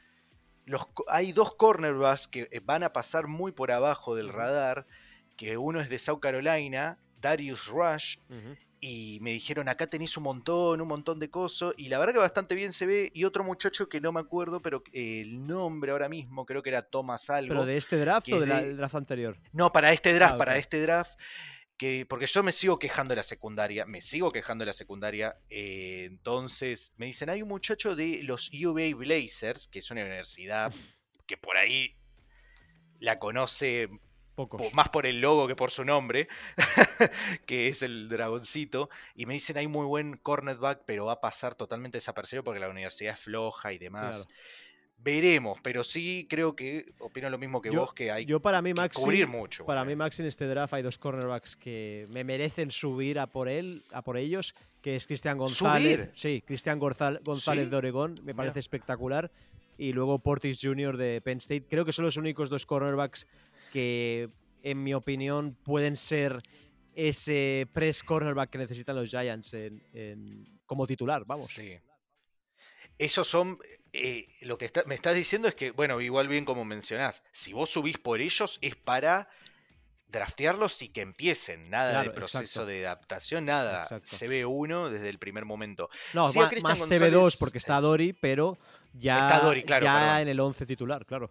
los, 0.65 0.87
hay 1.09 1.33
dos 1.33 1.55
cornerbacks 1.57 2.29
que 2.29 2.49
eh, 2.51 2.61
van 2.61 2.83
a 2.83 2.93
pasar 2.93 3.27
muy 3.27 3.53
por 3.53 3.73
abajo 3.73 4.15
del 4.15 4.29
radar, 4.29 4.87
que 5.37 5.57
uno 5.57 5.81
es 5.81 5.89
de 5.89 5.99
South 5.99 6.21
Carolina, 6.21 6.99
Darius 7.21 7.67
Rush, 7.67 8.19
y 8.81 9.19
me 9.21 9.31
dijeron, 9.33 9.69
acá 9.69 9.87
tenéis 9.87 10.17
un 10.17 10.25
montón, 10.25 10.81
un 10.81 10.89
montón 10.89 11.21
de 11.21 11.31
cosas, 11.31 11.73
y 11.77 11.89
la 11.89 11.99
verdad 12.01 12.15
que 12.15 12.19
bastante 12.19 12.55
bien 12.57 12.73
se 12.73 12.85
ve, 12.87 13.11
y 13.15 13.25
otro 13.25 13.45
muchacho 13.45 13.89
que 13.89 14.01
no 14.01 14.11
me 14.11 14.19
acuerdo, 14.21 14.61
pero 14.61 14.83
el 14.93 15.47
nombre 15.47 15.93
ahora 15.93 16.09
mismo, 16.09 16.45
creo 16.45 16.63
que 16.65 16.71
era 16.71 16.83
Thomas 16.83 17.31
algo. 17.31 17.49
¿Pero 17.51 17.65
de 17.65 17.77
este 17.77 17.97
draft 17.97 18.33
o 18.33 18.41
de 18.41 18.47
de- 18.47 18.63
del 18.67 18.77
draft 18.77 18.95
anterior? 18.97 19.39
No, 19.53 19.73
para 19.73 19.93
este 19.93 20.13
draft, 20.13 20.35
Ah, 20.35 20.39
para 20.39 20.57
este 20.59 20.81
draft. 20.81 21.19
Que, 21.77 22.07
porque 22.09 22.27
yo 22.27 22.43
me 22.45 22.53
sigo 22.53 22.79
quejando 22.79 23.11
de 23.13 23.17
la 23.17 23.23
secundaria, 23.25 23.85
me 23.87 24.01
sigo 24.01 24.31
quejando 24.31 24.63
de 24.63 24.67
la 24.67 24.73
secundaria. 24.73 25.37
eh, 25.49 26.05
entonces 26.09 26.93
me 26.97 27.07
dicen, 27.07 27.29
hay 27.31 27.43
un 27.43 27.49
muchacho 27.49 27.97
de 27.97 28.23
los 28.23 28.51
UVA 28.53 28.95
Blazers, 28.95 29.67
que 29.69 29.79
es 29.81 29.91
una 29.91 30.03
universidad 30.03 30.73
que 31.27 31.37
por 31.37 31.57
ahí 31.57 31.97
la 33.01 33.19
conoce 33.19 33.89
Pocos. 34.35 34.61
po- 34.63 34.71
más 34.73 34.89
por 34.89 35.07
el 35.07 35.21
logo 35.21 35.47
que 35.47 35.55
por 35.57 35.71
su 35.71 35.85
nombre, 35.85 36.29
que 37.47 37.69
es 37.69 37.83
el 37.83 38.09
dragoncito. 38.09 38.89
Y 39.15 39.27
me 39.27 39.35
dicen, 39.35 39.57
hay 39.59 39.69
muy 39.69 39.87
buen 39.87 40.17
cornerback, 40.17 40.83
pero 40.87 41.07
va 41.07 41.13
a 41.13 41.21
pasar 41.21 41.55
totalmente 41.55 41.97
desapercibido 41.99 42.45
porque 42.45 42.61
la 42.61 42.69
universidad 42.69 43.15
es 43.15 43.21
floja 43.21 43.73
y 43.73 43.79
demás. 43.79 44.27
Claro. 44.27 44.39
Veremos, 45.05 45.59
pero 45.65 45.83
sí 45.83 46.29
creo 46.31 46.55
que 46.55 46.93
opino 47.01 47.29
lo 47.29 47.37
mismo 47.37 47.61
que 47.61 47.73
Yo- 47.73 47.81
vos, 47.81 47.93
que 47.93 48.13
hay 48.13 48.25
Yo 48.25 48.39
para 48.39 48.63
mí, 48.63 48.71
que 48.71 48.75
Maxi, 48.75 49.03
cubrir 49.03 49.27
mucho. 49.27 49.65
Para 49.67 49.81
boludo. 49.81 49.91
mí, 49.91 49.97
Max, 49.97 50.21
en 50.21 50.27
este 50.27 50.47
draft 50.47 50.73
hay 50.75 50.83
dos 50.85 50.97
cornerbacks 50.97 51.57
que 51.57 52.07
me 52.11 52.23
merecen 52.23 52.71
subir 52.71 53.19
a 53.19 53.27
por 53.27 53.49
él, 53.49 53.83
a 53.93 54.03
por 54.03 54.17
ellos, 54.17 54.55
que 54.81 54.95
es 54.95 55.09
Cristian 55.09 55.39
González. 55.39 55.97
¿Subir? 55.99 56.11
Sí, 56.15 56.43
Cristian 56.47 56.79
González 56.79 57.21
¿Sí? 57.65 57.71
de 57.71 57.77
Oregón, 57.77 58.15
me 58.17 58.27
Mira. 58.27 58.37
parece 58.37 58.61
espectacular. 58.61 59.33
Y 59.77 59.93
luego 59.93 60.21
Portis 60.21 60.61
Jr. 60.63 60.97
de 60.97 61.21
Penn 61.21 61.39
State. 61.39 61.65
Creo 61.69 61.85
que 61.85 61.93
son 61.93 62.05
los 62.05 62.17
únicos 62.17 62.49
dos 62.49 62.65
cornerbacks 62.67 63.27
que, 63.73 64.29
en 64.63 64.83
mi 64.85 64.93
opinión, 64.95 65.57
pueden 65.65 65.97
ser 65.97 66.39
ese 66.95 67.67
press 67.73 68.03
cornerback 68.03 68.51
que 68.51 68.59
necesitan 68.59 68.95
los 68.95 69.09
Giants 69.11 69.55
en- 69.55 69.83
en- 69.95 70.61
como 70.67 70.87
titular, 70.87 71.25
vamos. 71.27 71.47
Sí. 71.49 71.79
Esos 72.99 73.27
son. 73.27 73.59
eh, 73.95 74.27
lo 74.43 74.57
que 74.57 74.65
está- 74.65 74.85
me 74.87 74.95
estás 74.95 75.15
diciendo 75.15 75.49
es 75.49 75.55
que, 75.55 75.71
bueno, 75.71 76.01
igual 76.01 76.27
bien 76.27 76.47
como 76.47 76.65
mencionás, 76.65 77.23
si 77.31 77.53
vos 77.53 77.69
subís 77.69 77.99
por 77.99 78.23
ellos 78.23 78.59
es 78.63 78.75
para 78.75 79.29
draftearlos 80.07 80.81
y 80.81 80.89
que 80.89 81.03
empiecen. 81.03 81.69
Nada 81.69 81.91
Claro, 81.93 82.09
de 82.11 82.15
proceso 82.15 82.41
exacto. 82.43 82.67
de 82.67 82.87
adaptación, 82.87 83.45
nada. 83.45 83.85
Se 84.03 84.29
ve 84.29 84.47
uno 84.47 84.89
desde 84.89 85.09
el 85.11 85.19
primer 85.19 85.45
momento. 85.45 85.91
No, 86.15 86.29
Sí, 86.31 86.39
Cristian 86.49 86.63
más 86.79 86.87
TV2 86.89 87.11
González, 87.13 87.37
porque 87.39 87.59
está 87.59 87.81
Dory, 87.83 88.13
pero 88.15 88.59
ya, 88.95 89.27
Está 89.27 89.41
Dory, 89.41 89.63
claro, 89.65 89.85
ya 89.85 90.21
en 90.23 90.29
el 90.29 90.41
11 90.41 90.65
titular, 90.67 91.05
claro. 91.05 91.31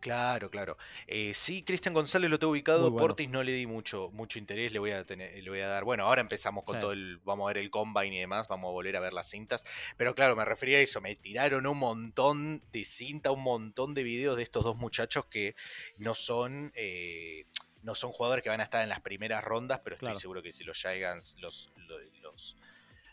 Claro, 0.00 0.50
claro. 0.50 0.78
Eh, 1.06 1.32
sí, 1.34 1.62
Cristian 1.62 1.92
González 1.94 2.30
lo 2.30 2.38
tengo 2.38 2.52
ubicado. 2.52 2.90
Bueno. 2.90 3.06
Portis 3.06 3.28
no 3.28 3.42
le 3.42 3.52
di 3.52 3.66
mucho, 3.66 4.10
mucho 4.12 4.38
interés, 4.38 4.72
le 4.72 4.78
voy 4.78 4.92
a 4.92 5.04
tener, 5.04 5.42
le 5.42 5.50
voy 5.50 5.60
a 5.60 5.68
dar. 5.68 5.84
Bueno, 5.84 6.04
ahora 6.06 6.22
empezamos 6.22 6.64
con 6.64 6.76
Sí. 6.76 6.80
todo 6.80 6.92
el. 6.92 7.18
Vamos 7.18 7.44
a 7.44 7.48
ver 7.48 7.58
el 7.58 7.70
combine 7.70 8.16
y 8.16 8.20
demás, 8.20 8.48
vamos 8.48 8.68
a 8.68 8.72
volver 8.72 8.96
a 8.96 9.00
ver 9.00 9.12
las 9.12 9.28
cintas. 9.28 9.64
Pero 9.98 10.14
claro, 10.14 10.34
me 10.36 10.44
refería 10.46 10.78
a 10.78 10.80
eso. 10.80 11.00
Me 11.02 11.14
tiraron 11.16 11.66
un 11.66 11.76
montón 11.78 12.62
de 12.72 12.82
cinta, 12.84 13.30
un 13.30 13.42
montón 13.42 13.92
de 13.92 14.02
videos 14.02 14.36
de 14.38 14.42
estos 14.42 14.64
dos 14.64 14.76
muchachos 14.78 15.26
que 15.26 15.54
no 15.98 16.14
son. 16.14 16.72
eh, 16.74 17.44
no 17.82 17.94
son 17.94 18.12
jugadores 18.12 18.42
que 18.42 18.50
van 18.50 18.60
a 18.60 18.64
estar 18.64 18.82
en 18.82 18.90
las 18.90 19.00
primeras 19.00 19.42
rondas, 19.42 19.80
pero 19.82 19.96
estoy 19.96 20.08
Claro. 20.08 20.18
seguro 20.18 20.42
que 20.42 20.52
si 20.52 20.64
los 20.64 20.76
Giants 20.78 21.36
los, 21.40 21.72
lo- 21.76 21.98
los, 22.20 22.54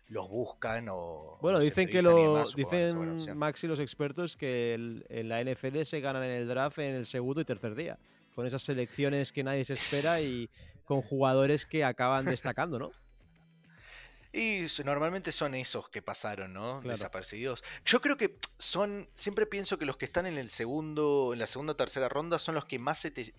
los 0.09 0.29
buscan 0.29 0.87
o. 0.89 1.37
Bueno, 1.41 1.59
dicen 1.59 1.89
que 1.89 2.01
lo 2.01 2.15
dicen. 2.55 3.37
Max 3.37 3.63
y 3.63 3.67
los 3.67 3.79
expertos 3.79 4.37
que 4.37 4.73
el- 4.73 5.05
en 5.09 5.27
la 5.29 5.41
NFL 5.41 5.83
se 5.85 5.99
ganan 5.99 6.23
en 6.23 6.31
el 6.31 6.47
draft 6.47 6.79
en 6.79 6.95
el 6.95 7.05
segundo 7.05 7.41
y 7.41 7.45
tercer 7.45 7.75
día, 7.75 7.97
con 8.35 8.45
esas 8.47 8.61
selecciones 8.63 9.31
que 9.33 9.43
nadie 9.43 9.65
se 9.65 9.73
espera 9.73 10.21
y 10.21 10.49
con 10.85 11.01
jugadores 11.01 11.65
que 11.65 11.83
acaban 11.83 12.25
destacando, 12.25 12.79
¿no? 12.79 12.91
Y 14.37 14.67
normalmente 14.83 15.31
son 15.31 15.55
esos 15.55 15.89
que 15.89 16.01
pasaron, 16.01 16.53
¿no? 16.53 16.79
Claro. 16.81 16.91
Desapercibidos. 16.95 17.63
Yo 17.85 18.01
creo 18.01 18.17
que 18.17 18.37
son. 18.59 19.09
Siempre 19.15 19.45
pienso 19.47 19.77
que 19.79 19.85
los 19.85 19.97
que 19.97 20.05
están 20.05 20.25
en 20.27 20.37
el 20.37 20.49
segundo. 20.49 21.31
En 21.33 21.39
la 21.39 21.47
segunda 21.47 21.73
o 21.73 21.75
tercera 21.75 22.07
ronda 22.07 22.37
son 22.37 22.53
los 22.55 22.65
que 22.65 22.77
más 22.77 22.99
se 22.99 23.09
te. 23.09 23.33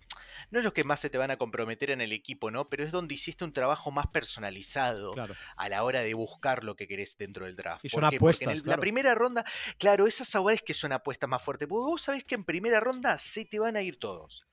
No 0.51 0.59
es 0.59 0.65
los 0.65 0.73
que 0.73 0.83
más 0.83 0.99
se 0.99 1.09
te 1.09 1.17
van 1.17 1.31
a 1.31 1.37
comprometer 1.37 1.91
en 1.91 2.01
el 2.01 2.11
equipo, 2.11 2.51
¿no? 2.51 2.67
Pero 2.69 2.83
es 2.83 2.91
donde 2.91 3.13
hiciste 3.15 3.45
un 3.45 3.53
trabajo 3.53 3.91
más 3.91 4.07
personalizado 4.07 5.13
Claro. 5.13 5.35
a 5.55 5.69
la 5.69 5.83
hora 5.83 6.01
de 6.01 6.13
buscar 6.13 6.63
lo 6.63 6.75
que 6.75 6.87
querés 6.87 7.17
dentro 7.17 7.45
del 7.45 7.55
draft. 7.55 7.85
Y 7.85 7.89
son 7.89 8.01
¿Por 8.01 8.09
qué? 8.09 8.19
Porque 8.19 8.43
en 8.43 8.49
apuestas, 8.49 8.57
el- 8.57 8.63
claro. 8.63 8.77
La 8.77 8.81
primera 8.81 9.15
ronda, 9.15 9.45
claro, 9.77 10.05
esas 10.05 10.35
es 10.51 10.61
que 10.61 10.73
son 10.73 10.91
apuestas 10.91 11.29
más 11.29 11.41
fuertes. 11.41 11.67
Porque 11.67 11.81
vos 11.91 12.01
sabés 12.01 12.23
que 12.23 12.35
en 12.35 12.43
primera 12.43 12.79
ronda 12.79 13.17
se 13.17 13.45
te 13.45 13.57
van 13.59 13.75
a 13.75 13.81
ir 13.81 13.97
todos 13.99 14.45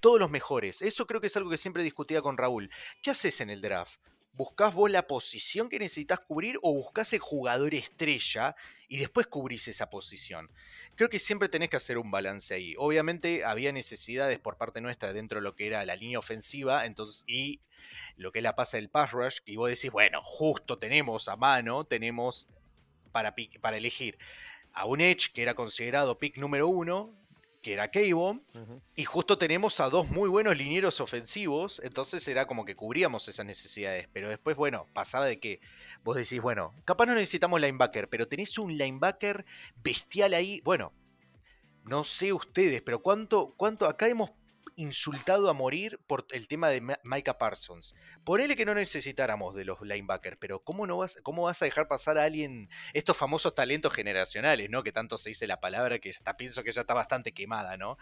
todos 0.00 0.20
los 0.20 0.30
mejores. 0.30 0.82
Eso 0.82 1.06
creo 1.06 1.22
que 1.22 1.28
es 1.28 1.36
algo 1.38 1.48
que 1.48 1.56
siempre 1.56 1.82
discutía 1.82 2.20
con 2.20 2.36
Raúl. 2.36 2.68
¿Qué 3.02 3.10
haces 3.10 3.40
en 3.40 3.48
el 3.48 3.62
draft? 3.62 3.98
¿Buscás 4.36 4.74
vos 4.74 4.90
la 4.90 5.06
posición 5.06 5.68
que 5.68 5.78
necesitas 5.78 6.18
cubrir 6.18 6.58
o 6.62 6.74
buscás 6.74 7.12
el 7.12 7.20
jugador 7.20 7.72
estrella 7.72 8.56
y 8.88 8.96
después 8.96 9.28
cubrís 9.28 9.68
esa 9.68 9.90
posición? 9.90 10.50
Creo 10.96 11.08
que 11.08 11.20
siempre 11.20 11.48
tenés 11.48 11.70
que 11.70 11.76
hacer 11.76 11.98
un 11.98 12.10
balance 12.10 12.52
ahí. 12.52 12.74
Obviamente 12.76 13.44
había 13.44 13.70
necesidades 13.70 14.40
por 14.40 14.56
parte 14.56 14.80
nuestra 14.80 15.12
dentro 15.12 15.38
de 15.38 15.42
lo 15.44 15.54
que 15.54 15.66
era 15.66 15.84
la 15.84 15.94
línea 15.94 16.18
ofensiva 16.18 16.84
entonces, 16.84 17.22
y 17.28 17.60
lo 18.16 18.32
que 18.32 18.40
es 18.40 18.42
la 18.42 18.56
pasa 18.56 18.76
del 18.76 18.88
pass 18.88 19.12
rush, 19.12 19.38
y 19.44 19.54
vos 19.54 19.70
decís, 19.70 19.92
bueno, 19.92 20.20
justo 20.24 20.78
tenemos 20.78 21.28
a 21.28 21.36
mano, 21.36 21.84
tenemos 21.84 22.48
para, 23.12 23.36
para 23.60 23.76
elegir 23.76 24.18
a 24.72 24.86
un 24.86 25.00
Edge 25.00 25.32
que 25.32 25.42
era 25.42 25.54
considerado 25.54 26.18
pick 26.18 26.38
número 26.38 26.66
uno, 26.66 27.14
que 27.64 27.72
era 27.72 27.90
Ujú. 27.90 28.82
y 28.94 29.04
justo 29.04 29.38
tenemos 29.38 29.80
a 29.80 29.88
dos 29.88 30.06
muy 30.06 30.28
buenos 30.28 30.58
linieros 30.58 31.00
ofensivos, 31.00 31.80
entonces 31.82 32.28
era 32.28 32.46
como 32.46 32.66
que 32.66 32.76
cubríamos 32.76 33.26
esas 33.26 33.46
necesidades. 33.46 34.06
Pero 34.12 34.28
después, 34.28 34.54
bueno, 34.54 34.86
pasaba 34.92 35.24
de 35.24 35.40
que 35.40 35.60
vos 36.04 36.14
decís, 36.14 36.42
bueno, 36.42 36.74
capaz 36.84 37.06
no 37.06 37.14
necesitamos 37.14 37.62
linebacker, 37.62 38.10
pero 38.10 38.28
tenés 38.28 38.58
un 38.58 38.76
linebacker 38.76 39.46
bestial 39.82 40.34
ahí. 40.34 40.60
Bueno, 40.62 40.92
no 41.84 42.04
sé 42.04 42.34
ustedes, 42.34 42.82
pero 42.82 43.00
cuánto, 43.00 43.54
cuánto 43.56 43.86
acá 43.86 44.08
hemos 44.08 44.30
insultado 44.76 45.48
a 45.48 45.52
morir 45.52 46.00
por 46.06 46.26
el 46.30 46.48
tema 46.48 46.68
de 46.68 46.80
Ma- 46.80 46.98
Micah 47.02 47.38
Parsons. 47.38 47.94
Ponele 48.24 48.56
que 48.56 48.64
no 48.64 48.74
necesitáramos 48.74 49.54
de 49.54 49.64
los 49.64 49.80
linebackers, 49.80 50.36
pero 50.38 50.60
¿cómo, 50.62 50.86
no 50.86 50.98
vas, 50.98 51.18
¿cómo 51.22 51.42
vas 51.44 51.62
a 51.62 51.64
dejar 51.64 51.88
pasar 51.88 52.18
a 52.18 52.24
alguien, 52.24 52.68
estos 52.92 53.16
famosos 53.16 53.54
talentos 53.54 53.92
generacionales, 53.92 54.70
¿no? 54.70 54.82
Que 54.82 54.92
tanto 54.92 55.18
se 55.18 55.30
dice 55.30 55.46
la 55.46 55.60
palabra 55.60 55.98
que 55.98 56.10
hasta 56.10 56.36
pienso 56.36 56.62
que 56.62 56.72
ya 56.72 56.82
está 56.82 56.94
bastante 56.94 57.32
quemada, 57.32 57.76
¿no? 57.76 57.98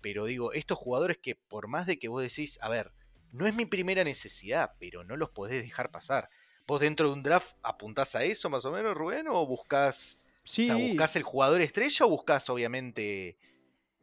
Pero 0.00 0.24
digo, 0.26 0.52
estos 0.52 0.78
jugadores 0.78 1.18
que 1.18 1.34
por 1.34 1.68
más 1.68 1.86
de 1.86 1.98
que 1.98 2.08
vos 2.08 2.22
decís, 2.22 2.58
a 2.62 2.68
ver, 2.68 2.92
no 3.32 3.46
es 3.46 3.54
mi 3.54 3.66
primera 3.66 4.04
necesidad, 4.04 4.72
pero 4.78 5.04
no 5.04 5.16
los 5.16 5.30
podés 5.30 5.62
dejar 5.62 5.90
pasar. 5.90 6.30
¿Vos 6.66 6.80
dentro 6.80 7.08
de 7.08 7.14
un 7.14 7.22
draft 7.22 7.56
apuntás 7.62 8.14
a 8.14 8.24
eso 8.24 8.50
más 8.50 8.64
o 8.64 8.72
menos, 8.72 8.96
Rubén? 8.96 9.28
¿O 9.28 9.46
buscás, 9.46 10.20
Sí, 10.42 10.70
buscás 10.72 11.16
el 11.16 11.22
jugador 11.22 11.60
estrella 11.60 12.06
o 12.06 12.08
buscás 12.08 12.48
obviamente 12.50 13.36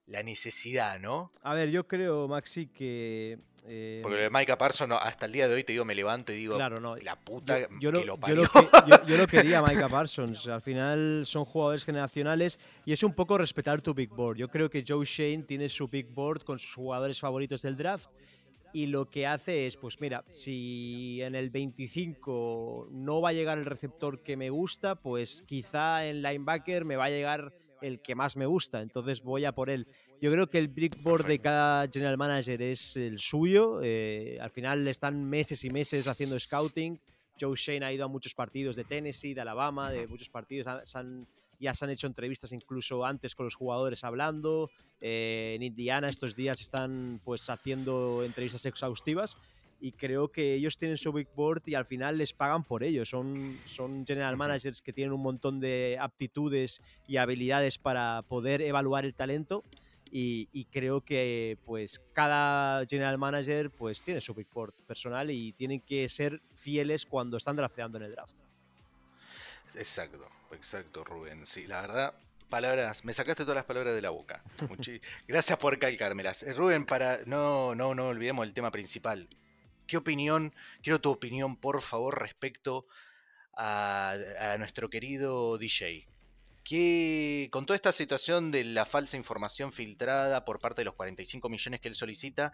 la 0.07 0.21
necesidad, 0.21 0.99
¿no? 0.99 1.31
a 1.43 1.53
ver, 1.53 1.69
yo 1.69 1.87
creo, 1.87 2.27
Maxi, 2.27 2.67
que... 2.67 3.39
eh, 3.65 3.99
Porque 4.03 4.17
lo 4.17 4.23
de 4.23 4.29
Micah 4.29 4.57
Parsons, 4.57 4.93
hasta 5.01 5.25
el 5.25 5.31
día 5.31 5.47
de 5.47 5.53
hoy 5.55 5.63
te 5.63 5.71
digo, 5.71 5.85
me 5.85 5.95
levanto 5.95 6.33
y 6.33 6.37
digo, 6.37 6.55
Claro, 6.57 6.81
no. 6.81 6.97
la 6.97 7.15
puta 7.17 7.61
yo, 7.61 7.67
yo 7.79 7.91
que 7.93 8.05
lo, 8.05 8.17
lo 8.17 8.27
yo 8.27 8.35
lo 8.35 8.43
que- 8.49 8.67
yo 9.07 9.17
lo 9.17 9.27
quería 9.27 9.61
Micah 9.67 9.87
Parsons. 9.87 10.47
Al 10.49 10.61
final 10.61 11.23
son 11.25 11.45
jugadores 11.45 11.85
generacionales 11.85 12.59
y 12.85 12.91
es 12.91 13.01
un 13.03 13.13
poco 13.13 13.37
respetar 13.37 13.81
tu 13.81 13.93
big 13.93 14.09
board. 14.09 14.37
Yo 14.37 14.49
creo 14.49 14.69
que 14.69 14.83
Joe 14.85 15.05
Shane 15.05 15.43
tiene 15.43 15.69
su 15.69 15.87
big 15.87 16.07
board 16.13 16.43
con 16.43 16.59
sus 16.59 16.73
jugadores 16.75 17.19
favoritos 17.21 17.61
del 17.61 17.77
draft 17.77 18.09
y 18.73 18.87
lo 18.87 19.09
que 19.09 19.25
hace 19.25 19.67
es, 19.67 19.77
pues 19.77 20.01
mira, 20.01 20.25
si 20.31 21.21
en 21.21 21.35
el 21.35 21.49
25 21.49 22.89
no 22.91 23.21
va 23.21 23.29
a 23.29 23.33
llegar 23.33 23.57
el 23.57 23.65
receptor 23.65 24.21
que 24.21 24.35
me 24.35 24.49
gusta, 24.49 24.95
pues 24.95 25.43
quizá 25.47 26.05
en 26.07 26.21
linebacker 26.21 26.83
me 26.83 26.95
va 26.97 27.05
a 27.05 27.09
llegar 27.09 27.53
el 27.83 27.99
que 28.01 28.15
más 28.15 28.35
me 28.37 28.45
gusta, 28.45 28.81
entonces 28.81 29.21
voy 29.21 29.45
a 29.45 29.51
por 29.53 29.69
él. 29.69 29.87
Yo 30.21 30.31
creo 30.31 30.49
que 30.49 30.57
el 30.57 30.67
big 30.69 30.95
board 31.03 31.25
de 31.27 31.39
cada 31.39 31.87
general 31.87 32.17
manager 32.17 32.61
es 32.61 32.95
el 32.95 33.19
suyo. 33.19 33.79
eh, 33.83 34.37
al 34.41 34.49
final 34.49 34.87
están 34.87 35.23
meses 35.29 35.63
y 35.63 35.69
meses 35.69 36.07
haciendo 36.07 36.39
scouting. 36.39 36.99
Joe 37.39 37.55
Shane 37.55 37.83
ha 37.85 37.91
ido 37.91 38.05
a 38.05 38.07
muchos 38.07 38.33
partidos 38.35 38.75
de 38.75 38.83
Tennessee, 38.83 39.33
de 39.33 39.41
Alabama, 39.41 39.91
de 39.91 40.07
muchos 40.07 40.29
partidos. 40.29 40.67
se 40.85 40.97
han- 40.97 41.27
ya 41.59 41.73
se 41.73 41.85
han 41.85 41.91
hecho 41.91 42.07
entrevistas 42.07 42.51
incluso 42.51 43.05
antes 43.05 43.35
con 43.35 43.45
los 43.45 43.55
jugadores 43.55 44.03
hablando. 44.03 44.69
eh, 45.05 45.53
en 45.55 45.63
Indiana 45.63 46.07
estos 46.07 46.33
días 46.33 46.61
están 46.61 47.19
pues 47.25 47.49
haciendo 47.49 48.23
entrevistas 48.23 48.65
exhaustivas 48.65 49.35
y 49.85 49.91
creo 49.91 50.29
que 50.31 50.53
ellos 50.53 50.77
tienen 50.77 50.97
su 50.97 51.11
big 51.11 51.27
board 51.35 51.61
y 51.65 51.75
al 51.75 51.85
final 51.85 52.17
les 52.17 52.31
pagan 52.31 52.63
por 52.63 52.83
ello. 52.85 53.05
Son, 53.05 53.59
son 53.65 54.05
general 54.07 54.37
managers 54.37 54.81
que 54.81 54.93
tienen 54.93 55.11
un 55.11 55.21
montón 55.21 55.59
de 55.59 55.97
aptitudes 55.99 56.81
y 57.05 57.17
habilidades 57.17 57.77
para 57.77 58.21
poder 58.29 58.61
evaluar 58.61 59.03
el 59.03 59.13
talento 59.13 59.61
y, 60.09 60.47
y 60.53 60.65
creo 60.65 61.01
que 61.01 61.57
pues 61.65 62.01
cada 62.13 62.85
general 62.85 63.17
manager 63.17 63.71
pues 63.71 64.01
tiene 64.03 64.21
su 64.21 64.33
big 64.33 64.47
board 64.53 64.73
personal 64.87 65.29
y 65.29 65.51
tienen 65.51 65.81
que 65.81 66.07
ser 66.07 66.41
fieles 66.53 67.05
cuando 67.05 67.35
están 67.35 67.57
drafteando 67.57 67.97
en 67.97 68.05
el 68.05 68.11
draft. 68.13 68.37
Exacto, 69.75 70.29
exacto, 70.51 71.03
Rubén. 71.03 71.45
Sí, 71.45 71.65
la 71.67 71.81
verdad, 71.81 72.13
palabras, 72.47 73.03
me 73.05 73.11
sacaste 73.13 73.43
todas 73.43 73.55
las 73.55 73.65
palabras 73.65 73.95
de 73.95 74.01
la 74.01 74.11
boca. 74.11 74.43
Muchi- 74.69 75.01
Gracias 75.27 75.57
por 75.57 75.77
calcármelas. 75.79 76.43
Eh, 76.43 76.53
Rubén, 76.53 76.85
para 76.85 77.19
no, 77.25 77.75
no, 77.75 77.93
no 77.95 78.07
olvidemos 78.07 78.45
el 78.45 78.53
tema 78.53 78.71
principal. 78.71 79.27
¿Qué 79.87 79.97
opinión, 79.97 80.53
quiero 80.81 81.01
tu 81.01 81.09
opinión, 81.11 81.57
por 81.57 81.81
favor, 81.81 82.19
respecto 82.21 82.87
a, 83.55 84.15
nuestro 84.57 84.89
querido 84.89 85.57
DJ? 85.57 86.07
Que 86.63 87.49
con 87.51 87.65
toda 87.65 87.75
esta 87.75 87.91
situación 87.91 88.51
de 88.51 88.63
la 88.63 88.85
falsa 88.85 89.17
información 89.17 89.73
filtrada 89.73 90.45
por 90.45 90.59
parte 90.59 90.81
de 90.81 90.85
los 90.85 90.93
45 90.95 91.49
millones 91.49 91.81
que 91.81 91.89
él 91.89 91.95
solicita, 91.95 92.53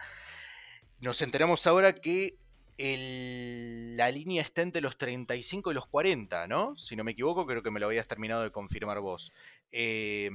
nos 0.99 1.21
enteramos 1.21 1.67
ahora 1.67 1.93
que 1.93 2.37
el- 2.77 3.95
la 3.97 4.09
línea 4.09 4.41
está 4.41 4.61
entre 4.61 4.81
los 4.81 4.97
35 4.97 5.71
y 5.71 5.73
los 5.75 5.85
40, 5.87 6.47
¿no? 6.47 6.75
Si 6.75 6.95
no 6.95 7.03
me 7.03 7.11
equivoco, 7.11 7.45
creo 7.45 7.61
que 7.61 7.71
me 7.71 7.79
lo 7.79 7.87
habías 7.87 8.07
terminado 8.07 8.41
de 8.41 8.51
confirmar 8.51 8.99
vos. 9.01 9.31
Eh, 9.71 10.31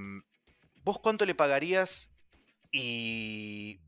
¿Vos 0.84 0.98
cuánto 1.00 1.24
le 1.24 1.34
pagarías? 1.34 2.10
Y... 2.70 3.80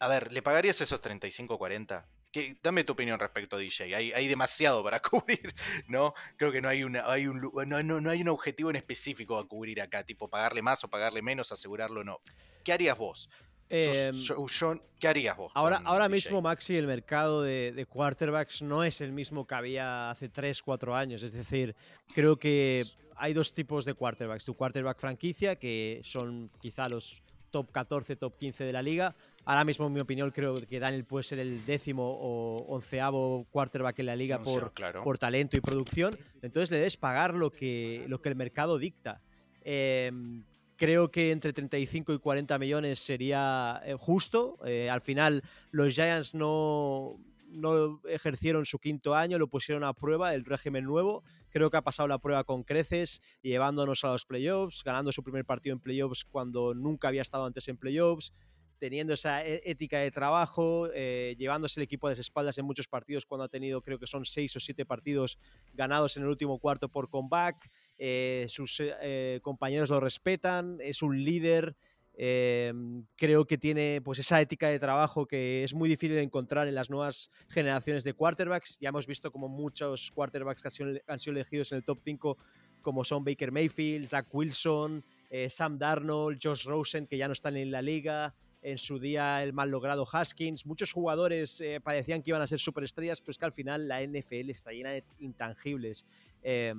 A 0.00 0.08
ver, 0.08 0.32
¿le 0.32 0.42
pagarías 0.42 0.80
esos 0.80 1.00
35 1.00 1.54
o 1.54 1.58
40? 1.58 2.06
¿Qué- 2.34 2.56
dame 2.60 2.82
tu 2.82 2.94
opinión 2.94 3.16
respecto 3.20 3.54
a 3.54 3.60
DJ. 3.60 3.94
Hay, 3.94 4.12
hay 4.12 4.26
demasiado 4.26 4.82
para 4.82 5.00
cubrir, 5.02 5.54
¿no? 5.86 6.14
Creo 6.36 6.50
que 6.50 6.60
no 6.60 6.68
hay, 6.68 6.82
una, 6.82 7.08
hay 7.08 7.28
un, 7.28 7.40
no, 7.66 7.82
no- 7.84 8.00
no 8.00 8.10
hay 8.10 8.22
un 8.22 8.28
objetivo 8.28 8.70
en 8.70 8.76
específico 8.76 9.38
a 9.38 9.46
cubrir 9.46 9.80
acá, 9.80 10.02
tipo 10.02 10.28
pagarle 10.28 10.60
más 10.60 10.82
o 10.82 10.88
pagarle 10.88 11.22
menos, 11.22 11.52
asegurarlo 11.52 12.00
o 12.00 12.04
no. 12.04 12.20
¿Qué 12.64 12.72
harías 12.72 12.98
vos? 12.98 13.30
Sos 13.70 13.96
Em, 13.96 14.14
Joe 14.26 14.46
John, 14.58 14.82
¿Qué 14.98 15.06
harías 15.06 15.36
vos? 15.36 15.52
Ahora, 15.54 15.80
ahora 15.84 16.06
DJ? 16.08 16.14
mismo, 16.16 16.42
Maxi, 16.42 16.76
el 16.76 16.88
mercado 16.88 17.42
de, 17.42 17.70
de 17.72 17.86
quarterbacks 17.86 18.62
no 18.62 18.82
es 18.82 19.00
el 19.00 19.12
mismo 19.12 19.46
que 19.46 19.54
había 19.54 20.10
hace 20.10 20.28
3, 20.28 20.60
4 20.60 20.94
años. 20.96 21.22
Es 21.22 21.32
decir, 21.32 21.76
creo 22.14 22.36
que 22.36 22.84
hay 23.16 23.32
dos 23.32 23.54
tipos 23.54 23.84
de 23.84 23.94
quarterbacks. 23.94 24.44
Tu 24.44 24.54
quarterback 24.54 24.98
franquicia, 24.98 25.54
que 25.56 26.00
son 26.02 26.50
quizá 26.60 26.88
los 26.88 27.22
top 27.50 27.70
14, 27.70 28.16
top 28.16 28.36
15 28.36 28.64
de 28.64 28.72
la 28.72 28.82
liga. 28.82 29.14
Ahora 29.46 29.64
mismo, 29.64 29.86
en 29.86 29.92
mi 29.92 30.00
opinión, 30.00 30.30
creo 30.30 30.60
que 30.66 30.80
Daniel 30.80 31.04
puede 31.04 31.24
ser 31.24 31.38
el 31.38 31.64
décimo 31.66 32.02
o 32.02 32.64
onceavo 32.74 33.46
quarterback 33.50 33.98
en 33.98 34.06
la 34.06 34.16
liga 34.16 34.36
Onceavo, 34.36 34.60
por, 34.60 34.72
claro. 34.72 35.04
por 35.04 35.18
talento 35.18 35.56
y 35.56 35.60
producción. 35.60 36.18
Entonces 36.40 36.70
le 36.70 36.78
debes 36.78 36.96
pagar 36.96 37.34
lo 37.34 37.50
que, 37.50 38.04
lo 38.08 38.22
que 38.22 38.30
el 38.30 38.36
mercado 38.36 38.78
dicta. 38.78 39.20
Em, 39.62 40.44
creo 40.76 41.10
que 41.10 41.30
entre 41.30 41.52
35 41.52 42.14
y 42.14 42.18
40 42.18 42.58
millones 42.58 42.98
sería 43.00 43.82
eh, 43.84 43.94
justo. 43.98 44.58
Eh, 44.64 44.88
al 44.88 45.02
final, 45.02 45.42
los 45.70 45.94
Giants 45.94 46.34
no, 46.34 47.18
no 47.48 48.00
ejercieron 48.08 48.64
su 48.64 48.78
quinto 48.78 49.14
año, 49.14 49.38
lo 49.38 49.48
pusieron 49.48 49.84
a 49.84 49.92
prueba, 49.92 50.34
el 50.34 50.44
régimen 50.44 50.84
nuevo. 50.84 51.22
Creo 51.50 51.70
que 51.70 51.76
ha 51.76 51.82
pasado 51.82 52.08
la 52.08 52.18
prueba 52.18 52.44
con 52.44 52.64
creces, 52.64 53.20
llevándonos 53.42 54.04
a 54.04 54.08
los 54.08 54.26
playoffs, 54.26 54.82
ganando 54.82 55.12
su 55.12 55.22
primer 55.22 55.44
partido 55.44 55.74
en 55.74 55.80
playoffs 55.80 56.24
cuando 56.24 56.74
nunca 56.74 57.08
había 57.08 57.22
estado 57.22 57.44
antes 57.44 57.68
en 57.68 57.76
playoffs 57.76 58.32
teniendo 58.78 59.14
esa 59.14 59.44
ética 59.44 59.98
de 59.98 60.10
trabajo, 60.10 60.88
eh, 60.94 61.34
llevándose 61.38 61.80
el 61.80 61.84
equipo 61.84 62.06
a 62.06 62.10
las 62.10 62.18
espaldas 62.18 62.58
en 62.58 62.66
muchos 62.66 62.88
partidos 62.88 63.24
cuando 63.26 63.44
ha 63.44 63.48
tenido, 63.48 63.80
creo 63.80 63.98
que 63.98 64.06
son 64.06 64.24
seis 64.24 64.54
o 64.56 64.60
siete 64.60 64.84
partidos 64.84 65.38
ganados 65.72 66.16
en 66.16 66.24
el 66.24 66.28
último 66.28 66.58
cuarto 66.58 66.88
por 66.88 67.08
comeback. 67.08 67.70
eh, 67.98 68.46
sus 68.48 68.80
eh, 68.80 69.40
compañeros 69.42 69.90
lo 69.90 70.00
respetan, 70.00 70.78
es 70.80 71.02
un 71.02 71.22
líder. 71.24 71.76
eh, 72.16 72.72
creo 73.16 73.44
que 73.44 73.58
tiene 73.58 74.00
pues 74.04 74.20
esa 74.20 74.40
ética 74.40 74.68
de 74.68 74.78
trabajo 74.78 75.26
que 75.26 75.64
es 75.64 75.74
muy 75.74 75.88
difícil 75.88 76.14
de 76.14 76.22
encontrar 76.22 76.68
en 76.68 76.74
las 76.76 76.88
nuevas 76.90 77.30
generaciones 77.48 78.04
de 78.04 78.14
quarterbacks. 78.14 78.78
Ya 78.80 78.90
hemos 78.90 79.06
visto 79.06 79.32
como 79.32 79.48
muchos 79.48 80.12
quarterbacks 80.12 80.62
que 80.62 80.68
han 80.68 80.72
sido, 80.72 81.00
han 81.08 81.18
sido 81.18 81.32
elegidos 81.32 81.72
en 81.72 81.78
el 81.78 81.84
top 81.84 81.98
5, 82.04 82.36
como 82.82 83.02
son 83.04 83.24
Baker 83.24 83.50
Mayfield, 83.50 84.06
Zach 84.06 84.26
Wilson, 84.32 85.04
eh, 85.30 85.50
Sam 85.50 85.78
Darnold, 85.78 86.38
Josh 86.40 86.64
Rosen, 86.66 87.06
que 87.06 87.16
ya 87.16 87.26
no 87.26 87.32
están 87.32 87.56
en 87.56 87.70
la 87.72 87.82
liga, 87.82 88.34
en 88.64 88.78
su 88.78 88.98
día 88.98 89.42
el 89.42 89.52
mal 89.52 89.70
logrado 89.70 90.06
Haskins. 90.10 90.64
Muchos 90.64 90.90
jugadores 90.90 91.60
eh, 91.60 91.80
parecían 91.82 92.22
que 92.22 92.30
iban 92.30 92.42
a 92.42 92.46
ser 92.46 92.58
superestrellas, 92.58 93.20
pero 93.20 93.30
es 93.32 93.38
que 93.38 93.44
al 93.44 93.52
final 93.52 93.86
la 93.86 94.02
NFL 94.02 94.50
está 94.50 94.72
llena 94.72 94.90
de 94.90 95.04
intangibles. 95.18 96.06
Eh, 96.42 96.72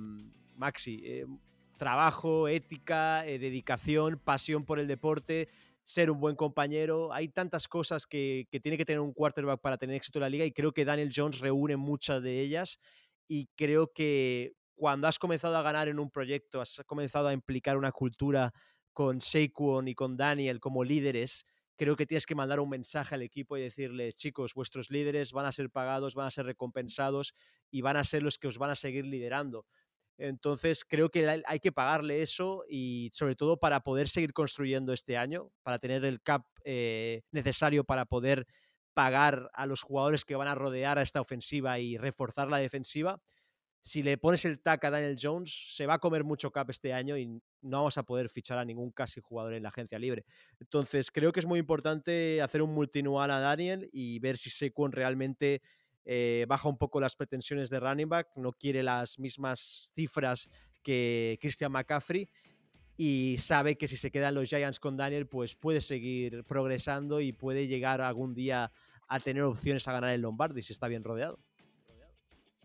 Maxi, 0.56 1.24
trabajo, 1.76 2.48
ética, 2.48 3.24
eh, 3.26 3.38
dedicación, 3.38 4.20
pasión 4.22 4.64
por 4.64 4.80
el 4.80 4.88
deporte, 4.88 5.48
ser 5.84 6.10
un 6.10 6.18
buen 6.18 6.34
compañero. 6.34 7.12
Hay 7.12 7.28
tantas 7.28 7.68
cosas 7.68 8.06
que, 8.06 8.48
que 8.50 8.58
tiene 8.58 8.76
que 8.76 8.84
tener 8.84 9.00
un 9.00 9.12
quarterback 9.12 9.60
para 9.60 9.78
tener 9.78 9.94
éxito 9.94 10.18
en 10.18 10.22
la 10.22 10.28
liga 10.28 10.44
y 10.44 10.50
creo 10.50 10.72
que 10.72 10.84
Daniel 10.84 11.12
Jones 11.14 11.38
reúne 11.38 11.76
muchas 11.76 12.20
de 12.20 12.40
ellas 12.40 12.80
y 13.28 13.46
creo 13.54 13.92
que 13.92 14.54
cuando 14.74 15.06
has 15.06 15.20
comenzado 15.20 15.56
a 15.56 15.62
ganar 15.62 15.86
en 15.86 16.00
un 16.00 16.10
proyecto, 16.10 16.60
has 16.60 16.82
comenzado 16.84 17.28
a 17.28 17.32
implicar 17.32 17.78
una 17.78 17.92
cultura 17.92 18.52
con 18.92 19.20
Saquon 19.20 19.88
y 19.88 19.94
con 19.94 20.16
Daniel 20.16 20.58
como 20.58 20.82
líderes, 20.82 21.44
creo 21.76 21.96
que 21.96 22.06
tienes 22.06 22.26
que 22.26 22.34
mandar 22.34 22.60
un 22.60 22.68
mensaje 22.70 23.14
al 23.14 23.22
equipo 23.22 23.56
y 23.56 23.62
decirle, 23.62 24.12
chicos, 24.12 24.54
vuestros 24.54 24.90
líderes 24.90 25.32
van 25.32 25.46
a 25.46 25.52
ser 25.52 25.70
pagados, 25.70 26.14
van 26.14 26.26
a 26.28 26.30
ser 26.30 26.46
recompensados 26.46 27.34
y 27.70 27.82
van 27.82 27.96
a 27.96 28.04
ser 28.04 28.22
los 28.22 28.38
que 28.38 28.48
os 28.48 28.58
van 28.58 28.70
a 28.70 28.76
seguir 28.76 29.04
liderando. 29.06 29.66
Entonces 30.18 30.84
creo 30.84 31.10
que 31.10 31.28
hay- 31.46 31.60
que 31.60 31.72
pagarle 31.72 32.22
eso 32.22 32.64
y 32.68 33.10
sobre 33.12 33.36
todo 33.36 33.58
para 33.58 33.80
poder 33.80 34.08
seguir 34.08 34.32
construyendo 34.32 34.92
este 34.94 35.16
año, 35.18 35.50
para 35.62 35.78
tener 35.78 36.04
el 36.04 36.22
cap 36.22 36.46
eh, 36.64 37.22
necesario 37.32 37.84
para 37.84 38.06
poder 38.06 38.46
pagar 38.94 39.50
a 39.52 39.66
los 39.66 39.82
jugadores 39.82 40.24
que 40.24 40.36
van 40.36 40.48
a 40.48 40.54
rodear 40.54 40.98
a 40.98 41.02
esta 41.02 41.20
ofensiva 41.20 41.78
y 41.78 41.98
reforzar 41.98 42.48
la 42.48 42.58
defensiva. 42.58 43.20
Si 43.86 44.02
le 44.02 44.18
pones 44.18 44.44
el 44.44 44.58
tac 44.58 44.84
a 44.84 44.90
Daniel 44.90 45.14
Jones, 45.16 45.68
se 45.76 45.86
va 45.86 45.94
a 45.94 45.98
comer 46.00 46.24
mucho 46.24 46.50
cap 46.50 46.68
este 46.70 46.92
año 46.92 47.16
y 47.16 47.40
no 47.62 47.76
vamos 47.76 47.96
a 47.96 48.02
poder 48.02 48.28
fichar 48.28 48.58
a 48.58 48.64
ningún 48.64 48.90
casi 48.90 49.20
jugador 49.20 49.54
en 49.54 49.62
la 49.62 49.68
agencia 49.68 49.96
libre. 49.96 50.24
Entonces, 50.58 51.12
creo 51.12 51.30
que 51.30 51.38
es 51.38 51.46
muy 51.46 51.60
importante 51.60 52.42
hacer 52.42 52.62
un 52.62 52.74
multinual 52.74 53.30
a 53.30 53.38
Daniel 53.38 53.88
y 53.92 54.18
ver 54.18 54.38
si 54.38 54.50
Saquon 54.50 54.90
realmente 54.90 55.62
eh, 56.04 56.46
baja 56.48 56.68
un 56.68 56.78
poco 56.78 57.00
las 57.00 57.14
pretensiones 57.14 57.70
de 57.70 57.78
running 57.78 58.08
back, 58.08 58.30
no 58.34 58.50
quiere 58.50 58.82
las 58.82 59.20
mismas 59.20 59.92
cifras 59.94 60.48
que 60.82 61.38
Christian 61.40 61.70
McCaffrey 61.70 62.28
y 62.96 63.36
sabe 63.38 63.78
que 63.78 63.86
si 63.86 63.96
se 63.96 64.10
quedan 64.10 64.34
los 64.34 64.48
Giants 64.48 64.80
con 64.80 64.96
Daniel, 64.96 65.28
pues 65.28 65.54
puede 65.54 65.80
seguir 65.80 66.42
progresando 66.42 67.20
y 67.20 67.30
puede 67.30 67.68
llegar 67.68 68.00
algún 68.00 68.34
día 68.34 68.72
a 69.06 69.20
tener 69.20 69.44
opciones 69.44 69.86
a 69.86 69.92
ganar 69.92 70.10
el 70.10 70.22
Lombardi 70.22 70.60
si 70.60 70.72
está 70.72 70.88
bien 70.88 71.04
rodeado. 71.04 71.38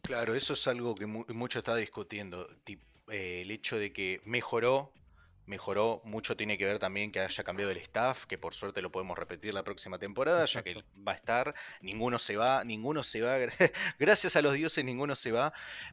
Claro, 0.02 0.36
eso 0.36 0.54
es 0.54 0.68
algo 0.68 0.95
que 0.95 1.06
mu- 1.06 1.26
mucho 1.30 1.60
está 1.60 1.76
discutiendo. 1.76 2.47
tip- 2.66 2.82
eh, 3.10 3.41
el 3.41 3.52
hecho 3.52 3.78
de 3.78 3.91
que 3.93 4.22
mejoró 4.26 4.93
mejoró. 5.47 6.02
Mucho 6.06 6.38
tiene 6.38 6.58
que 6.58 6.66
ver 6.66 6.80
también 6.80 7.12
que 7.12 7.20
haya 7.20 7.43
cambiado 7.43 7.72
el 7.72 7.78
staff, 7.80 8.26
que 8.26 8.38
por 8.38 8.54
suerte 8.54 8.82
lo 8.82 8.91
podemos 8.91 9.18
repetir 9.18 9.54
la 9.54 9.64
próxima 9.64 9.99
temporada, 9.99 10.45
ya 10.45 10.64
que 10.64 10.82
va 11.06 11.12
a 11.12 11.16
estar. 11.16 11.54
Ninguno 11.82 12.20
se 12.20 12.38
va, 12.38 12.64
ninguno 12.64 13.04
se 13.04 13.22
va. 13.22 13.38
Gracias 13.99 14.36
a 14.38 14.41
los 14.41 14.54
dioses, 14.54 14.86
ninguno 14.86 15.16
se 15.16 15.32
va. 15.34 15.52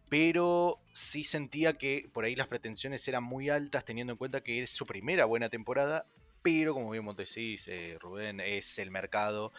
Pero 0.08 0.80
sí 0.92 1.24
sentía 1.24 1.74
que 1.76 2.08
por 2.12 2.24
ahí 2.24 2.36
las 2.36 2.46
pretensiones 2.46 3.08
eran 3.08 3.24
muy 3.24 3.48
altas, 3.48 3.84
teniendo 3.84 4.12
en 4.12 4.16
cuenta 4.18 4.42
que 4.42 4.62
es 4.62 4.70
su 4.70 4.86
primera 4.86 5.24
buena 5.24 5.48
temporada. 5.48 6.06
Pero 6.42 6.72
como 6.74 6.90
bien 6.90 7.04
decís, 7.16 7.66
eh, 7.68 7.96
Rubén, 8.00 8.38
es 8.40 8.78
el 8.78 8.90
mercado, 8.92 9.52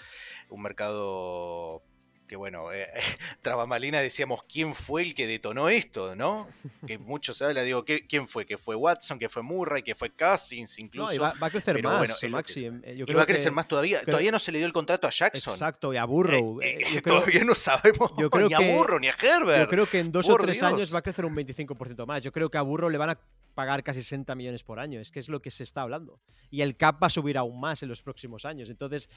un 0.50 0.62
mercado 0.62 1.84
que 2.30 2.36
bueno, 2.36 2.72
eh, 2.72 2.88
Trabamalina 3.42 4.00
decíamos 4.00 4.44
quién 4.44 4.76
fue 4.76 5.02
el 5.02 5.16
que 5.16 5.28
detonó 5.28 5.68
esto, 5.68 6.16
¿no? 6.16 6.48
Que 6.86 6.98
muchos 6.98 7.38
se 7.38 7.46
habla, 7.46 7.64
digo, 7.64 7.84
¿quién 7.84 8.28
fue? 8.28 8.46
Que 8.46 8.58
fue 8.58 8.76
Watson, 8.76 9.18
que 9.18 9.28
fue 9.28 9.42
Murray, 9.42 9.82
que 9.82 9.96
fue 9.96 10.12
Cousins 10.12 10.78
incluso. 10.80 11.16
No, 11.16 11.22
va, 11.22 11.34
a 11.40 11.50
crecer 11.50 11.82
más, 11.82 12.24
Maxi. 12.30 12.66
Eh, 12.84 13.04
y 13.06 13.14
va 13.14 13.24
a 13.24 13.26
crecer 13.26 13.52
más 13.52 13.68
todavía. 13.68 14.02
todavía 14.04 14.32
no 14.32 14.40
se 14.40 14.52
le 14.52 14.60
dio 14.60 14.68
el 14.68 14.74
contrato 14.74 15.08
a 15.08 15.10
Jackson. 15.10 15.54
Exacto, 15.54 15.92
y 15.92 15.98
a 15.98 16.06
Burrow. 16.06 16.62
Eh, 16.62 17.02
todavía 17.04 17.44
no 17.44 17.56
sabemos 17.56 18.14
ni 18.16 18.24
a 18.54 18.60
Burrow 18.60 19.00
ni 19.00 19.08
a 19.08 19.16
Herbert. 19.20 19.64
Yo 19.64 19.68
creo 19.68 19.90
que 19.90 20.00
en 20.00 20.12
dos 20.12 20.30
o 20.30 20.38
tres 20.38 20.62
años 20.62 20.94
va 20.94 21.00
a 21.00 21.02
crecer 21.02 21.26
un 21.26 21.36
25% 21.36 22.06
más. 22.06 22.24
Yo 22.24 22.32
creo 22.32 22.50
que 22.50 22.60
a 22.60 22.62
Burrow 22.62 22.90
le 22.90 23.00
van 23.00 23.10
a 23.10 23.20
pagar 23.60 23.84
casi 23.84 24.02
60 24.02 24.36
millones 24.36 24.64
por 24.64 24.80
año. 24.80 25.02
Es 25.02 25.12
que 25.12 25.20
es 25.20 25.28
lo 25.28 25.42
que 25.42 25.52
se 25.52 25.66
está 25.66 25.82
hablando. 25.82 26.22
Y 26.50 26.62
el 26.62 26.78
cap 26.78 27.04
va 27.04 27.08
a 27.08 27.10
subir 27.10 27.38
aún 27.38 27.60
más 27.60 27.84
en 27.84 27.90
los 27.90 28.02
próximos 28.02 28.46
años. 28.46 28.70
Entonces, 28.70 29.10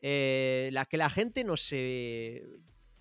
eh, 0.00 0.70
la, 0.72 0.84
que 0.84 0.96
la 0.96 1.10
gente 1.10 1.42
no 1.42 1.56
se, 1.56 2.44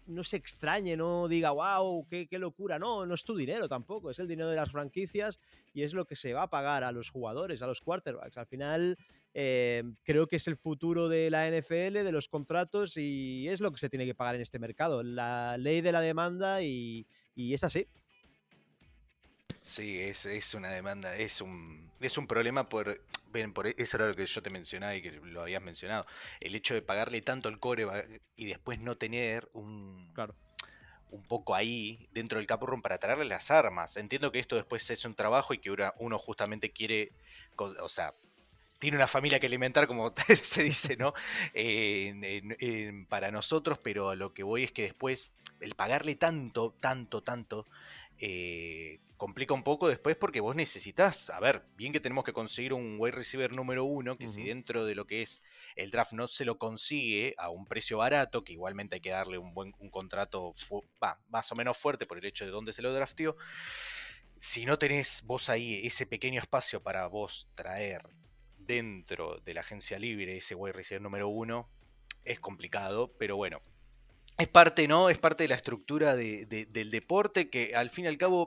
no 0.07 0.23
se 0.23 0.37
extrañe, 0.37 0.97
no 0.97 1.27
diga, 1.27 1.51
wow, 1.51 2.07
qué, 2.07 2.27
locura. 2.39 2.79
No, 2.79 3.05
no 3.05 3.13
es 3.13 3.23
tu 3.23 3.37
dinero 3.37 3.69
tampoco. 3.69 4.09
Es 4.09 4.17
el 4.17 4.27
dinero 4.27 4.49
de 4.49 4.55
las 4.55 4.71
franquicias 4.71 5.39
y 5.71 5.83
es 5.83 5.93
lo 5.93 6.05
que 6.05 6.15
se 6.15 6.33
va 6.33 6.41
a 6.41 6.49
pagar 6.49 6.83
a 6.83 6.91
los 6.91 7.11
jugadores, 7.11 7.61
a 7.61 7.67
los 7.67 7.81
quarterbacks. 7.81 8.39
Al 8.39 8.47
final, 8.47 8.97
eh, 9.35 9.83
creo 10.01 10.25
que 10.25 10.37
es 10.37 10.47
el 10.47 10.57
futuro 10.57 11.09
de 11.09 11.29
la 11.29 11.47
NFL, 11.47 11.93
de 11.93 12.11
los 12.11 12.27
contratos 12.27 12.97
y 12.97 13.47
es 13.49 13.61
lo 13.61 13.71
que 13.71 13.77
se 13.77 13.89
tiene 13.91 14.07
que 14.07 14.15
pagar 14.15 14.33
en 14.33 14.41
este 14.41 14.57
mercado. 14.57 15.03
La 15.03 15.59
ley 15.59 15.81
de 15.81 15.91
la 15.91 16.01
demanda 16.01 16.63
y, 16.63 17.05
y 17.35 17.53
es 17.53 17.63
así. 17.63 17.87
Sí, 19.68 19.99
es, 20.01 20.26
es, 20.26 20.53
una 20.53 20.72
demanda, 20.72 21.13
es 21.18 21.41
un, 21.41 21.91
es 21.99 22.18
un 22.18 22.26
problema 22.26 22.70
por, 22.70 23.01
por 23.53 23.68
eso 23.68 23.97
era 23.97 24.07
lo 24.07 24.15
que 24.15 24.26
yo 24.26 24.41
te 24.41 24.49
mencionaba 24.49 24.95
y 24.95 25.01
que 25.01 25.11
lo 25.11 25.41
habías 25.41 25.61
mencionado, 25.61 26.05
el 26.39 26.55
hecho 26.55 26.74
de 26.74 26.82
pagarle 26.82 27.22
tanto 27.22 27.49
al 27.49 27.59
core 27.59 27.86
y 28.38 28.45
después 28.45 28.80
no 28.80 28.97
tener 28.97 29.49
un, 29.51 30.09
claro. 30.13 30.36
un 31.11 31.22
poco 31.28 31.53
ahí 31.53 32.07
dentro 32.13 32.39
del 32.39 32.47
room 32.47 32.82
para 32.82 32.97
traerle 32.97 33.26
las 33.26 33.51
armas. 33.51 33.97
Entiendo 33.97 34.32
que 34.32 34.39
esto 34.39 34.55
después 34.55 34.89
es 34.89 35.03
un 35.03 35.15
trabajo 35.15 35.53
y 35.53 35.57
que 35.57 35.76
uno 35.97 36.18
justamente 36.18 36.72
quiere, 36.72 37.11
o 37.57 37.89
sea, 37.89 38.13
tiene 38.80 38.95
una 38.95 39.07
familia 39.07 39.41
que 39.41 39.47
alimentar, 39.47 39.86
como 39.86 40.13
se 40.43 40.63
dice, 40.63 40.95
¿no? 40.95 41.13
para 43.09 43.32
nosotros, 43.32 43.80
pero 43.80 44.15
lo 44.15 44.34
que 44.34 44.43
voy 44.43 44.63
es 44.63 44.72
que 44.72 44.84
después 44.84 45.34
el 45.59 45.76
pagarle 45.76 46.15
tanto, 46.15 46.74
tanto, 46.80 47.22
tanto, 47.22 47.65
eh, 48.20 49.01
complica 49.18 49.53
un 49.53 49.63
poco 49.63 49.88
después 49.88 50.15
porque 50.15 50.39
vos 50.39 50.55
necesitas, 50.55 51.30
a 51.32 51.39
ver, 51.39 51.63
bien 51.76 51.91
que 51.91 51.99
tenemos 51.99 52.24
que 52.24 52.34
conseguir 52.34 52.74
un 52.74 52.97
wide 52.99 53.15
receiver 53.15 53.53
número 53.53 53.84
uno, 53.84 54.18
que 54.18 54.28
si 54.28 54.43
dentro 54.43 54.86
de 54.86 54.95
lo 54.95 55.07
que 55.07 55.24
es 55.24 55.41
el 55.76 55.91
draft 55.91 56.13
no 56.13 56.28
se 56.28 56.45
lo 56.45 56.57
consigue 56.57 57.34
a 57.38 57.49
un 57.49 57.65
precio 57.65 57.97
barato, 57.97 58.43
que 58.43 58.53
igualmente 58.53 58.95
hay 58.95 59.01
que 59.01 59.09
darle 59.09 59.38
un 59.38 59.53
buen 59.53 59.74
un 59.80 59.89
contrato 59.89 60.53
más 61.30 61.51
o 61.51 61.55
menos 61.55 61.78
fuerte 61.78 62.05
por 62.05 62.18
el 62.18 62.26
hecho 62.26 62.45
de 62.45 62.51
dónde 62.51 62.74
se 62.74 62.82
lo 62.82 62.93
draftió, 62.93 63.36
si 64.39 64.65
no 64.65 64.78
tenés 64.78 65.24
vos 65.26 65.49
ahí 65.49 65.86
ese 65.86 66.05
pequeño 66.05 66.39
espacio 66.39 66.82
para 66.84 67.07
vos 67.07 67.49
traer 67.55 68.07
dentro 68.57 69.39
de 69.39 69.53
la 69.53 69.61
agencia 69.61 69.97
libre 69.97 70.38
ese 70.38 70.53
wide 70.53 70.74
receiver 70.74 71.01
número 71.01 71.28
uno, 71.28 71.70
es 72.24 72.39
complicado, 72.39 73.13
pero 73.18 73.36
bueno, 73.36 73.61
es 74.38 74.47
parte, 74.47 74.88
¿no? 74.88 75.09
Es 75.09 75.18
parte 75.18 75.45
de 75.45 75.47
la 75.47 75.55
estructura 75.55 76.15
del 76.15 76.91
deporte 76.91 77.49
que 77.49 77.74
al 77.74 77.89
fin 77.89 78.05
y 78.05 78.07
al 78.09 78.18
cabo 78.18 78.45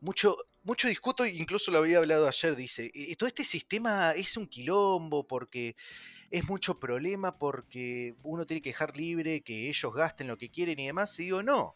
mucho, 0.00 0.36
mucho 0.62 0.88
discuto, 0.88 1.26
incluso 1.26 1.70
lo 1.70 1.78
había 1.78 1.98
hablado 1.98 2.28
ayer, 2.28 2.56
dice, 2.56 2.90
e, 2.94 3.16
todo 3.16 3.26
este 3.28 3.44
sistema 3.44 4.12
es 4.12 4.36
un 4.36 4.46
quilombo 4.46 5.26
porque 5.26 5.76
es 6.30 6.44
mucho 6.48 6.78
problema, 6.78 7.38
porque 7.38 8.14
uno 8.22 8.46
tiene 8.46 8.60
que 8.60 8.70
dejar 8.70 8.96
libre 8.96 9.40
que 9.40 9.68
ellos 9.68 9.94
gasten 9.94 10.28
lo 10.28 10.36
que 10.36 10.50
quieren 10.50 10.78
y 10.78 10.86
demás, 10.86 11.18
y 11.18 11.24
digo, 11.24 11.42
no, 11.42 11.74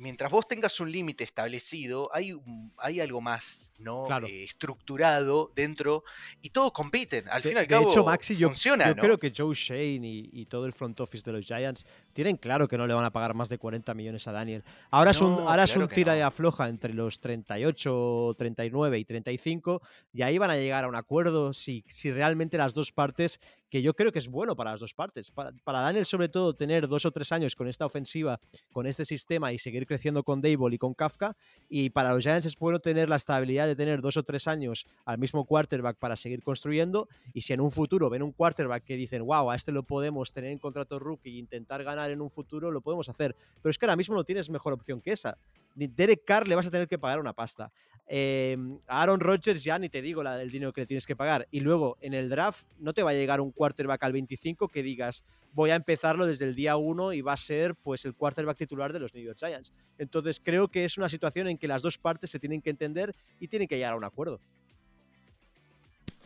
mientras 0.00 0.30
vos 0.30 0.48
tengas 0.48 0.80
un 0.80 0.90
límite 0.90 1.24
establecido, 1.24 2.08
hay, 2.12 2.34
hay 2.78 3.00
algo 3.00 3.20
más 3.20 3.72
¿no? 3.78 4.06
Eh, 4.26 4.42
estructurado 4.42 5.52
dentro 5.54 6.04
y 6.40 6.50
todos 6.50 6.72
compiten. 6.72 7.28
Al 7.28 7.42
fin 7.42 7.52
y 7.54 7.58
al 7.58 7.66
cabo, 7.66 7.84
de 7.84 7.90
hecho, 7.90 8.04
Maxi, 8.04 8.36
yo, 8.36 8.48
funciona, 8.48 8.88
yo 8.88 8.96
creo 8.96 9.18
que 9.18 9.32
Joe 9.36 9.54
Shane 9.54 10.00
y, 10.32 10.46
todo 10.46 10.66
el 10.66 10.72
front 10.72 10.98
office 11.00 11.22
de 11.24 11.32
los 11.32 11.46
Giants 11.46 11.84
tienen 12.20 12.36
claro 12.36 12.68
que 12.68 12.76
no 12.76 12.86
le 12.86 12.92
van 12.92 13.06
a 13.06 13.12
pagar 13.12 13.32
más 13.32 13.48
de 13.48 13.56
40 13.56 13.94
millones 13.94 14.28
a 14.28 14.32
Daniel. 14.32 14.62
Ahora 14.90 15.12
es 15.12 15.22
un, 15.22 15.32
ahora 15.32 15.64
es 15.64 15.74
un 15.74 15.88
tira 15.88 16.18
y 16.18 16.20
afloja 16.20 16.68
entre 16.68 16.92
los 16.92 17.18
38, 17.18 18.34
39 18.36 18.98
y 18.98 19.04
35 19.06 19.80
y 20.12 20.20
ahí 20.20 20.36
van 20.36 20.50
a 20.50 20.56
llegar 20.56 20.84
a 20.84 20.88
un 20.88 20.96
acuerdo 20.96 21.54
si, 21.54 21.82
si 21.88 22.12
realmente 22.12 22.58
las 22.58 22.74
dos 22.74 22.92
partes 22.92 23.40
que 23.70 23.82
yo 23.82 23.94
creo 23.94 24.12
que 24.12 24.18
es 24.18 24.28
bueno 24.28 24.56
para 24.56 24.72
las 24.72 24.80
dos 24.80 24.92
partes. 24.92 25.30
Para, 25.30 25.80
Daniel, 25.80 26.04
sobre 26.04 26.28
todo, 26.28 26.54
tener 26.54 26.88
dos 26.88 27.06
o 27.06 27.12
tres 27.12 27.30
años 27.32 27.54
con 27.54 27.68
esta 27.68 27.86
ofensiva, 27.86 28.40
con 28.72 28.86
este 28.86 29.04
sistema 29.04 29.52
y 29.52 29.58
seguir 29.58 29.86
creciendo 29.86 30.24
con 30.24 30.42
Dable 30.42 30.74
y 30.74 30.78
con 30.78 30.92
Kafka. 30.92 31.36
Y 31.68 31.90
para 31.90 32.12
los 32.12 32.24
Giants 32.24 32.46
es 32.46 32.58
bueno 32.58 32.80
tener 32.80 33.08
la 33.08 33.16
estabilidad 33.16 33.68
de 33.68 33.76
tener 33.76 34.00
dos 34.00 34.16
o 34.16 34.24
tres 34.24 34.48
años 34.48 34.86
al 35.04 35.18
mismo 35.18 35.44
quarterback 35.44 35.96
para 35.96 36.16
seguir 36.16 36.42
construyendo. 36.42 37.08
Y 37.32 37.42
si 37.42 37.52
en 37.52 37.60
un 37.60 37.70
futuro 37.70 38.10
ven 38.10 38.22
un 38.22 38.32
quarterback 38.32 38.84
que 38.84 38.96
dicen, 38.96 39.24
wow, 39.24 39.50
a 39.50 39.56
este 39.56 39.70
lo 39.70 39.84
podemos 39.84 40.32
tener 40.32 40.50
en 40.50 40.58
contrato 40.58 40.98
rookie 40.98 41.36
e 41.36 41.38
intentar 41.38 41.84
ganar 41.84 42.09
en 42.10 42.20
un 42.20 42.30
futuro, 42.30 42.70
lo 42.70 42.80
podemos 42.80 43.08
hacer. 43.08 43.36
Pero 43.62 43.70
es 43.70 43.78
que 43.78 43.86
ahora 43.86 43.96
mismo 43.96 44.14
no 44.14 44.24
tienes 44.24 44.50
mejor 44.50 44.72
opción 44.72 45.00
que 45.00 45.12
esa. 45.12 45.36
Derek 45.74 46.24
Carr 46.24 46.48
le 46.48 46.54
vas 46.54 46.66
a 46.66 46.70
tener 46.70 46.88
que 46.88 46.98
pagar 46.98 47.20
una 47.20 47.32
pasta. 47.32 47.72
Em, 48.06 48.78
a 48.88 49.02
Aaron 49.02 49.20
Rodgers 49.20 49.62
ya 49.62 49.78
ni 49.78 49.88
te 49.88 50.02
digo 50.02 50.22
la, 50.22 50.42
el 50.42 50.50
dinero 50.50 50.72
que 50.72 50.80
le 50.80 50.86
tienes 50.86 51.06
que 51.06 51.14
pagar. 51.14 51.46
Y 51.50 51.60
luego 51.60 51.96
en 52.00 52.14
el 52.14 52.28
draft 52.28 52.66
no 52.78 52.92
te 52.92 53.02
va 53.02 53.10
a 53.10 53.14
llegar 53.14 53.40
un 53.40 53.52
quarterback 53.52 54.02
al 54.02 54.12
25 54.12 54.68
que 54.68 54.82
digas 54.82 55.24
voy 55.52 55.70
a 55.70 55.76
empezarlo 55.76 56.26
desde 56.26 56.44
el 56.44 56.54
día 56.54 56.76
1 56.76 57.12
y 57.12 57.22
va 57.22 57.32
a 57.32 57.36
ser 57.36 57.74
pues 57.74 58.04
el 58.04 58.14
quarterback 58.14 58.56
titular 58.56 58.92
de 58.92 59.00
los 59.00 59.14
New 59.14 59.24
York 59.24 59.38
Giants. 59.38 59.72
Entonces 59.98 60.40
creo 60.42 60.68
que 60.68 60.84
es 60.84 60.98
una 60.98 61.08
situación 61.08 61.48
en 61.48 61.58
que 61.58 61.68
las 61.68 61.82
dos 61.82 61.98
partes 61.98 62.30
se 62.30 62.38
tienen 62.38 62.62
que 62.62 62.70
entender 62.70 63.14
y 63.38 63.48
tienen 63.48 63.68
que 63.68 63.76
llegar 63.76 63.92
a 63.92 63.96
un 63.96 64.04
acuerdo. 64.04 64.40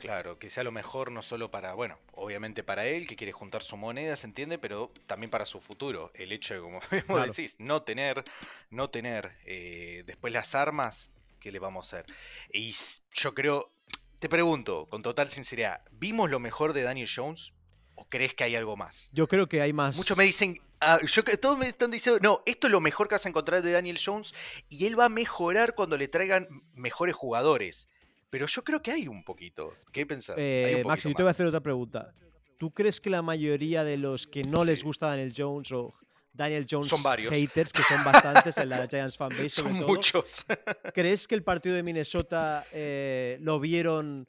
Claro, 0.05 0.39
que 0.39 0.51
sea 0.51 0.63
lo 0.65 0.71
mejor 0.71 1.11
no 1.11 1.23
solo 1.23 1.51
para, 1.51 1.73
bueno, 1.73 1.99
obviamente 2.13 2.63
para 2.63 2.85
él, 2.85 3.09
que 3.09 3.17
quiere 3.17 3.33
juntar 3.33 3.63
su 3.63 3.79
moneda, 3.79 4.17
se 4.17 4.27
entiende, 4.27 4.59
pero 4.59 4.93
también 5.07 5.31
para 5.31 5.47
su 5.47 5.63
futuro. 5.63 6.11
El 6.13 6.31
hecho 6.31 6.53
de, 6.53 6.61
como 6.61 6.81
decís, 7.27 7.57
no 7.59 7.85
tener, 7.85 8.23
no 8.69 8.91
tener 8.91 9.33
eh, 9.47 10.03
después 10.07 10.31
las 10.31 10.55
armas, 10.55 11.11
¿qué 11.41 11.51
le 11.51 11.59
vamos 11.59 11.95
a 11.95 11.97
hacer? 11.97 12.15
Y 12.53 12.77
yo 13.13 13.35
creo, 13.35 13.73
te 14.21 14.29
pregunto, 14.29 14.89
con 14.91 15.03
total 15.03 15.31
sinceridad, 15.31 15.81
¿vimos 15.91 16.29
lo 16.29 16.39
mejor 16.39 16.75
de 16.75 16.83
Daniel 16.83 17.09
Jones? 17.09 17.55
¿O 17.95 18.07
crees 18.07 18.35
que 18.35 18.45
hay 18.45 18.57
algo 18.57 18.77
más? 18.77 19.09
Yo 19.15 19.27
creo 19.27 19.49
que 19.49 19.63
hay 19.63 19.73
más. 19.73 19.97
Muchos 19.97 20.19
me 20.19 20.25
dicen, 20.25 20.61
ah, 20.83 21.01
yo, 21.03 21.25
todos 21.41 21.57
me 21.57 21.67
están 21.67 21.91
diciendo, 21.91 22.21
no, 22.23 22.43
esto 22.45 22.67
es 22.67 22.73
lo 22.73 22.83
mejor 22.83 23.09
que 23.09 23.15
vas 23.15 23.25
a 23.25 23.31
encontrar 23.31 23.63
de 23.63 23.73
Daniel 23.73 23.99
Jones 24.05 24.35
y 24.69 24.85
él 24.85 25.01
va 25.01 25.07
a 25.07 25.09
mejorar 25.09 25.75
cuando 25.75 25.97
le 25.97 26.09
traigan 26.09 26.47
mejores 26.75 27.15
jugadores. 27.15 27.89
Pero 28.31 28.47
yo 28.47 28.65
creo 28.65 28.83
que 28.83 28.91
hay 28.91 29.09
un 29.09 29.25
poquito. 29.25 29.75
¿Qué 29.93 30.07
pensás? 30.07 30.37
Eh, 30.39 30.83
Maxi, 30.87 31.09
yo 31.09 31.15
te 31.15 31.23
voy 31.23 31.29
a 31.29 31.31
hacer 31.31 31.47
otra 31.47 31.61
pregunta. 31.61 32.13
¿Tú 32.59 32.73
crees 32.73 33.01
que 33.01 33.11
la 33.11 33.23
mayoría 33.23 33.85
de 33.85 33.97
los 33.97 34.27
que 34.27 34.45
no 34.45 34.65
les 34.65 34.85
gusta 34.85 35.09
Daniel 35.09 35.33
Jones 35.37 35.71
o 35.73 35.93
Daniel 36.35 36.67
Jones 36.69 36.89
son 36.89 37.03
varios. 37.03 37.33
haters, 37.33 37.73
que 37.73 37.83
son 37.83 38.03
bastantes 38.05 38.59
en 38.59 38.69
la 38.69 38.87
Giants 38.91 39.17
fanbase, 39.17 39.51
son 39.51 39.73
muchos. 39.73 40.45
¿Crees 40.93 41.29
que 41.29 41.37
el 41.37 41.45
partido 41.45 41.77
de 41.77 41.83
Minnesota 41.85 42.67
eh, 42.73 43.39
lo 43.41 43.61
vieron 43.61 44.27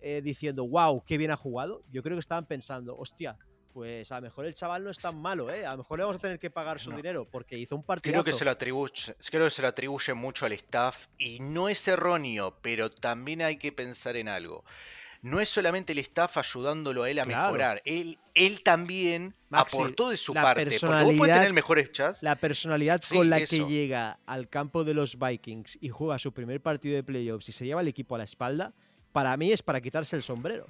eh, 0.00 0.22
diciendo, 0.24 0.66
wow, 0.66 1.02
qué 1.04 1.18
bien 1.18 1.30
ha 1.30 1.36
jugado? 1.36 1.84
Yo 1.90 2.02
creo 2.02 2.16
que 2.16 2.20
estaban 2.20 2.46
pensando, 2.46 2.96
hostia, 2.96 3.36
pues 3.74 4.12
a 4.12 4.16
lo 4.16 4.22
mejor 4.22 4.46
el 4.46 4.54
chaval 4.54 4.84
no 4.84 4.90
es 4.90 5.00
tan 5.00 5.20
malo, 5.20 5.50
¿eh? 5.50 5.66
A 5.66 5.72
lo 5.72 5.78
mejor 5.78 5.98
le 5.98 6.04
vamos 6.04 6.18
a 6.18 6.20
tener 6.20 6.38
que 6.38 6.48
pagar 6.48 6.78
su 6.78 6.92
dinero 6.92 7.28
porque 7.28 7.58
hizo 7.58 7.74
un 7.74 7.82
partido. 7.82 8.12
Creo 8.12 8.24
que 8.24 8.32
se 8.32 8.44
lo 8.44 8.52
atribuye, 8.52 9.16
creo 9.30 9.46
que 9.46 9.50
se 9.50 9.62
lo 9.62 9.68
atribuye 9.68 10.14
mucho 10.14 10.46
al 10.46 10.52
staff 10.52 11.08
y 11.18 11.40
no 11.40 11.68
es 11.68 11.86
erróneo, 11.88 12.56
pero 12.62 12.88
también 12.88 13.42
hay 13.42 13.56
que 13.56 13.72
pensar 13.72 14.16
en 14.16 14.28
algo. 14.28 14.64
No 15.22 15.40
es 15.40 15.48
solamente 15.48 15.92
el 15.92 15.98
staff 15.98 16.36
ayudándolo 16.36 17.02
a 17.02 17.10
él 17.10 17.18
a 17.18 17.24
mejorar, 17.24 17.82
él, 17.84 18.18
él 18.34 18.62
también 18.62 19.34
aportó 19.50 20.10
de 20.10 20.18
su 20.18 20.34
parte. 20.34 20.66
Porque 20.80 21.16
vos 21.16 21.26
tener 21.26 21.52
mejores 21.52 21.90
chats. 21.90 22.22
La 22.22 22.36
personalidad 22.36 23.02
con 23.10 23.28
la 23.28 23.44
que 23.44 23.66
llega 23.66 24.20
al 24.24 24.48
campo 24.48 24.84
de 24.84 24.94
los 24.94 25.18
Vikings 25.18 25.78
y 25.80 25.88
juega 25.88 26.20
su 26.20 26.32
primer 26.32 26.60
partido 26.60 26.94
de 26.94 27.02
playoffs 27.02 27.48
y 27.48 27.52
se 27.52 27.66
lleva 27.66 27.80
el 27.80 27.88
equipo 27.88 28.14
a 28.14 28.18
la 28.18 28.24
espalda, 28.24 28.72
para 29.10 29.36
mí 29.36 29.50
es 29.50 29.62
para 29.62 29.80
quitarse 29.80 30.14
el 30.14 30.22
sombrero. 30.22 30.66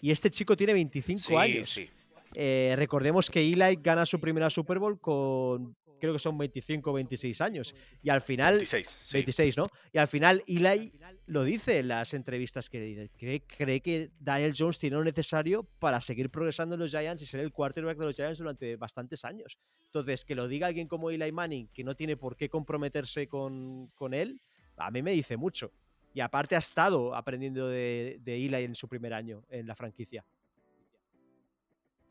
Y 0.00 0.12
este 0.12 0.30
chico 0.30 0.56
tiene 0.56 0.72
25 0.72 1.38
años. 1.38 1.68
Sí. 1.68 1.90
Eh, 2.34 2.74
recordemos 2.76 3.30
que 3.30 3.40
Eli 3.40 3.78
gana 3.80 4.06
su 4.06 4.20
primera 4.20 4.50
Super 4.50 4.78
Bowl 4.78 5.00
con 5.00 5.76
creo 5.98 6.12
que 6.12 6.18
son 6.18 6.38
25 6.38 6.90
o 6.90 6.94
26 6.94 7.40
años. 7.40 7.74
Y 8.02 8.10
al 8.10 8.22
final... 8.22 8.56
26, 8.56 8.88
sí. 8.88 9.16
26, 9.16 9.56
¿no? 9.56 9.68
Y 9.92 9.98
al 9.98 10.08
final 10.08 10.42
Eli 10.46 10.92
lo 11.26 11.44
dice 11.44 11.78
en 11.78 11.88
las 11.88 12.14
entrevistas 12.14 12.70
que 12.70 13.10
cree, 13.16 13.42
cree 13.42 13.80
que 13.80 14.10
Daniel 14.18 14.54
Jones 14.56 14.78
tiene 14.78 14.96
lo 14.96 15.04
necesario 15.04 15.64
para 15.78 16.00
seguir 16.00 16.30
progresando 16.30 16.74
en 16.74 16.80
los 16.80 16.90
Giants 16.90 17.22
y 17.22 17.26
ser 17.26 17.40
el 17.40 17.52
quarterback 17.52 17.98
de 17.98 18.06
los 18.06 18.16
Giants 18.16 18.38
durante 18.38 18.76
bastantes 18.76 19.24
años. 19.24 19.58
Entonces, 19.86 20.24
que 20.24 20.34
lo 20.34 20.48
diga 20.48 20.66
alguien 20.66 20.88
como 20.88 21.10
Eli 21.10 21.32
Manning, 21.32 21.68
que 21.68 21.84
no 21.84 21.94
tiene 21.94 22.16
por 22.16 22.36
qué 22.36 22.48
comprometerse 22.48 23.28
con, 23.28 23.88
con 23.94 24.14
él, 24.14 24.40
a 24.76 24.90
mí 24.90 25.02
me 25.02 25.12
dice 25.12 25.36
mucho. 25.36 25.72
Y 26.14 26.20
aparte 26.20 26.56
ha 26.56 26.58
estado 26.58 27.14
aprendiendo 27.14 27.68
de, 27.68 28.18
de 28.20 28.36
Eli 28.36 28.64
en 28.64 28.74
su 28.74 28.88
primer 28.88 29.12
año 29.12 29.44
en 29.50 29.66
la 29.66 29.74
franquicia. 29.74 30.24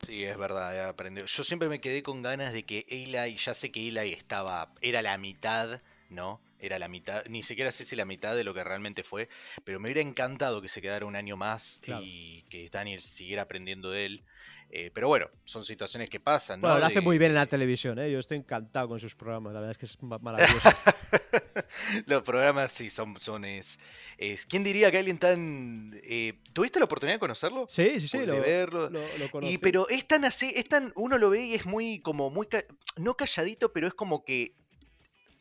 Sí, 0.08 0.24
es 0.24 0.38
verdad, 0.38 0.74
he 0.74 0.80
aprendido. 0.80 1.26
Yo 1.26 1.44
siempre 1.44 1.68
me 1.68 1.82
quedé 1.82 2.02
con 2.02 2.22
ganas 2.22 2.54
de 2.54 2.62
que 2.64 2.86
Eli, 2.88 3.36
ya 3.36 3.52
sé 3.52 3.70
que 3.70 3.86
Eli 3.88 4.14
estaba, 4.14 4.72
era 4.80 5.02
la 5.02 5.18
mitad, 5.18 5.82
¿no? 6.08 6.40
Era 6.60 6.78
la 6.78 6.88
mitad, 6.88 7.26
ni 7.26 7.42
siquiera 7.42 7.70
sé 7.70 7.84
si 7.84 7.94
la 7.94 8.06
mitad 8.06 8.34
de 8.34 8.42
lo 8.42 8.54
que 8.54 8.64
realmente 8.64 9.02
fue, 9.02 9.28
pero 9.64 9.78
me 9.78 9.88
hubiera 9.88 10.00
encantado 10.00 10.62
que 10.62 10.68
se 10.68 10.80
quedara 10.80 11.04
un 11.04 11.14
año 11.14 11.36
más 11.36 11.78
Claro. 11.82 12.02
y 12.02 12.42
que 12.48 12.70
Daniel 12.70 13.02
siguiera 13.02 13.42
aprendiendo 13.42 13.90
de 13.90 14.06
él. 14.06 14.24
Eh, 14.70 14.90
pero 14.92 15.08
bueno, 15.08 15.28
son 15.44 15.64
situaciones 15.64 16.10
que 16.10 16.20
pasan, 16.20 16.60
¿no? 16.60 16.66
Bueno, 16.68 16.80
lo 16.80 16.86
hace 16.86 16.96
De- 16.96 17.00
muy 17.00 17.16
bien 17.16 17.30
en 17.30 17.36
la 17.36 17.46
televisión, 17.46 17.98
¿eh? 17.98 18.10
Yo 18.12 18.18
estoy 18.18 18.36
encantado 18.36 18.86
con 18.86 19.00
sus 19.00 19.14
programas, 19.14 19.54
la 19.54 19.60
verdad 19.60 19.70
es 19.70 19.78
que 19.78 19.86
es 19.86 20.02
ma- 20.02 20.18
maravilloso. 20.18 20.68
Los 22.06 22.22
programas 22.22 22.72
sí 22.72 22.90
son, 22.90 23.18
son 23.18 23.44
es, 23.44 23.78
es- 24.18 24.44
¿Quién 24.46 24.64
diría 24.64 24.90
que 24.90 24.98
alguien 24.98 25.18
tan... 25.18 25.98
eh, 26.02 26.34
¿Tuviste 26.52 26.78
la 26.78 26.84
oportunidad 26.84 27.16
de 27.16 27.20
conocerlo? 27.20 27.66
Sí, 27.68 27.98
sí, 28.00 28.08
sí, 28.08 28.18
de 28.18 28.26
lo, 28.26 28.40
verlo. 28.40 28.90
lo, 28.90 29.00
lo 29.18 29.30
conocí. 29.30 29.54
Y 29.54 29.58
pero 29.58 29.88
es 29.88 30.06
tan 30.06 30.24
así, 30.24 30.52
es 30.54 30.66
tan, 30.68 30.92
uno 30.96 31.16
lo 31.18 31.30
ve 31.30 31.46
y 31.46 31.54
es 31.54 31.64
muy 31.66 32.00
como 32.00 32.28
muy 32.30 32.46
ca- 32.46 32.64
no 32.96 33.16
calladito, 33.16 33.72
pero 33.72 33.86
es 33.86 33.94
como 33.94 34.22
que 34.24 34.54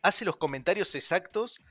hace 0.02 0.24
los 0.26 0.38
comentarios 0.38 0.94
exactos, 0.96 1.62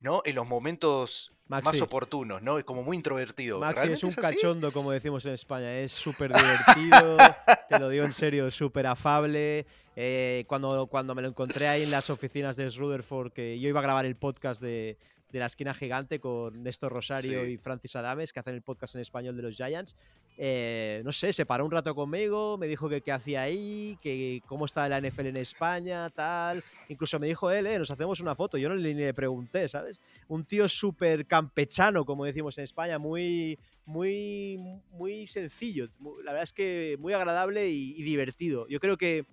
¿no? 0.00 0.22
En 0.24 0.34
los 0.34 0.46
momentos 0.46 1.32
más 1.48 1.80
oportunos, 1.80 2.42
¿no? 2.42 2.58
Es 2.58 2.64
como 2.64 2.82
muy 2.82 2.96
introvertido. 2.96 3.58
Maxi 3.58 3.92
es 3.92 4.00
¿Realmente 4.00 4.06
un 4.06 4.12
cachondo, 4.14 4.72
como 4.72 4.92
decimos 4.92 5.24
en 5.26 5.32
España. 5.32 5.78
Es 5.78 5.92
súper 5.92 6.32
divertido, 6.32 7.16
te 7.68 7.78
lo 7.78 7.88
digo 7.88 8.04
en 8.04 8.12
serio, 8.12 8.50
súper 8.50 8.86
afable. 8.86 9.66
Eh, 9.96 10.44
cuando, 10.46 10.86
cuando 10.86 11.14
me 11.14 11.22
lo 11.22 11.28
encontré 11.28 11.66
ahí 11.66 11.82
en 11.82 11.90
las 11.90 12.10
oficinas 12.10 12.56
de 12.56 12.68
Rutherford, 12.68 13.32
que 13.32 13.58
yo 13.58 13.68
iba 13.68 13.80
a 13.80 13.82
grabar 13.82 14.04
el 14.04 14.16
podcast 14.16 14.60
de, 14.60 14.98
de 15.30 15.38
La 15.38 15.46
Esquina 15.46 15.74
Gigante 15.74 16.20
con 16.20 16.62
Néstor 16.62 16.92
Rosario 16.92 17.44
Sí. 17.44 17.50
y 17.52 17.56
Francis 17.58 17.96
Adames, 17.96 18.32
que 18.32 18.40
hacen 18.40 18.54
el 18.54 18.62
podcast 18.62 18.94
en 18.94 19.02
español 19.02 19.36
de 19.36 19.42
los 19.42 19.56
Giants, 19.56 19.94
eh, 20.38 21.02
no 21.04 21.12
sé, 21.12 21.32
se 21.32 21.44
paró 21.44 21.64
un 21.66 21.70
rato 21.70 21.94
conmigo, 21.94 22.56
me 22.56 22.66
dijo 22.66 22.88
que 22.88 23.00
qué 23.02 23.12
hacía 23.12 23.42
ahí, 23.42 23.98
que 24.00 24.40
cómo 24.46 24.64
estaba 24.64 24.88
la 24.88 24.98
NFL 25.00 25.26
en 25.26 25.36
España, 25.36 26.08
tal. 26.10 26.62
Incluso 26.88 27.18
me 27.18 27.26
dijo 27.26 27.50
él, 27.50 27.66
eh, 27.66 27.78
nos 27.78 27.90
hacemos 27.90 28.20
una 28.20 28.34
foto. 28.34 28.56
Yo 28.56 28.68
no 28.68 28.74
le, 28.76 28.94
ni 28.94 29.00
le 29.02 29.12
pregunté, 29.14 29.68
¿sabes? 29.68 30.00
un 30.28 30.44
tío 30.44 30.68
súper 30.68 31.26
campechano, 31.26 32.04
como 32.04 32.24
decimos 32.24 32.56
en 32.58 32.64
España, 32.64 32.98
muy, 32.98 33.58
muy, 33.84 34.58
muy 34.92 35.26
sencillo. 35.26 35.88
La 36.24 36.32
verdad 36.32 36.44
es 36.44 36.52
que 36.52 36.96
muy 37.00 37.12
agradable 37.12 37.68
y, 37.68 37.94
y 37.98 38.02
divertido. 38.02 38.66
Yo 38.68 38.80
creo 38.80 38.96
que, 38.96 39.26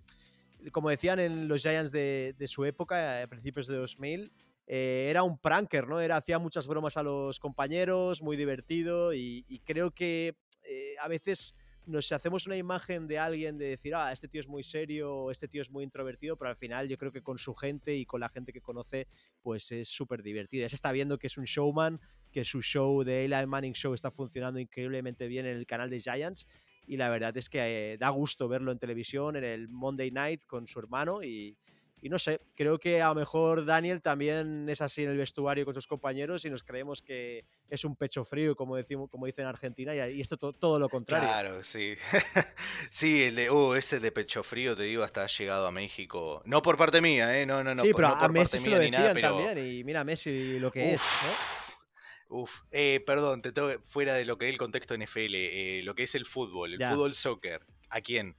como 0.71 0.89
decían 0.89 1.19
en 1.19 1.47
los 1.47 1.61
Giants 1.61 1.91
de, 1.91 2.35
de 2.37 2.47
su 2.47 2.65
época, 2.65 3.21
a 3.21 3.27
principios 3.27 3.67
de 3.67 3.75
2000, 3.77 4.31
eh, 4.67 5.07
era 5.09 5.23
un 5.23 5.37
pranker, 5.37 5.87
¿no? 5.87 5.99
Era, 5.99 6.17
hacía 6.17 6.39
muchas 6.39 6.67
bromas 6.67 6.97
a 6.97 7.03
los 7.03 7.39
compañeros, 7.39 8.21
muy 8.21 8.37
divertido 8.37 9.13
y, 9.13 9.61
creo 9.65 9.91
que 9.91 10.35
eh, 10.63 10.95
a 11.01 11.07
veces 11.07 11.55
nos 11.85 12.11
hacemos 12.11 12.47
una 12.47 12.57
imagen 12.57 13.07
de 13.07 13.19
alguien 13.19 13.57
de 13.59 13.69
decir, 13.69 13.93
ah, 13.93 14.11
este 14.11 14.27
tío 14.27 14.41
es 14.41 14.47
muy 14.47 14.63
serio, 14.63 15.29
este 15.29 15.47
tío 15.47 15.61
es 15.61 15.69
muy 15.69 15.83
introvertido, 15.83 16.35
pero 16.35 16.49
al 16.49 16.55
final 16.55 16.87
yo 16.87 16.97
creo 16.97 17.11
que 17.11 17.21
con 17.21 17.37
su 17.37 17.53
gente 17.53 17.95
y 17.95 18.05
con 18.05 18.19
la 18.19 18.29
gente 18.29 18.51
que 18.51 18.61
conoce, 18.61 19.07
pues 19.43 19.71
es 19.71 19.87
súper 19.89 20.23
divertido. 20.23 20.67
Se 20.67 20.75
está 20.75 20.91
viendo 20.91 21.19
que 21.19 21.27
es 21.27 21.37
un 21.37 21.45
showman, 21.45 21.99
que 22.31 22.43
su 22.43 22.61
show 22.61 23.03
de 23.03 23.25
Eli 23.25 23.45
Manning 23.45 23.73
Show 23.73 23.93
está 23.93 24.09
funcionando 24.09 24.59
increíblemente 24.59 25.27
bien 25.27 25.45
en 25.45 25.57
el 25.57 25.67
canal 25.67 25.89
de 25.89 25.99
Giants 25.99 26.47
y 26.87 26.97
la 26.97 27.09
verdad 27.09 27.35
es 27.37 27.49
que 27.49 27.93
eh, 27.93 27.97
da 27.97 28.09
gusto 28.09 28.47
verlo 28.47 28.71
en 28.71 28.79
televisión, 28.79 29.35
en 29.35 29.43
el 29.43 29.69
Monday 29.69 30.11
Night 30.11 30.45
con 30.45 30.67
su 30.67 30.79
hermano 30.79 31.23
y, 31.23 31.57
y 32.01 32.09
no 32.09 32.19
sé, 32.19 32.39
creo 32.55 32.77
que 32.79 33.01
a 33.01 33.07
lo 33.09 33.15
mejor 33.15 33.65
Daniel 33.65 34.01
también 34.01 34.67
es 34.69 34.81
así 34.81 35.03
en 35.03 35.09
el 35.11 35.17
vestuario 35.17 35.65
con 35.65 35.73
sus 35.73 35.87
compañeros 35.87 36.45
y 36.45 36.49
nos 36.49 36.61
creemos 36.63 37.01
que 37.01 37.45
es 37.67 37.83
un 37.83 37.95
pecho 37.95 38.23
frío, 38.23 38.55
como, 38.55 38.75
decimos, 38.75 39.09
como 39.09 39.25
dicen 39.25 39.43
en 39.43 39.49
Argentina, 39.49 39.95
y, 39.95 40.17
y 40.17 40.21
esto 40.21 40.37
to- 40.37 40.53
todo 40.53 40.77
lo 40.79 40.87
contrario. 40.89 41.27
Claro, 41.27 41.63
sí. 41.63 41.95
sí, 42.89 43.23
el 43.23 43.35
de, 43.35 43.49
uh, 43.49 43.73
ese 43.73 43.99
de 43.99 44.11
pecho 44.11 44.43
frío, 44.43 44.75
te 44.75 44.83
digo, 44.83 45.03
hasta 45.03 45.23
ha 45.23 45.27
llegado 45.27 45.65
a 45.67 45.71
México. 45.71 46.41
No 46.45 46.61
por 46.61 46.77
parte 46.77 47.01
mía, 47.01 47.39
¿eh? 47.39 47.45
No, 47.45 47.63
no, 47.63 47.73
no. 47.73 47.81
sí, 47.81 47.91
pero 47.95 48.09
no 48.09 48.15
a 48.15 48.27
Messi 48.27 48.57
se 48.59 48.69
lo 48.69 48.75
nada, 48.77 48.83
decían 48.85 49.13
pero- 49.13 49.37
también, 49.37 49.57
y 49.79 49.83
mira 49.83 50.03
Messi 50.03 50.59
lo 50.59 50.71
que 50.71 50.93
es, 50.93 51.01
¿no? 51.01 52.37
Uf, 52.37 52.61
eh, 52.71 53.01
perdón, 53.05 53.41
te 53.41 53.51
tengo 53.51 53.69
fuera 53.85 54.15
de 54.15 54.25
lo 54.25 54.37
que 54.37 54.45
es 54.47 54.51
el 54.51 54.57
contexto 54.57 54.95
NFL, 54.95 55.35
eh, 55.35 55.81
lo 55.83 55.93
que 55.95 56.03
es 56.03 56.15
el 56.15 56.25
fútbol, 56.25 56.73
el 56.73 56.79
Ya. 56.79 56.91
fútbol 56.91 57.13
soccer, 57.13 57.61
¿a 57.89 58.01
quién? 58.01 58.35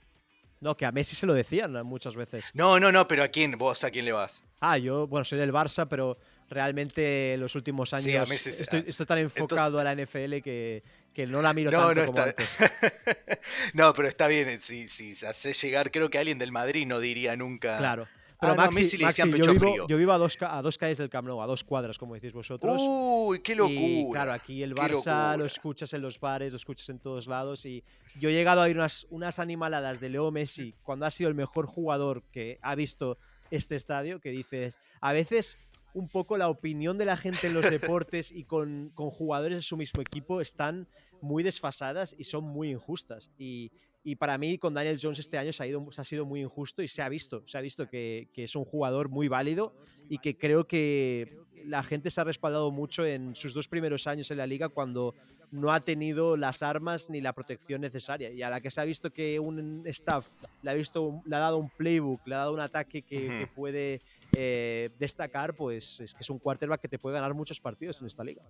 No, 0.60 0.76
que 0.76 0.86
a 0.86 0.92
Messi 0.92 1.14
se 1.16 1.26
lo 1.26 1.34
decían 1.34 1.72
muchas 1.84 2.14
veces. 2.16 2.46
No, 2.54 2.80
no, 2.80 2.90
no, 2.90 3.06
pero 3.06 3.22
¿a 3.22 3.28
quién? 3.28 3.58
¿Vos 3.58 3.84
a 3.84 3.90
quién 3.90 4.04
le 4.04 4.12
vas? 4.12 4.42
Ah, 4.60 4.78
yo, 4.78 5.06
bueno, 5.06 5.24
soy 5.24 5.38
del 5.38 5.52
Barça, 5.52 5.86
pero 5.88 6.18
realmente 6.48 7.34
en 7.34 7.40
los 7.40 7.54
últimos 7.54 7.92
años 7.92 8.04
Sí, 8.04 8.16
a 8.16 8.24
Messi 8.24 8.50
estoy, 8.50 8.84
estoy 8.86 9.04
tan 9.06 9.18
enfocado 9.18 9.78
a 9.78 9.84
la 9.84 9.94
NFL 9.94 10.38
que, 10.42 10.82
que 11.12 11.26
no 11.26 11.42
la 11.42 11.52
miro 11.52 11.70
No, 11.70 11.86
tanto 11.88 12.00
no 12.00 12.06
como 12.06 12.24
está. 12.24 12.42
antes. 12.42 12.56
no, 13.74 13.92
pero 13.94 14.08
está 14.08 14.28
bien, 14.28 14.48
eh, 14.48 14.58
si, 14.58 14.88
si 14.88 15.14
se 15.14 15.26
hace 15.26 15.52
llegar, 15.52 15.90
creo 15.90 16.08
que 16.08 16.18
alguien 16.18 16.38
del 16.38 16.52
Madrid 16.52 16.86
no 16.86 17.00
diría 17.00 17.36
nunca. 17.36 17.78
Claro. 17.78 18.08
Pero 18.40 18.52
Ah, 18.52 18.56
no, 18.56 18.62
a 18.62 18.66
Maxi, 18.66 18.96
le 18.98 19.04
Maxi, 19.04 19.22
yo, 19.22 19.28
vivo, 19.32 19.54
frío. 19.54 19.86
yo 19.88 19.96
vivo 19.96 20.12
a 20.12 20.18
dos, 20.18 20.36
a 20.40 20.60
dos 20.62 20.76
calles 20.76 20.98
del 20.98 21.08
Camp 21.08 21.26
Nou, 21.26 21.40
a 21.40 21.46
dos 21.46 21.64
cuadras, 21.64 21.98
como 21.98 22.14
decís 22.14 22.32
vosotros. 22.32 22.80
Uy, 22.80 23.40
qué 23.40 23.54
locura. 23.54 23.80
Y 23.80 24.10
claro, 24.10 24.32
aquí 24.32 24.62
el 24.62 24.74
Barça 24.74 25.36
lo 25.36 25.44
escuchas 25.44 25.92
en 25.94 26.02
los 26.02 26.20
bares, 26.20 26.52
lo 26.52 26.56
escuchas 26.56 26.88
en 26.90 26.98
todos 26.98 27.26
lados. 27.26 27.64
Y 27.64 27.82
yo 28.20 28.28
he 28.28 28.32
llegado 28.32 28.60
a 28.60 28.68
ir 28.68 28.76
unas, 28.76 29.06
unas 29.10 29.38
animaladas 29.38 30.00
de 30.00 30.10
Leo 30.10 30.30
Messi 30.30 30.74
cuando 30.82 31.06
ha 31.06 31.10
sido 31.10 31.28
el 31.28 31.34
mejor 31.34 31.66
jugador 31.66 32.22
que 32.30 32.58
ha 32.62 32.74
visto 32.74 33.18
este 33.50 33.76
estadio, 33.76 34.20
que 34.20 34.30
dices, 34.30 34.78
a 35.00 35.12
veces 35.12 35.58
un 35.94 36.08
poco 36.08 36.36
la 36.36 36.50
opinión 36.50 36.98
de 36.98 37.06
la 37.06 37.16
gente 37.16 37.46
en 37.46 37.54
los 37.54 37.62
deportes 37.70 38.30
y 38.30 38.44
con, 38.44 38.90
con 38.94 39.10
jugadores 39.10 39.58
de 39.58 39.62
su 39.62 39.78
mismo 39.78 40.02
equipo 40.02 40.42
están 40.42 40.88
muy 41.22 41.42
desfasadas 41.42 42.14
y 42.18 42.24
son 42.24 42.44
muy 42.44 42.70
injustas. 42.70 43.30
Y, 43.38 43.72
y 44.06 44.14
para 44.14 44.38
mí 44.38 44.56
con 44.56 44.72
Daniel 44.72 45.00
Jones 45.02 45.18
este 45.18 45.36
año 45.36 45.52
se 45.52 45.64
ha, 45.64 45.66
ido, 45.66 45.84
se 45.90 46.00
ha 46.00 46.04
sido 46.04 46.24
muy 46.24 46.40
injusto 46.40 46.80
y 46.80 46.86
se 46.86 47.02
ha 47.02 47.08
visto, 47.08 47.42
se 47.44 47.58
ha 47.58 47.60
visto 47.60 47.88
que, 47.88 48.28
que 48.32 48.44
es 48.44 48.54
un 48.54 48.64
jugador 48.64 49.08
muy 49.08 49.26
válido 49.26 49.74
y 50.08 50.18
que 50.18 50.38
creo 50.38 50.68
que 50.68 51.40
la 51.64 51.82
gente 51.82 52.12
se 52.12 52.20
ha 52.20 52.24
respaldado 52.24 52.70
mucho 52.70 53.04
en 53.04 53.34
sus 53.34 53.52
dos 53.52 53.66
primeros 53.66 54.06
años 54.06 54.30
en 54.30 54.36
la 54.36 54.46
liga 54.46 54.68
cuando 54.68 55.12
no 55.50 55.72
ha 55.72 55.80
tenido 55.80 56.36
las 56.36 56.62
armas 56.62 57.10
ni 57.10 57.20
la 57.20 57.32
protección 57.32 57.80
necesaria. 57.80 58.30
Y 58.30 58.42
a 58.42 58.48
la 58.48 58.60
que 58.60 58.70
se 58.70 58.80
ha 58.80 58.84
visto 58.84 59.12
que 59.12 59.40
un 59.40 59.82
staff 59.86 60.30
le 60.62 60.70
ha, 60.70 60.74
visto, 60.74 61.20
le 61.26 61.34
ha 61.34 61.40
dado 61.40 61.56
un 61.56 61.68
playbook, 61.68 62.20
le 62.28 62.36
ha 62.36 62.38
dado 62.38 62.52
un 62.52 62.60
ataque 62.60 63.02
que, 63.02 63.26
que 63.26 63.48
puede 63.56 64.00
eh, 64.36 64.90
destacar, 65.00 65.56
pues 65.56 65.98
es 65.98 66.14
que 66.14 66.20
es 66.20 66.30
un 66.30 66.38
quarterback 66.38 66.80
que 66.80 66.88
te 66.88 67.00
puede 67.00 67.16
ganar 67.16 67.34
muchos 67.34 67.60
partidos 67.60 68.00
en 68.00 68.06
esta 68.06 68.22
liga. 68.22 68.44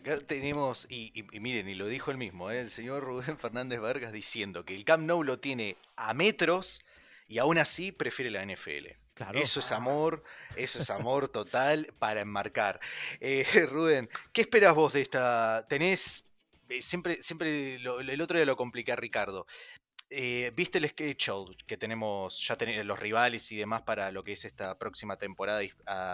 Acá 0.00 0.18
tenemos, 0.20 0.86
y, 0.88 1.12
y- 1.14 1.36
y 1.36 1.40
miren, 1.40 1.68
y 1.68 1.74
lo 1.74 1.86
dijo 1.86 2.10
él 2.10 2.16
mismo, 2.16 2.50
¿eh? 2.50 2.60
el 2.60 2.70
señor 2.70 3.02
Rubén 3.04 3.36
Fernández 3.38 3.80
Vargas 3.80 4.12
diciendo 4.12 4.64
que 4.64 4.74
el 4.74 4.84
Camp 4.84 5.04
Nou 5.04 5.22
lo 5.22 5.38
tiene 5.38 5.76
a 5.96 6.14
metros 6.14 6.82
y 7.28 7.38
aún 7.38 7.58
así 7.58 7.92
prefiere 7.92 8.30
la 8.30 8.42
NFL. 8.42 8.96
Claro. 9.14 9.38
Eso 9.38 9.60
es 9.60 9.70
amor, 9.72 10.22
eso 10.56 10.78
es 10.80 10.88
amor 10.88 11.28
total 11.28 11.92
para 11.98 12.20
enmarcar. 12.22 12.80
Eh, 13.20 13.44
Rubén, 13.70 14.08
¿qué 14.32 14.40
esperas 14.40 14.74
vos 14.74 14.92
de 14.94 15.02
esta? 15.02 15.66
Tenés, 15.68 16.24
eh, 16.70 16.80
siempre, 16.80 17.22
siempre 17.22 17.78
lo- 17.80 18.00
el 18.00 18.20
otro 18.22 18.38
día 18.38 18.46
lo 18.46 18.56
compliqué 18.56 18.92
a 18.92 18.96
Ricardo. 18.96 19.46
Eh, 20.12 20.50
¿Viste 20.56 20.78
el 20.78 20.88
schedule 20.88 21.56
que 21.68 21.76
tenemos, 21.76 22.44
ya 22.44 22.56
tenemos 22.56 22.84
los 22.84 22.98
rivales 22.98 23.52
y 23.52 23.56
demás 23.56 23.82
para 23.82 24.10
lo 24.10 24.24
que 24.24 24.32
es 24.32 24.44
esta 24.44 24.76
próxima 24.76 25.16
temporada? 25.16 25.60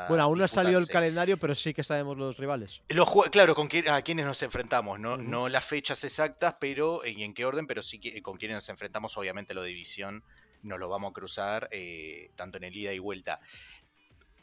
Bueno, 0.09 0.23
aún 0.23 0.37
no 0.37 0.45
ha 0.45 0.49
salido 0.49 0.79
el 0.79 0.87
calendario, 0.87 1.39
pero 1.39 1.55
sí 1.55 1.73
que 1.73 1.83
sabemos 1.83 2.19
los 2.19 2.37
rivales. 2.37 2.83
Los 2.91 3.09
claro, 3.31 3.55
con 3.55 3.69
quién- 3.69 3.89
a 3.89 4.03
quienes 4.03 4.27
nos 4.27 4.43
enfrentamos, 4.43 5.01
¿no? 5.01 5.17
No 5.17 5.49
las 5.49 5.65
fechas 5.65 6.05
exactas, 6.05 6.57
pero 6.61 7.07
y 7.07 7.23
en 7.23 7.33
qué 7.33 7.47
orden, 7.47 7.67
pero 7.67 7.83
sí 7.83 7.99
que- 7.99 8.21
con 8.21 8.37
quienes 8.37 8.57
nos 8.57 8.69
enfrentamos, 8.69 9.17
obviamente 9.17 9.55
la 9.55 9.63
división 9.63 10.23
nos 10.63 10.79
lo 10.79 10.91
vamos 10.91 11.13
a 11.13 11.15
cruzar, 11.15 11.69
eh, 11.73 12.31
tanto 12.37 12.59
en 12.59 12.65
el 12.65 12.77
ida 12.77 12.93
y 12.93 12.99
vuelta. 12.99 13.41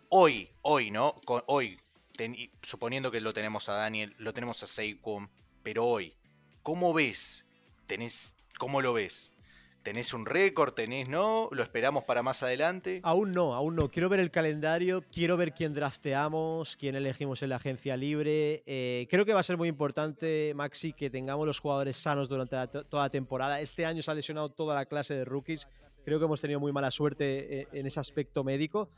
Hoy, 0.10 0.49
hoy, 0.64 0.89
¿no? 0.89 1.22
Con- 1.26 1.43
hoy, 1.45 1.80
ten- 2.16 2.36
suponiendo 2.64 3.12
que 3.12 3.22
lo 3.22 3.34
tenemos 3.34 3.70
a 3.70 3.74
Daniel, 3.74 4.16
lo 4.18 4.34
tenemos 4.34 4.64
a 4.64 4.68
Saquon, 4.68 5.30
pero 5.62 5.86
hoy, 5.86 6.16
¿cómo 6.64 6.91
ves? 6.93 7.45
¿Tenés, 7.86 8.36
¿Cómo 8.58 8.82
lo 8.82 8.93
ves? 8.93 9.30
¿Tenés 9.84 10.13
un 10.13 10.25
récord? 10.25 10.73
¿Tenés 10.73 11.09
no? 11.09 11.49
¿Lo 11.51 11.61
esperamos 11.61 12.03
para 12.05 12.23
más 12.23 12.41
adelante? 12.41 13.01
Aún 13.03 13.34
no, 13.34 13.53
aún 13.53 13.75
no. 13.75 13.89
Quiero 13.89 14.09
ver 14.09 14.19
el 14.19 14.31
calendario, 14.31 15.03
quiero 15.11 15.38
ver 15.38 15.53
quién 15.53 15.73
drafteamos, 15.73 16.77
quién 16.77 16.95
elegimos 16.95 17.43
en 17.43 17.49
la 17.49 17.57
agencia 17.57 17.97
libre. 17.97 18.63
Eh, 18.65 19.07
creo 19.09 19.25
que 19.25 19.34
va 19.34 19.41
a 19.41 19.43
ser 19.43 19.57
muy 19.57 19.67
importante, 19.67 20.53
Maxi, 20.55 20.93
que 20.93 21.09
tengamos 21.09 21.45
los 21.45 21.59
jugadores 21.59 21.97
sanos 21.97 22.29
durante 22.29 22.55
toda 22.89 23.03
la 23.03 23.09
temporada. 23.09 23.59
Este 23.61 23.86
año 23.86 24.01
se 24.01 24.09
ha 24.09 24.15
lesionado 24.15 24.49
toda 24.49 24.73
la 24.73 24.86
clase 24.86 25.15
de 25.15 25.25
rookies 25.25 25.67
creo 26.03 26.19
que 26.19 26.25
hemos 26.25 26.41
tenido 26.41 26.59
muy 26.59 26.71
mala 26.71 26.91
suerte 26.91 27.61
eh, 27.61 27.67
en 27.71 27.88
ese 27.88 27.99
aspecto 27.99 28.43
médico 28.43 28.89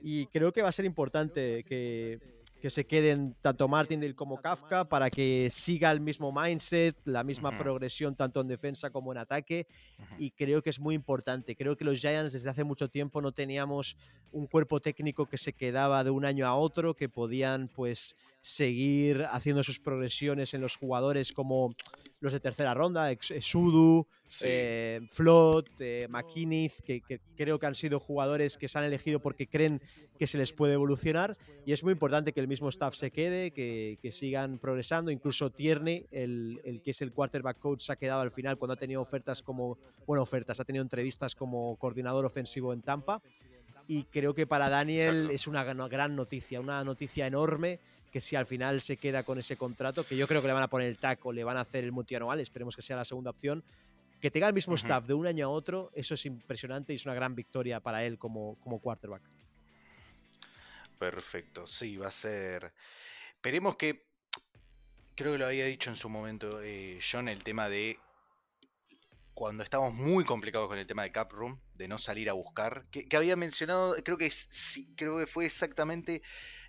y 0.00 0.26
creo 0.26 0.52
que 0.52 0.62
va 0.62 0.68
a 0.68 0.72
ser 0.72 0.84
importante 0.84 1.64
que, 1.64 2.18
que 2.62 2.70
se 2.70 2.86
queden 2.86 3.34
tanto 3.40 3.66
Martindale 3.66 4.14
como 4.14 4.40
Kafka 4.40 4.88
para 4.88 5.10
que 5.10 5.48
siga 5.50 5.90
el 5.90 6.00
mismo 6.00 6.32
mindset, 6.32 6.96
la 7.04 7.24
misma 7.24 7.58
progresión 7.58 8.14
tanto 8.14 8.40
en 8.40 8.46
defensa 8.46 8.90
como 8.90 9.10
en 9.10 9.18
ataque 9.18 9.66
y 10.16 10.30
creo 10.30 10.62
que 10.62 10.70
es 10.70 10.78
muy 10.78 10.94
importante. 10.94 11.56
Creo 11.56 11.76
que 11.76 11.84
los 11.84 11.98
Giants 11.98 12.32
desde 12.32 12.48
hace 12.48 12.62
mucho 12.62 12.88
tiempo 12.88 13.20
no 13.20 13.32
teníamos 13.32 13.96
un 14.30 14.46
cuerpo 14.46 14.78
técnico 14.78 15.26
que 15.26 15.38
se 15.38 15.52
quedaba 15.52 16.04
de 16.04 16.10
un 16.10 16.24
año 16.24 16.46
a 16.46 16.54
otro, 16.54 16.94
que 16.94 17.08
podían 17.08 17.66
pues 17.66 18.14
seguir 18.42 19.24
haciendo 19.30 19.62
sus 19.62 19.78
progresiones 19.78 20.52
en 20.52 20.60
los 20.60 20.74
jugadores 20.76 21.32
como 21.32 21.74
los 22.18 22.32
de 22.32 22.40
tercera 22.40 22.74
ronda, 22.74 23.08
Sudu, 23.40 24.06
eh, 24.42 25.00
Flot, 25.10 25.68
eh, 25.78 26.08
que, 26.84 27.20
creo 27.36 27.58
que 27.58 27.66
han 27.66 27.74
sido 27.76 28.00
jugadores 28.00 28.58
que 28.58 28.68
se 28.68 28.78
han 28.78 28.84
elegido 28.84 29.20
porque 29.20 29.46
creen 29.46 29.80
que 30.18 30.26
se 30.26 30.38
les 30.38 30.52
puede 30.52 30.74
evolucionar. 30.74 31.36
Y 31.64 31.72
es 31.72 31.84
muy 31.84 31.92
importante 31.92 32.32
que 32.32 32.40
el 32.40 32.48
mismo 32.48 32.68
staff 32.68 32.94
se 32.96 33.12
quede, 33.12 33.52
que, 33.52 34.10
sigan 34.12 34.58
progresando, 34.58 35.12
incluso 35.12 35.50
Tierney, 35.50 36.06
el, 36.10 36.60
el, 36.64 36.82
que 36.82 36.90
es 36.90 37.00
el 37.00 37.12
quarterback 37.12 37.60
coach, 37.60 37.82
se 37.82 37.92
ha 37.92 37.96
quedado 37.96 38.22
al 38.22 38.32
final 38.32 38.58
cuando 38.58 38.74
ha 38.74 38.78
tenido 38.78 39.00
ofertas 39.00 39.42
como, 39.42 39.78
bueno, 40.04 40.22
ofertas, 40.22 40.58
ha 40.58 40.64
tenido 40.64 40.82
entrevistas 40.82 41.36
como 41.36 41.76
coordinador 41.76 42.24
ofensivo 42.24 42.72
en 42.72 42.82
Tampa. 42.82 43.22
Y 43.88 44.04
creo 44.04 44.32
que 44.34 44.46
para 44.46 44.68
Daniel 44.68 45.30
es 45.30 45.46
una 45.46 45.64
gran 45.64 46.14
noticia, 46.16 46.60
una 46.60 46.84
noticia 46.84 47.26
enorme 47.26 47.80
que 48.12 48.20
si 48.20 48.36
al 48.36 48.44
final 48.46 48.82
se 48.82 48.98
queda 48.98 49.22
con 49.22 49.38
ese 49.38 49.56
contrato, 49.56 50.06
que 50.06 50.16
yo 50.16 50.28
creo 50.28 50.42
que 50.42 50.46
le 50.46 50.52
van 50.52 50.62
a 50.62 50.68
poner 50.68 50.86
el 50.86 50.98
taco, 50.98 51.32
le 51.32 51.44
van 51.44 51.56
a 51.56 51.62
hacer 51.62 51.82
el 51.82 51.92
multianual, 51.92 52.38
esperemos 52.40 52.76
que 52.76 52.82
sea 52.82 52.94
la 52.94 53.06
segunda 53.06 53.30
opción, 53.30 53.64
que 54.20 54.30
tenga 54.30 54.46
el 54.46 54.54
mismo 54.54 54.74
staff 54.74 55.06
de 55.06 55.14
un 55.14 55.26
año 55.26 55.46
a 55.46 55.48
otro, 55.48 55.90
eso 55.94 56.14
es 56.14 56.26
impresionante 56.26 56.92
y 56.92 56.96
es 56.96 57.06
una 57.06 57.14
gran 57.14 57.34
victoria 57.34 57.80
para 57.80 58.04
él 58.04 58.18
como, 58.18 58.60
como 58.60 58.80
quarterback. 58.80 59.22
Perfecto, 60.98 61.66
sí, 61.66 61.96
va 61.96 62.08
a 62.08 62.12
ser... 62.12 62.72
Esperemos 63.34 63.76
que, 63.76 64.06
creo 65.16 65.32
que 65.32 65.38
lo 65.38 65.46
había 65.46 65.64
dicho 65.64 65.90
en 65.90 65.96
su 65.96 66.08
momento 66.08 66.62
eh, 66.62 67.00
John, 67.02 67.28
el 67.28 67.42
tema 67.42 67.68
de 67.68 67.98
cuando 69.34 69.64
estábamos 69.64 69.94
muy 69.94 70.24
complicados 70.24 70.68
con 70.68 70.78
el 70.78 70.86
tema 70.86 71.02
de 71.02 71.12
Cap 71.12 71.32
Room, 71.32 71.58
de 71.74 71.88
no 71.88 71.98
salir 71.98 72.28
a 72.28 72.34
buscar, 72.34 72.84
que, 72.90 73.16
había 73.16 73.34
mencionado, 73.36 73.94
creo 74.04 74.18
que 74.18 74.30
sí, 74.30 74.94
creo 74.94 75.18
que 75.18 75.26
fue 75.26 75.46
exactamente 75.46 76.22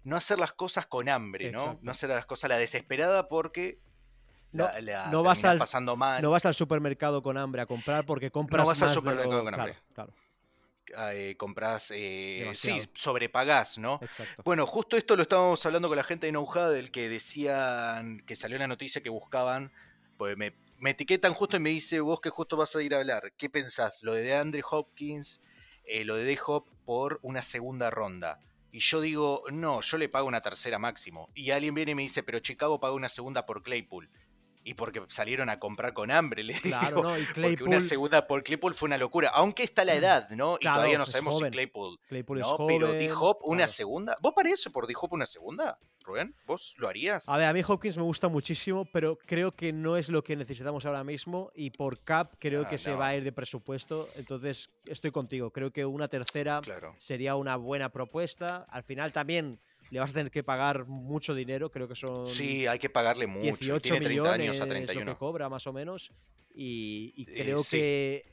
no 0.04 0.16
hacer 0.16 0.40
las 0.40 0.54
cosas 0.54 0.86
con 0.86 1.10
hambre, 1.10 1.52
¿no? 1.52 1.80
No 1.82 1.92
hacer 1.92 2.10
las 2.10 2.26
cosas 2.26 2.46
a 2.46 2.48
la 2.50 2.58
desesperada 2.58 3.28
porque 3.28 3.80
no, 4.52 4.70
no 5.12 5.24
vas 5.24 5.44
al, 5.46 5.58
pasando 5.58 5.96
mal. 5.96 6.22
No 6.22 6.32
vas 6.32 6.46
al 6.46 6.56
supermercado 6.56 7.24
con 7.24 7.38
hambre 7.38 7.62
a 7.62 7.66
comprar 7.66 8.06
porque 8.06 8.32
compras 8.32 8.62
No 8.62 8.68
vas 8.68 8.82
al 8.82 8.94
supermercado 8.94 9.44
con 9.44 9.54
hambre. 9.54 9.78
Claro, 9.94 10.14
eh, 11.12 11.36
compras, 11.38 11.92
eh, 11.96 12.52
sí, 12.54 12.82
sobrepagás, 12.94 13.78
¿no? 13.78 14.00
Exacto. 14.02 14.44
Bueno, 14.44 14.68
justo 14.68 14.98
esto 14.98 15.16
lo 15.16 15.24
estábamos 15.24 15.66
hablando 15.66 15.88
con 15.88 15.98
la 15.98 16.04
gente 16.04 16.28
de 16.28 16.32
Know 16.32 16.48
del 16.70 16.92
que 16.92 17.10
decían 17.10 18.22
que 18.26 18.36
salió 18.36 18.58
la 18.58 18.68
noticia 18.68 19.02
que 19.02 19.10
buscaban, 19.10 19.72
pues 20.18 20.38
me, 20.38 20.54
etiquetan 20.86 21.34
justo 21.34 21.58
y 21.58 21.60
me 21.62 21.70
dice, 21.70 22.00
vos 22.00 22.22
que 22.22 22.30
justo 22.30 22.58
vas 22.58 22.76
a 22.76 22.84
ir 22.84 22.94
a 22.94 23.00
hablar, 23.00 23.34
¿qué 23.38 23.50
pensás? 23.50 24.04
Lo 24.04 24.14
de 24.14 24.36
Andre 24.36 24.62
Hopkins, 24.70 25.42
eh, 25.86 26.04
lo 26.04 26.16
de 26.16 26.26
D-Hop 26.26 26.66
por 26.86 27.20
una 27.24 27.42
segunda 27.42 27.90
ronda. 27.90 28.40
Y 28.74 28.80
yo 28.80 29.02
digo, 29.02 29.44
no, 29.52 29.82
yo 29.82 30.00
le 30.00 30.10
pago 30.10 30.28
una 30.28 30.42
tercera 30.42 30.80
máximo. 30.80 31.30
Y 31.36 31.52
alguien 31.52 31.76
viene 31.76 31.92
y 31.92 31.96
me 31.96 32.02
dice, 32.02 32.24
pero 32.24 32.40
Chicago 32.40 32.80
paga 32.80 32.96
una 32.96 33.08
segunda 33.08 33.46
por 33.46 33.62
Claypool. 33.62 34.10
Y 34.64 34.76
porque 34.76 35.02
salieron 35.10 35.50
a 35.50 35.60
comprar 35.60 35.94
con 35.94 36.12
hambre, 36.12 36.44
le 36.44 36.54
claro, 36.54 37.04
no, 37.04 37.18
y 37.18 37.26
Claypool... 37.26 37.58
Porque 37.58 37.64
una 37.64 37.82
segunda 37.82 38.28
por 38.28 38.44
Claypool 38.44 38.74
fue 38.74 38.88
una 38.88 38.98
locura. 38.98 39.30
Aunque 39.34 39.64
está 39.64 39.84
la 39.84 39.94
mm, 39.94 39.98
edad, 39.98 40.30
¿no? 40.30 40.58
y 40.60 40.64
todavía 40.64 40.98
no 40.98 41.06
sabemos 41.06 41.38
si 41.38 41.50
Claypool. 41.50 42.00
Claypool 42.08 42.40
es 42.40 42.48
joven, 42.48 42.80
Pero 42.80 42.94
D-Hop, 42.94 43.40
una 43.44 43.68
segunda. 43.68 44.16
¿Vos 44.22 44.34
parece 44.36 44.70
por 44.70 44.88
D-Hop 44.88 45.14
una 45.14 45.26
segunda? 45.26 45.78
Rubén, 46.04 46.36
¿vos 46.46 46.76
lo 46.78 46.88
harías? 46.88 47.28
A 47.30 47.38
ver, 47.38 47.48
a 47.48 47.54
mí 47.54 47.62
Hopkins 47.66 47.98
me 47.98 48.04
gusta 48.04 48.28
muchísimo, 48.28 48.86
pero 48.92 49.18
creo 49.26 49.54
que 49.54 49.72
no 49.72 49.98
es 49.98 50.10
lo 50.10 50.24
que 50.24 50.36
necesitamos 50.36 50.86
ahora 50.86 51.04
mismo 51.04 51.52
y 51.56 51.70
por 51.70 52.04
cap 52.04 52.34
creo 52.40 52.64
ah, 52.66 52.70
que 52.70 52.78
se 52.78 52.94
va 52.94 53.08
a 53.08 53.16
ir 53.16 53.24
de 53.24 53.32
presupuesto. 53.32 54.10
Entonces, 54.16 54.70
estoy 54.86 55.12
contigo. 55.12 55.52
Creo 55.52 55.72
que 55.72 55.86
una 55.86 56.08
tercera 56.08 56.62
sería 57.00 57.36
una 57.36 57.56
buena 57.56 57.90
propuesta. 57.90 58.66
Al 58.70 58.84
final 58.84 59.14
también 59.14 59.60
le 59.94 60.00
vas 60.00 60.12
a 60.12 60.14
tener 60.14 60.32
que 60.32 60.44
pagar 60.44 60.86
mucho 60.88 61.34
dinero, 61.34 61.70
creo 61.72 61.88
que 61.88 61.96
son. 61.96 62.28
Sí, 62.28 62.68
hay 62.68 62.80
que 62.80 62.90
pagarle 62.90 63.28
mucho. 63.28 63.44
18 63.44 63.82
Tiene 63.82 64.00
30 64.00 64.10
millones 64.10 64.50
años 64.50 64.62
a 64.62 64.68
31. 64.68 65.02
Es 65.02 65.06
lo 65.08 65.14
que 65.14 65.20
cobra, 65.20 65.50
más 65.50 65.66
o 65.68 65.74
menos. 65.74 66.12
Y, 66.54 67.14
eh, 67.18 67.44
creo 67.44 67.62
que 67.70 68.26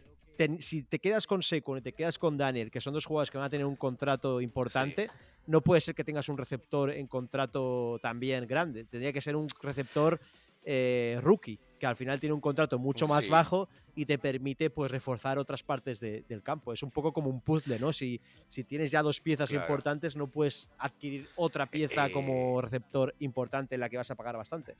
si 0.58 0.82
te 0.82 0.98
quedas 0.98 1.26
con 1.26 1.42
Seco 1.42 1.76
y 1.76 1.82
te 1.82 1.92
quedas 1.92 2.18
con 2.18 2.38
Daniel, 2.38 2.70
que 2.70 2.80
son 2.80 2.94
dos 2.94 3.04
jugadores 3.04 3.30
que 3.30 3.36
van 3.38 3.46
a 3.46 3.50
tener 3.50 3.66
un 3.66 3.76
contrato 3.76 4.40
importante 4.40 5.10
no 5.46 5.62
puede 5.62 5.80
ser 5.80 5.94
que 5.94 6.04
tengas 6.04 6.28
un 6.28 6.38
receptor 6.38 6.90
en 6.90 7.06
contrato 7.06 7.98
también 8.02 8.46
grande. 8.46 8.84
Tendría 8.84 9.12
que 9.12 9.20
ser 9.20 9.36
un 9.36 9.48
receptor 9.60 10.20
eh, 10.64 11.18
rookie, 11.22 11.58
que 11.78 11.86
al 11.86 11.96
final 11.96 12.20
tiene 12.20 12.34
un 12.34 12.40
contrato 12.40 12.78
mucho 12.78 13.06
más 13.06 13.28
bajo 13.28 13.68
y 13.94 14.04
te 14.04 14.18
permite 14.18 14.70
pues 14.70 14.90
reforzar 14.90 15.38
otras 15.38 15.62
partes 15.62 16.00
del 16.00 16.42
campo. 16.42 16.72
Es 16.72 16.82
un 16.82 16.90
poco 16.90 17.12
como 17.12 17.30
un 17.30 17.40
puzzle, 17.40 17.78
¿no? 17.78 17.92
Si, 17.92 18.20
si 18.48 18.64
tienes 18.64 18.90
ya 18.90 19.02
dos 19.02 19.20
piezas 19.20 19.52
importantes, 19.52 20.16
no 20.16 20.28
puedes 20.28 20.70
adquirir 20.78 21.28
otra 21.36 21.66
pieza 21.66 22.10
como 22.10 22.58
eh. 22.58 22.62
receptor 22.62 23.14
importante 23.20 23.74
en 23.74 23.80
la 23.80 23.88
que 23.88 23.96
vas 23.96 24.10
a 24.10 24.14
pagar 24.14 24.36
bastante. 24.36 24.76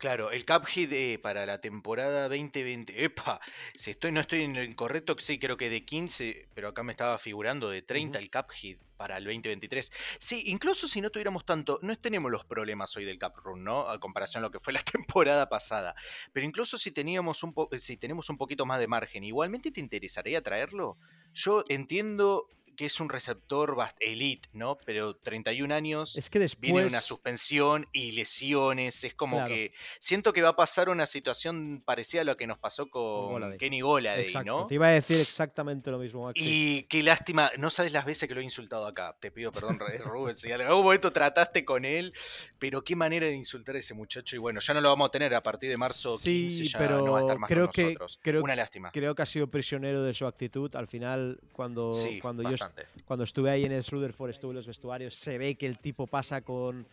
Claro, 0.00 0.30
el 0.30 0.46
cap 0.46 0.64
hit 0.64 1.20
para 1.20 1.44
la 1.44 1.60
temporada 1.60 2.22
2020. 2.30 3.04
Epa, 3.04 3.38
si 3.74 3.90
estoy, 3.90 4.12
no 4.12 4.20
estoy 4.20 4.44
en 4.44 4.54
lo 4.54 4.62
incorrecto, 4.62 5.14
sí, 5.18 5.38
creo 5.38 5.58
que 5.58 5.68
de 5.68 5.84
15, 5.84 6.48
pero 6.54 6.68
acá 6.68 6.82
me 6.82 6.92
estaba 6.92 7.18
figurando 7.18 7.68
de 7.68 7.82
30 7.82 8.18
el 8.18 8.30
hit 8.54 8.80
para 8.96 9.18
el 9.18 9.24
2023. 9.24 9.92
Sí, 10.18 10.44
incluso 10.46 10.88
si 10.88 11.02
no 11.02 11.10
tuviéramos 11.10 11.44
tanto, 11.44 11.78
no 11.82 11.94
tenemos 11.98 12.32
los 12.32 12.46
problemas 12.46 12.96
hoy 12.96 13.04
del 13.04 13.18
cap 13.18 13.36
run, 13.36 13.62
¿no? 13.62 13.90
A 13.90 14.00
comparación 14.00 14.42
a 14.42 14.46
lo 14.46 14.50
que 14.50 14.58
fue 14.58 14.72
la 14.72 14.82
temporada 14.90 15.50
pasada. 15.50 15.94
Pero 16.32 16.46
incluso 16.46 16.78
si 16.78 16.92
teníamos 16.92 17.42
un 17.42 17.54
si 17.78 17.98
tenemos 17.98 18.30
un 18.30 18.38
poquito 18.38 18.64
más 18.64 18.80
de 18.80 18.88
margen, 18.88 19.22
igualmente 19.22 19.70
te 19.70 19.80
interesaría 19.80 20.40
traerlo. 20.40 20.96
Yo 21.34 21.62
entiendo 21.68 22.48
que 22.80 22.86
es 22.86 22.98
un 22.98 23.10
receptor 23.10 23.76
elite, 23.98 24.48
¿no? 24.54 24.78
Pero 24.86 25.14
31 25.14 25.74
años, 25.74 26.16
es 26.16 26.30
que 26.30 26.38
después... 26.38 26.72
viene 26.72 26.86
una 26.86 27.02
suspensión 27.02 27.86
y 27.92 28.12
lesiones, 28.12 29.04
es 29.04 29.12
como 29.12 29.44
que 29.44 29.74
siento 29.98 30.32
que 30.32 30.40
va 30.40 30.48
a 30.48 30.56
pasar 30.56 30.88
una 30.88 31.04
situación 31.04 31.82
parecida 31.84 32.22
a 32.22 32.24
lo 32.24 32.38
que 32.38 32.46
nos 32.46 32.56
pasó 32.56 32.88
con 32.88 33.58
Kenny 33.58 33.82
Goladay, 33.82 34.32
¿no? 34.46 34.66
Te 34.66 34.76
iba 34.76 34.86
a 34.86 34.92
decir 34.92 35.20
exactamente 35.20 35.90
lo 35.90 35.98
mismo. 35.98 36.32
Y 36.34 36.84
qué 36.84 37.02
lástima, 37.02 37.50
no 37.58 37.68
sabes 37.68 37.92
las 37.92 38.06
veces 38.06 38.26
que 38.26 38.34
lo 38.34 38.40
he 38.40 38.44
insultado 38.44 38.86
acá, 38.86 39.14
te 39.20 39.30
pido 39.30 39.52
perdón, 39.52 39.78
Rubén, 40.06 40.34
si 40.34 40.50
en 40.50 40.62
algún 40.62 40.82
momento 40.82 41.12
trataste 41.12 41.66
con 41.66 41.84
él, 41.84 42.14
pero 42.58 42.82
qué 42.82 42.96
manera 42.96 43.26
de 43.26 43.36
insultar 43.36 43.76
a 43.76 43.80
ese 43.80 43.92
muchacho 43.92 44.36
y 44.36 44.38
bueno, 44.38 44.58
ya 44.60 44.72
no 44.72 44.80
lo 44.80 44.88
vamos 44.88 45.08
a 45.08 45.10
tener 45.10 45.34
a 45.34 45.42
partir 45.42 45.68
de 45.68 45.76
marzo 45.76 46.16
sí, 46.16 46.46
15, 46.46 46.64
ya 46.64 46.78
pero 46.78 47.04
no 47.04 47.12
va 47.12 47.18
a 47.18 47.20
estar 47.20 47.38
más 47.38 47.48
creo 47.48 47.66
con 47.66 47.72
que, 47.72 47.82
nosotros. 47.82 48.18
Creo, 48.22 48.42
una 48.42 48.56
lástima. 48.56 48.90
Creo 48.90 49.14
que 49.14 49.20
ha 49.20 49.26
sido 49.26 49.50
prisionero 49.50 50.02
de 50.02 50.14
su 50.14 50.26
actitud, 50.26 50.74
al 50.76 50.88
final 50.88 51.38
cuando, 51.52 51.92
cuando 52.22 52.42
yo 52.42 52.69
cuando 53.04 53.24
estuve 53.24 53.50
ahí 53.50 53.64
en 53.64 53.72
el 53.72 53.84
Rutherford, 53.84 54.30
estuve 54.30 54.50
en 54.50 54.56
los 54.56 54.66
vestuarios, 54.66 55.14
se 55.14 55.38
ve 55.38 55.54
que 55.56 55.66
el 55.66 55.78
tipo 55.78 56.06
pasa 56.06 56.42
con, 56.42 56.86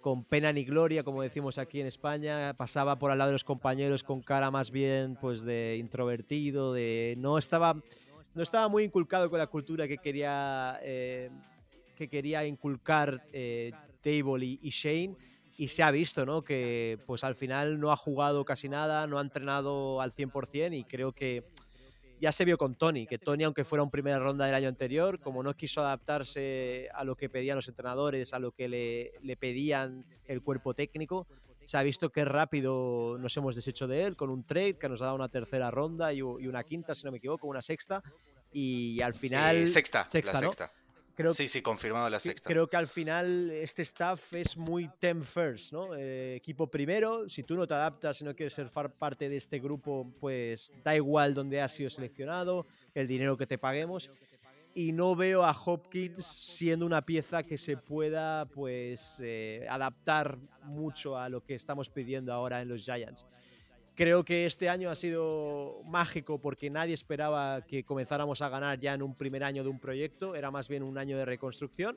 con 0.00 0.24
pena 0.24 0.52
ni 0.52 0.64
gloria, 0.64 1.02
como 1.02 1.22
decimos 1.22 1.58
aquí 1.58 1.80
en 1.80 1.86
España, 1.86 2.54
pasaba 2.54 2.98
por 2.98 3.10
al 3.10 3.18
lado 3.18 3.30
de 3.30 3.34
los 3.34 3.44
compañeros 3.44 4.04
con 4.04 4.20
cara 4.20 4.50
más 4.50 4.70
bien 4.70 5.16
pues 5.20 5.42
de 5.42 5.76
introvertido, 5.78 6.72
de 6.72 7.14
no 7.18 7.38
estaba 7.38 7.76
no 8.34 8.42
estaba 8.42 8.68
muy 8.68 8.84
inculcado 8.84 9.30
con 9.30 9.38
la 9.38 9.46
cultura 9.46 9.86
que 9.86 9.98
quería 9.98 10.78
eh, 10.82 11.30
que 11.96 12.08
quería 12.08 12.44
inculcar 12.44 13.26
eh, 13.32 13.72
Table 14.02 14.44
y, 14.44 14.58
y, 14.62 14.70
Shane. 14.70 15.16
Y 15.56 15.68
se 15.68 15.84
ha 15.84 15.90
visto, 15.92 16.26
¿no? 16.26 16.42
Que 16.42 16.98
pues 17.06 17.22
al 17.22 17.36
final 17.36 17.78
no 17.78 17.92
ha 17.92 17.96
jugado 17.96 18.44
casi 18.44 18.68
nada, 18.68 19.06
no 19.06 19.18
ha 19.18 19.22
entrenado 19.22 20.00
al 20.00 20.12
100% 20.12 20.76
y 20.76 20.82
creo 20.82 21.12
que 21.12 21.44
ya 22.20 22.32
se 22.32 22.44
vio 22.44 22.58
con 22.58 22.74
Tony, 22.74 23.06
que 23.06 23.18
Tony, 23.18 23.44
aunque 23.44 23.64
fuera 23.64 23.82
un 23.82 23.90
primera 23.90 24.18
ronda 24.18 24.46
del 24.46 24.54
año 24.54 24.68
anterior, 24.68 25.20
como 25.20 25.42
no 25.42 25.54
quiso 25.54 25.80
adaptarse 25.80 26.88
a 26.94 27.04
lo 27.04 27.16
que 27.16 27.28
pedían 27.28 27.56
los 27.56 27.68
entrenadores, 27.68 28.32
a 28.32 28.38
lo 28.38 28.52
que 28.52 28.68
le, 28.68 29.36
pedían 29.36 30.04
el 30.26 30.42
cuerpo 30.42 30.74
técnico, 30.74 31.26
se 31.64 31.76
ha 31.78 31.82
visto 31.82 32.10
que 32.10 32.24
rápido 32.24 33.16
nos 33.18 33.36
hemos 33.36 33.56
deshecho 33.56 33.86
de 33.86 34.04
él 34.04 34.16
con 34.16 34.30
un 34.30 34.44
trade 34.44 34.78
que 34.78 34.88
nos 34.88 35.00
ha 35.02 35.06
dado 35.06 35.16
una 35.16 35.28
tercera 35.28 35.70
ronda 35.70 36.12
y, 36.12 36.22
una 36.22 36.62
quinta, 36.64 36.94
si 36.94 37.04
no 37.04 37.10
me 37.10 37.18
equivoco, 37.18 37.46
una 37.46 37.62
sexta. 37.62 38.02
Y 38.52 39.00
al 39.00 39.14
final. 39.14 39.56
Eh, 39.56 39.68
sexta, 39.68 40.08
sexta, 40.08 40.38
sexta 40.38 40.70
sí, 41.30 41.48
sí, 41.48 41.62
confirmado 41.62 42.08
la 42.08 42.20
sexta. 42.20 42.48
Creo 42.48 42.68
que 42.68 42.76
al 42.76 42.86
final 42.86 43.50
este 43.50 43.82
staff 43.82 44.34
es 44.34 44.56
muy 44.56 44.88
team 44.98 45.22
first, 45.22 45.72
¿no? 45.72 45.94
Eh, 45.94 46.36
equipo 46.36 46.66
primero, 46.66 47.28
si 47.28 47.42
tú 47.42 47.54
no 47.54 47.66
te 47.66 47.74
adaptas, 47.74 48.20
y 48.20 48.24
no 48.24 48.34
quieres 48.34 48.52
ser 48.52 48.70
parte 48.70 49.28
de 49.28 49.36
este 49.36 49.58
grupo, 49.58 50.12
pues 50.20 50.72
da 50.82 50.94
igual 50.96 51.34
dónde 51.34 51.60
has 51.60 51.72
sido 51.72 51.90
seleccionado, 51.90 52.66
el 52.94 53.06
dinero 53.06 53.36
que 53.36 53.46
te 53.46 53.58
paguemos. 53.58 54.10
Y 54.76 54.90
no 54.90 55.14
veo 55.14 55.44
a 55.44 55.52
Hopkins 55.52 56.26
siendo 56.26 56.84
una 56.84 57.00
pieza 57.00 57.44
que 57.44 57.56
se 57.56 57.76
pueda 57.76 58.46
pues 58.46 59.20
eh, 59.22 59.64
adaptar 59.70 60.36
mucho 60.64 61.16
a 61.16 61.28
lo 61.28 61.44
que 61.44 61.54
estamos 61.54 61.88
pidiendo 61.90 62.32
ahora 62.32 62.60
en 62.60 62.68
los 62.68 62.84
Giants. 62.84 63.24
Creo 63.96 64.24
que 64.24 64.46
este 64.46 64.68
año 64.68 64.90
ha 64.90 64.96
sido 64.96 65.80
mágico 65.84 66.40
porque 66.40 66.68
nadie 66.68 66.94
esperaba 66.94 67.62
que 67.64 67.84
comenzáramos 67.84 68.42
a 68.42 68.48
ganar 68.48 68.80
ya 68.80 68.92
en 68.92 69.02
un 69.02 69.16
primer 69.16 69.44
año 69.44 69.62
de 69.62 69.68
un 69.68 69.78
proyecto, 69.78 70.34
era 70.34 70.50
más 70.50 70.68
bien 70.68 70.82
un 70.82 70.98
año 70.98 71.16
de 71.16 71.24
reconstrucción 71.24 71.96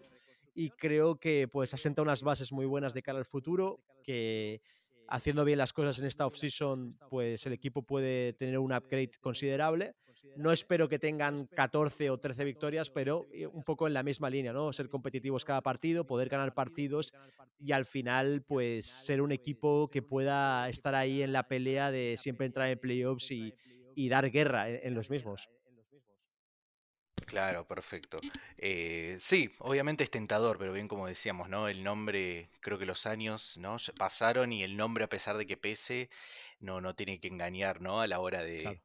y 0.54 0.70
creo 0.70 1.20
que 1.20 1.48
pues 1.48 1.74
asenta 1.74 2.04
unas 2.04 2.22
bases 2.22 2.52
muy 2.52 2.68
buenas 2.68 2.94
de 2.94 3.02
cara 3.02 3.18
al 3.18 3.26
futuro, 3.26 3.80
que 4.04 4.62
haciendo 5.08 5.44
bien 5.44 5.58
las 5.58 5.74
cosas 5.74 5.98
en 5.98 6.06
esta 6.06 6.28
offseason, 6.28 7.00
pues 7.10 7.46
el 7.48 7.54
equipo 7.54 7.82
puede 7.82 8.34
tener 8.34 8.60
un 8.60 8.74
upgrade 8.74 9.12
considerable. 9.20 9.96
No 10.36 10.52
espero 10.52 10.88
que 10.88 11.00
tengan 11.00 11.48
14 11.48 12.10
o 12.10 12.20
13 12.20 12.44
victorias, 12.44 12.90
pero 12.90 13.28
eh, 13.32 13.48
un 13.48 13.64
poco 13.64 13.88
en 13.88 13.94
la 13.94 14.04
misma 14.04 14.30
línea, 14.30 14.54
¿no? 14.54 14.72
Ser 14.74 14.90
competitivos 14.90 15.46
cada 15.46 15.62
partido, 15.62 16.06
poder 16.06 16.30
ganar 16.30 16.54
partidos 16.54 17.14
y 17.60 17.72
al 17.72 17.86
final, 17.86 18.44
pues 18.48 18.86
ser 18.86 19.22
un 19.22 19.32
equipo 19.32 19.90
que 19.90 20.02
pueda 20.02 20.70
estar 20.70 20.96
ahí 20.96 21.22
en 21.22 21.34
la 21.34 21.48
pelea 21.48 21.92
de 21.92 22.16
siempre 22.18 22.46
entrar 22.46 22.70
en 22.70 22.80
playoffs 22.80 23.32
y, 23.32 23.54
dar 24.10 24.30
guerra 24.30 24.70
en, 24.70 24.94
los 24.94 25.10
mismos. 25.10 25.50
Claro, 27.26 27.68
perfecto. 27.68 28.20
Eh, 28.58 29.18
sí, 29.20 29.50
obviamente 29.60 30.04
es 30.04 30.12
tentador, 30.12 30.60
pero 30.60 30.72
bien 30.72 30.88
como 30.88 31.08
decíamos, 31.08 31.50
¿no? 31.50 31.68
El 31.68 31.84
nombre, 31.84 32.50
creo 32.62 32.78
que 32.78 32.86
los 32.86 33.08
años, 33.08 33.58
¿no? 33.58 33.78
Pasaron 33.98 34.54
y 34.54 34.64
el 34.64 34.78
nombre, 34.78 35.04
a 35.04 35.10
pesar 35.10 35.36
de 35.38 35.48
que 35.48 35.58
pese, 35.58 36.10
no, 36.60 36.80
no 36.80 36.96
tiene 36.96 37.20
que 37.20 37.28
engañar, 37.28 37.82
¿no? 37.82 38.02
A 38.02 38.08
la 38.08 38.20
hora 38.20 38.44
de, 38.44 38.82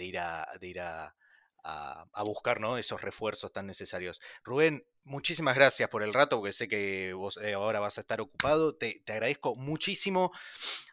de 0.00 0.06
ir 0.06 0.18
a, 0.18 0.48
de 0.58 0.66
ir 0.66 0.80
a, 0.80 1.14
a, 1.62 2.22
buscar 2.24 2.58
¿no? 2.58 2.78
esos 2.78 3.02
refuerzos 3.02 3.52
tan 3.52 3.66
necesarios. 3.66 4.18
Rubén, 4.42 4.86
muchísimas 5.04 5.54
gracias 5.54 5.90
por 5.90 6.02
el 6.02 6.14
rato, 6.14 6.38
porque 6.38 6.54
sé 6.54 6.68
que 6.68 7.12
vos 7.12 7.38
eh, 7.42 7.52
ahora 7.52 7.80
vas 7.80 7.98
a 7.98 8.00
estar 8.00 8.20
ocupado. 8.22 8.74
Te, 8.74 9.02
te, 9.04 9.12
agradezco 9.12 9.54
muchísimo. 9.56 10.32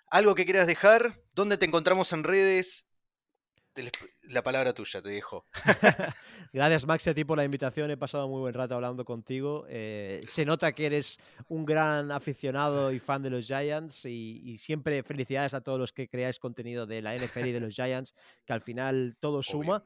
¿Algo 0.10 0.36
que 0.36 0.43
quieras 0.43 0.68
dejar? 0.68 1.22
¿Dónde 1.34 1.58
te 1.58 1.66
encontramos 1.66 2.12
en 2.12 2.26
redes? 2.26 2.86
La 4.30 4.43
palabra 4.43 4.73
tuya, 4.73 5.01
te 5.01 5.09
dejo. 5.09 5.45
Gracias, 6.53 6.86
Maxi, 6.86 7.09
a 7.09 7.13
ti 7.13 7.23
por 7.23 7.38
la 7.38 7.45
invitación. 7.45 7.91
He 7.91 7.97
pasado 7.97 8.28
muy 8.28 8.39
buen 8.39 8.53
rato 8.53 8.75
hablando 8.75 9.05
contigo. 9.05 9.65
Eh, 9.69 10.21
se 10.28 10.45
nota 10.45 10.71
que 10.73 10.88
eres 10.88 11.19
un 11.47 11.65
gran 11.65 12.11
aficionado 12.11 12.91
y 12.91 12.99
fan 12.99 13.21
de 13.21 13.30
los 13.30 13.45
Giants 13.45 14.05
y, 14.05 14.57
siempre 14.57 15.03
felicidades 15.03 15.53
a 15.53 15.61
todos 15.61 15.80
los 15.80 15.93
que 15.93 16.07
creáis 16.07 16.39
contenido 16.39 16.86
de 16.86 17.01
la 17.01 17.15
NFL 17.15 17.45
y 17.45 17.51
de 17.51 17.59
los 17.59 17.75
Giants, 17.75 18.15
que 18.45 18.53
al 18.53 18.61
final 18.61 19.15
todo 19.19 19.43
suma. 19.43 19.84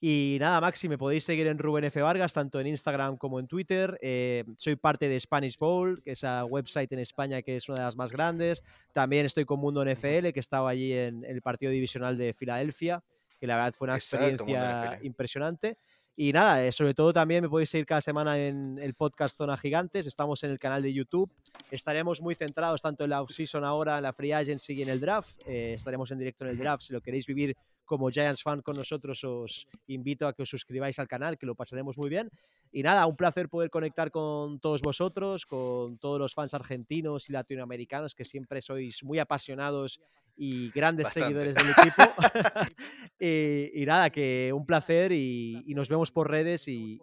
Y 0.00 0.38
nada, 0.40 0.60
Maxi, 0.60 0.88
me 0.88 0.98
podéis 0.98 1.24
seguir 1.24 1.46
en 1.46 1.58
Rubén 1.58 1.84
F. 1.84 2.00
Vargas, 2.02 2.32
tanto 2.32 2.58
en 2.60 2.66
Instagram 2.66 3.16
como 3.16 3.38
en 3.38 3.46
Twitter. 3.46 3.98
Eh, 4.02 4.44
soy 4.56 4.76
parte 4.76 5.08
de 5.08 5.20
Spanish 5.20 5.58
Bowl, 5.58 6.02
que 6.02 6.12
es 6.12 6.20
esa 6.20 6.44
website 6.44 6.92
en 6.92 6.98
España 6.98 7.42
que 7.42 7.56
es 7.56 7.68
una 7.68 7.78
de 7.78 7.84
las 7.84 7.96
más 7.96 8.12
grandes. 8.12 8.64
También 8.92 9.26
estoy 9.26 9.44
con 9.44 9.60
Mundo 9.60 9.84
NFL, 9.84 10.30
que 10.32 10.40
estaba 10.40 10.70
allí 10.70 10.92
en 10.92 11.24
el 11.24 11.42
partido 11.42 11.70
divisional 11.70 12.16
de 12.16 12.32
Filadelfia 12.32 13.02
que 13.42 13.48
la 13.48 13.56
verdad 13.56 13.72
fue 13.76 13.86
una 13.86 13.96
experiencia 13.96 15.00
impresionante. 15.02 15.76
Y 16.14 16.32
nada, 16.32 16.64
eh, 16.64 16.70
sobre 16.70 16.94
todo 16.94 17.12
también 17.12 17.42
me 17.42 17.48
podéis 17.48 17.70
seguir 17.70 17.86
cada 17.86 18.00
semana 18.00 18.38
en 18.38 18.78
el 18.80 18.94
podcast 18.94 19.36
Zona 19.36 19.56
Gigantes. 19.56 20.06
Estamos 20.06 20.44
en 20.44 20.52
el 20.52 20.60
canal 20.60 20.80
de 20.80 20.92
YouTube. 20.92 21.28
Estaremos 21.68 22.20
muy 22.20 22.36
centrados 22.36 22.82
tanto 22.82 23.02
en 23.02 23.10
la 23.10 23.20
off-season 23.20 23.64
ahora, 23.64 23.96
en 23.96 24.04
la 24.04 24.12
free 24.12 24.30
agency 24.30 24.74
y 24.74 24.82
en 24.82 24.90
el 24.90 25.00
draft. 25.00 25.40
Eh, 25.44 25.74
estaremos 25.74 26.08
en 26.12 26.20
directo 26.20 26.44
en 26.44 26.52
el 26.52 26.58
draft. 26.58 26.84
Si 26.84 26.92
lo 26.92 27.00
queréis 27.00 27.26
vivir 27.26 27.56
como 27.92 28.10
Giants 28.10 28.42
fan 28.42 28.62
con 28.62 28.74
nosotros, 28.74 29.22
os 29.22 29.68
invito 29.86 30.26
a 30.26 30.32
que 30.32 30.44
os 30.44 30.48
suscribáis 30.48 30.98
al 30.98 31.08
canal, 31.08 31.36
que 31.36 31.44
lo 31.44 31.54
pasaremos 31.54 31.98
muy 31.98 32.08
bien. 32.08 32.30
Y 32.70 32.82
nada, 32.82 33.04
un 33.04 33.16
placer 33.16 33.50
poder 33.50 33.68
conectar 33.68 34.10
con 34.10 34.60
todos 34.60 34.80
vosotros, 34.80 35.44
con 35.44 35.98
todos 35.98 36.18
los 36.18 36.32
fans 36.32 36.54
argentinos 36.54 37.28
y 37.28 37.34
latinoamericanos, 37.34 38.14
que 38.14 38.24
siempre 38.24 38.62
sois 38.62 39.04
muy 39.04 39.18
apasionados 39.18 40.00
y 40.34 40.70
grandes 40.70 41.08
seguidores 41.08 41.54
del 41.54 41.68
equipo. 41.68 42.02
y, 43.20 43.84
nada, 43.84 44.08
que 44.08 44.52
un 44.54 44.64
placer 44.64 45.12
y, 45.12 45.62
nos 45.76 45.90
vemos 45.90 46.10
por 46.10 46.30
redes 46.30 46.68
y, 46.68 46.98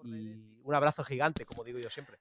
un 0.63 0.73
abrazo 0.73 1.03
gigante, 1.03 1.45
como 1.45 1.63
digo 1.63 1.77
yo 1.77 1.91
siempre. 1.91 2.17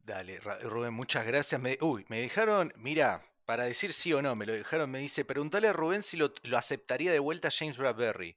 Dale, 0.00 0.40
Rubén, 0.40 0.94
muchas 0.94 1.24
gracias. 1.24 1.60
uy, 1.80 2.04
me 2.08 2.22
dejaron, 2.22 2.72
mira, 2.74 3.22
para 3.46 3.64
decir 3.64 3.92
sí 3.92 4.12
o 4.12 4.20
no, 4.20 4.34
me 4.34 4.44
lo 4.44 4.52
dejaron, 4.52 4.90
me 4.90 4.98
dice, 4.98 5.24
pregúntale 5.24 5.68
a 5.68 5.72
Rubén 5.72 6.02
si 6.02 6.16
lo, 6.16 6.32
aceptaría 6.54 7.12
de 7.12 7.20
vuelta 7.20 7.48
James 7.50 7.78
Bradbury. 7.78 8.36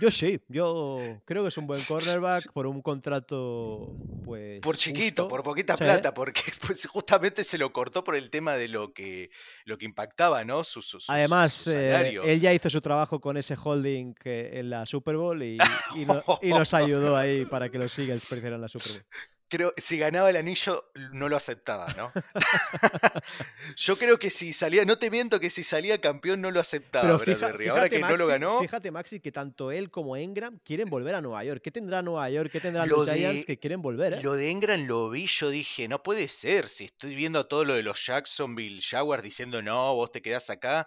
Yo 0.00 0.12
sí, 0.12 0.40
yo 0.46 1.20
creo 1.24 1.42
que 1.42 1.48
es 1.48 1.58
un 1.58 1.66
buen 1.66 1.82
cornerback 1.88 2.52
por 2.52 2.68
un 2.68 2.82
contrato, 2.82 3.96
pues. 4.24 4.60
Por 4.60 4.76
chiquito, 4.76 5.26
por 5.26 5.42
poquita 5.42 5.76
plata, 5.76 6.14
porque 6.14 6.42
pues, 6.64 6.86
justamente 6.86 7.42
se 7.42 7.58
lo 7.58 7.72
cortó 7.72 8.04
por 8.04 8.14
el 8.14 8.30
tema 8.30 8.54
de 8.54 8.68
lo 8.68 8.92
que, 8.92 9.30
lo 9.64 9.76
que 9.76 9.86
impactaba, 9.86 10.44
¿no? 10.44 10.62
Su, 10.62 10.80
Además, 11.08 11.66
eh, 11.66 12.16
él 12.24 12.40
ya 12.40 12.54
hizo 12.54 12.70
su 12.70 12.80
trabajo 12.80 13.20
con 13.20 13.36
ese 13.36 13.56
holding 13.60 14.14
en 14.24 14.70
la 14.70 14.86
Super 14.86 15.16
Bowl 15.16 15.42
y, 15.42 15.58
y, 15.96 16.06
nos 16.48 16.74
ayudó 16.74 17.16
ahí 17.16 17.44
para 17.44 17.68
que 17.70 17.78
los 17.78 17.98
Eagles 17.98 18.24
perdieran 18.24 18.60
la 18.60 18.68
Super 18.68 18.92
Bowl 18.92 19.35
creo 19.48 19.72
si 19.76 19.98
ganaba 19.98 20.30
el 20.30 20.36
anillo 20.36 20.90
no 21.12 21.28
lo 21.28 21.36
aceptaba, 21.36 21.86
¿no? 21.96 22.12
Yo 23.76 23.96
creo 23.96 24.18
que 24.18 24.30
si 24.30 24.52
salía, 24.52 24.84
no 24.84 24.98
te 24.98 25.10
miento 25.10 25.40
que 25.40 25.50
si 25.50 25.62
salía 25.62 26.00
campeón 26.00 26.40
no 26.40 26.50
lo 26.50 26.60
aceptaba, 26.60 27.18
Pero 27.18 27.46
Ahora 27.70 27.88
que 27.88 28.00
no 28.00 28.16
lo 28.16 28.26
ganó. 28.26 28.60
Fíjate, 28.60 28.90
Maxi, 28.90 29.20
que 29.20 29.32
tanto 29.32 29.70
él 29.70 29.90
como 29.90 30.16
Engram 30.16 30.58
quieren 30.64 30.88
volver 30.88 31.14
a 31.14 31.20
Nueva 31.20 31.44
York. 31.44 31.60
¿Qué 31.62 31.70
tendrá 31.70 32.02
Nueva 32.02 32.28
York? 32.30 32.50
¿Qué 32.50 32.60
tendrán 32.60 32.88
los 32.88 33.08
Giants 33.08 33.46
que 33.46 33.58
quieren 33.58 33.82
volver? 33.82 34.14
Eh? 34.14 34.22
Lo 34.22 34.34
de 34.34 34.50
Engram 34.50 34.86
lo 34.86 35.10
vi, 35.10 35.26
yo 35.26 35.50
dije, 35.50 35.88
no 35.88 36.02
puede 36.02 36.28
ser. 36.28 36.68
Si 36.68 36.84
estoy 36.86 37.14
viendo 37.14 37.46
todo 37.46 37.64
lo 37.64 37.74
de 37.74 37.82
los 37.82 38.04
Jacksonville 38.04 38.80
Jaguars 38.82 39.22
diciendo, 39.22 39.62
no, 39.62 39.94
vos 39.94 40.12
te 40.12 40.22
quedás 40.22 40.50
acá. 40.50 40.86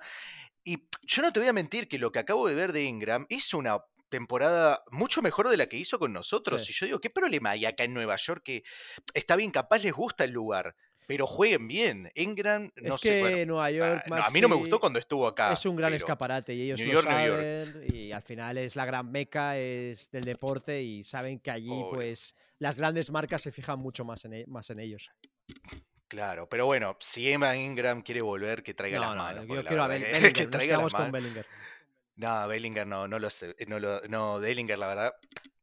Y 0.63 0.87
yo 1.03 1.21
no 1.21 1.31
te 1.31 1.39
voy 1.39 1.49
a 1.49 1.53
mentir 1.53 1.87
que 1.87 1.97
lo 1.97 2.11
que 2.11 2.19
acabo 2.19 2.47
de 2.47 2.55
ver 2.55 2.73
de 2.73 2.83
Ingram 2.83 3.25
es 3.29 3.53
una 3.53 3.79
temporada 4.09 4.83
mucho 4.91 5.21
mejor 5.21 5.47
de 5.47 5.57
la 5.57 5.67
que 5.67 5.77
hizo 5.77 5.99
con 5.99 6.11
nosotros. 6.11 6.69
Y 6.69 6.73
yo 6.73 6.85
digo, 6.85 6.99
¿qué 6.99 7.09
problema 7.09 7.51
hay 7.51 7.65
acá 7.65 7.83
en 7.83 7.93
Nueva 7.93 8.15
York? 8.17 8.43
Que 8.43 8.63
está 9.13 9.35
bien, 9.35 9.51
capaz 9.51 9.83
les 9.83 9.93
gusta 9.93 10.23
el 10.23 10.31
lugar, 10.31 10.75
pero 11.07 11.25
jueguen 11.25 11.67
bien. 11.67 12.11
Engram, 12.15 12.71
no 12.75 12.95
es 12.95 13.01
que 13.01 13.45
Nueva 13.45 13.65
ah, 13.65 13.71
York, 13.71 14.03
a 14.11 14.29
mí 14.29 14.41
no 14.41 14.49
me 14.49 14.55
gustó 14.55 14.79
cuando 14.79 14.99
estuvo 14.99 15.25
acá. 15.27 15.53
Es 15.53 15.65
un 15.65 15.75
gran 15.75 15.93
escaparate 15.93 16.53
y 16.53 16.63
ellos 16.63 16.81
lo 16.81 17.01
saben. 17.01 17.83
Y 17.87 18.11
al 18.11 18.21
final 18.21 18.57
es 18.57 18.75
la 18.75 18.85
gran 18.85 19.11
meca 19.11 19.57
es 19.57 20.11
del 20.11 20.25
deporte 20.25 20.81
y 20.81 21.03
saben 21.03 21.39
que 21.39 21.51
allí, 21.51 21.83
pues, 21.91 22.35
las 22.57 22.77
grandes 22.77 23.11
marcas 23.11 23.41
se 23.41 23.51
fijan 23.51 23.79
mucho 23.79 24.03
más 24.03 24.25
en, 24.25 24.33
e, 24.33 24.45
más 24.47 24.69
en 24.69 24.79
ellos. 24.79 25.09
Claro, 26.09 26.49
pero 26.49 26.65
bueno, 26.65 26.97
si 26.99 27.31
Emma 27.31 27.55
Ingram 27.55 28.01
quiere 28.01 28.21
volver, 28.21 28.63
que 28.63 28.73
traiga 28.73 28.99
las 28.99 29.15
manos. 29.15 29.45
Yo 29.47 29.63
quiero 29.63 29.83
a 29.83 29.87
Bellinger, 29.87 30.33
que 30.33 30.47
traiga 30.47 30.81
con 30.89 31.11
Bellinger. 31.11 31.45
No, 32.19 32.47
Bellinger 32.49 32.85
no, 32.85 33.07
no 33.07 33.17
lo 33.17 33.29
sé. 33.29 33.55
No, 33.67 33.79
lo, 33.79 34.01
no, 34.09 34.39
Bellinger, 34.39 34.77
la 34.77 34.87
verdad, 34.87 35.13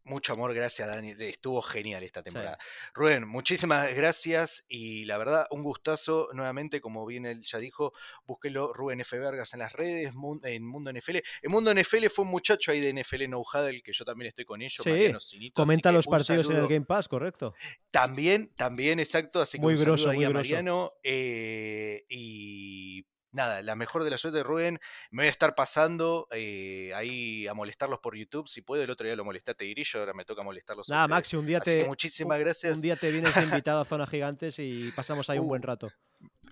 mucho 0.04 0.32
amor, 0.32 0.54
gracias 0.54 0.88
Dani. 0.88 1.10
Estuvo 1.10 1.60
genial 1.60 2.02
esta 2.02 2.22
temporada. 2.22 2.56
Rubén, 2.94 3.28
muchísimas 3.28 3.92
gracias 3.94 4.64
y 4.66 5.04
la 5.04 5.18
verdad, 5.18 5.46
un 5.50 5.62
gustazo. 5.62 6.30
Nuevamente, 6.32 6.80
como 6.80 7.04
bien 7.04 7.26
él 7.26 7.42
ya 7.44 7.58
dijo, 7.58 7.92
búsquelo 8.24 8.72
Rubén 8.72 9.00
F. 9.00 9.18
Vergas 9.18 9.52
en 9.52 9.60
las 9.60 9.74
redes, 9.74 10.14
en 10.44 10.64
Mundo 10.64 10.90
NFL. 10.90 11.16
En 11.42 11.50
Mundo 11.50 11.74
NFL 11.74 12.06
fue 12.06 12.24
un 12.24 12.30
muchacho 12.30 12.72
ahí 12.72 12.80
de 12.80 13.02
NFL 13.02 13.28
No 13.28 13.40
Huddle, 13.40 13.82
que 13.82 13.92
yo 13.92 14.06
también 14.06 14.28
estoy 14.28 14.46
con 14.46 14.62
ellos. 14.62 14.82
Sí, 14.82 15.50
comenta 15.50 15.92
los 15.92 16.06
partidos 16.06 16.48
en 16.48 16.56
el 16.56 16.68
Game 16.68 16.86
Pass, 16.86 17.06
correcto. 17.06 17.54
También, 17.90 18.50
también, 18.56 18.98
exacto. 18.98 19.42
Así 19.42 19.58
que 19.58 19.62
muy 19.62 19.76
grosso, 19.76 20.10
muy 20.10 20.26
Mariano. 20.26 20.92
Eh, 21.02 22.06
y 22.08 23.04
nada, 23.36 23.62
la 23.62 23.76
mejor 23.76 24.02
de 24.02 24.10
la 24.10 24.18
suerte 24.18 24.38
de 24.38 24.42
Rubén. 24.42 24.80
Me 25.10 25.22
voy 25.22 25.28
a 25.28 25.30
estar 25.30 25.54
pasando 25.54 26.26
eh, 26.32 26.90
ahí 26.96 27.46
a 27.46 27.54
molestarlos 27.54 28.00
por 28.00 28.16
YouTube. 28.16 28.48
Si 28.48 28.62
puedo, 28.62 28.82
el 28.82 28.90
otro 28.90 29.06
día 29.06 29.14
lo 29.14 29.24
molesté 29.24 29.52
a 29.52 29.54
Tigrillo, 29.54 30.00
ahora 30.00 30.12
me 30.14 30.24
toca 30.24 30.42
molestarlos. 30.42 30.88
Nada, 30.88 31.06
Maxi, 31.06 31.36
un 31.36 31.46
día 31.46 31.60
te. 31.60 31.84
muchísimas 31.84 32.40
gracias. 32.40 32.74
Un 32.74 32.82
día 32.82 32.96
te 32.96 33.12
vienes 33.12 33.36
invitado 33.36 33.80
a 33.80 33.84
Zona 33.84 34.06
Gigantes 34.06 34.58
y 34.58 34.90
pasamos 34.96 35.30
ahí 35.30 35.38
un 35.38 35.46
buen 35.46 35.62
uh, 35.62 35.66
rato. 35.66 35.92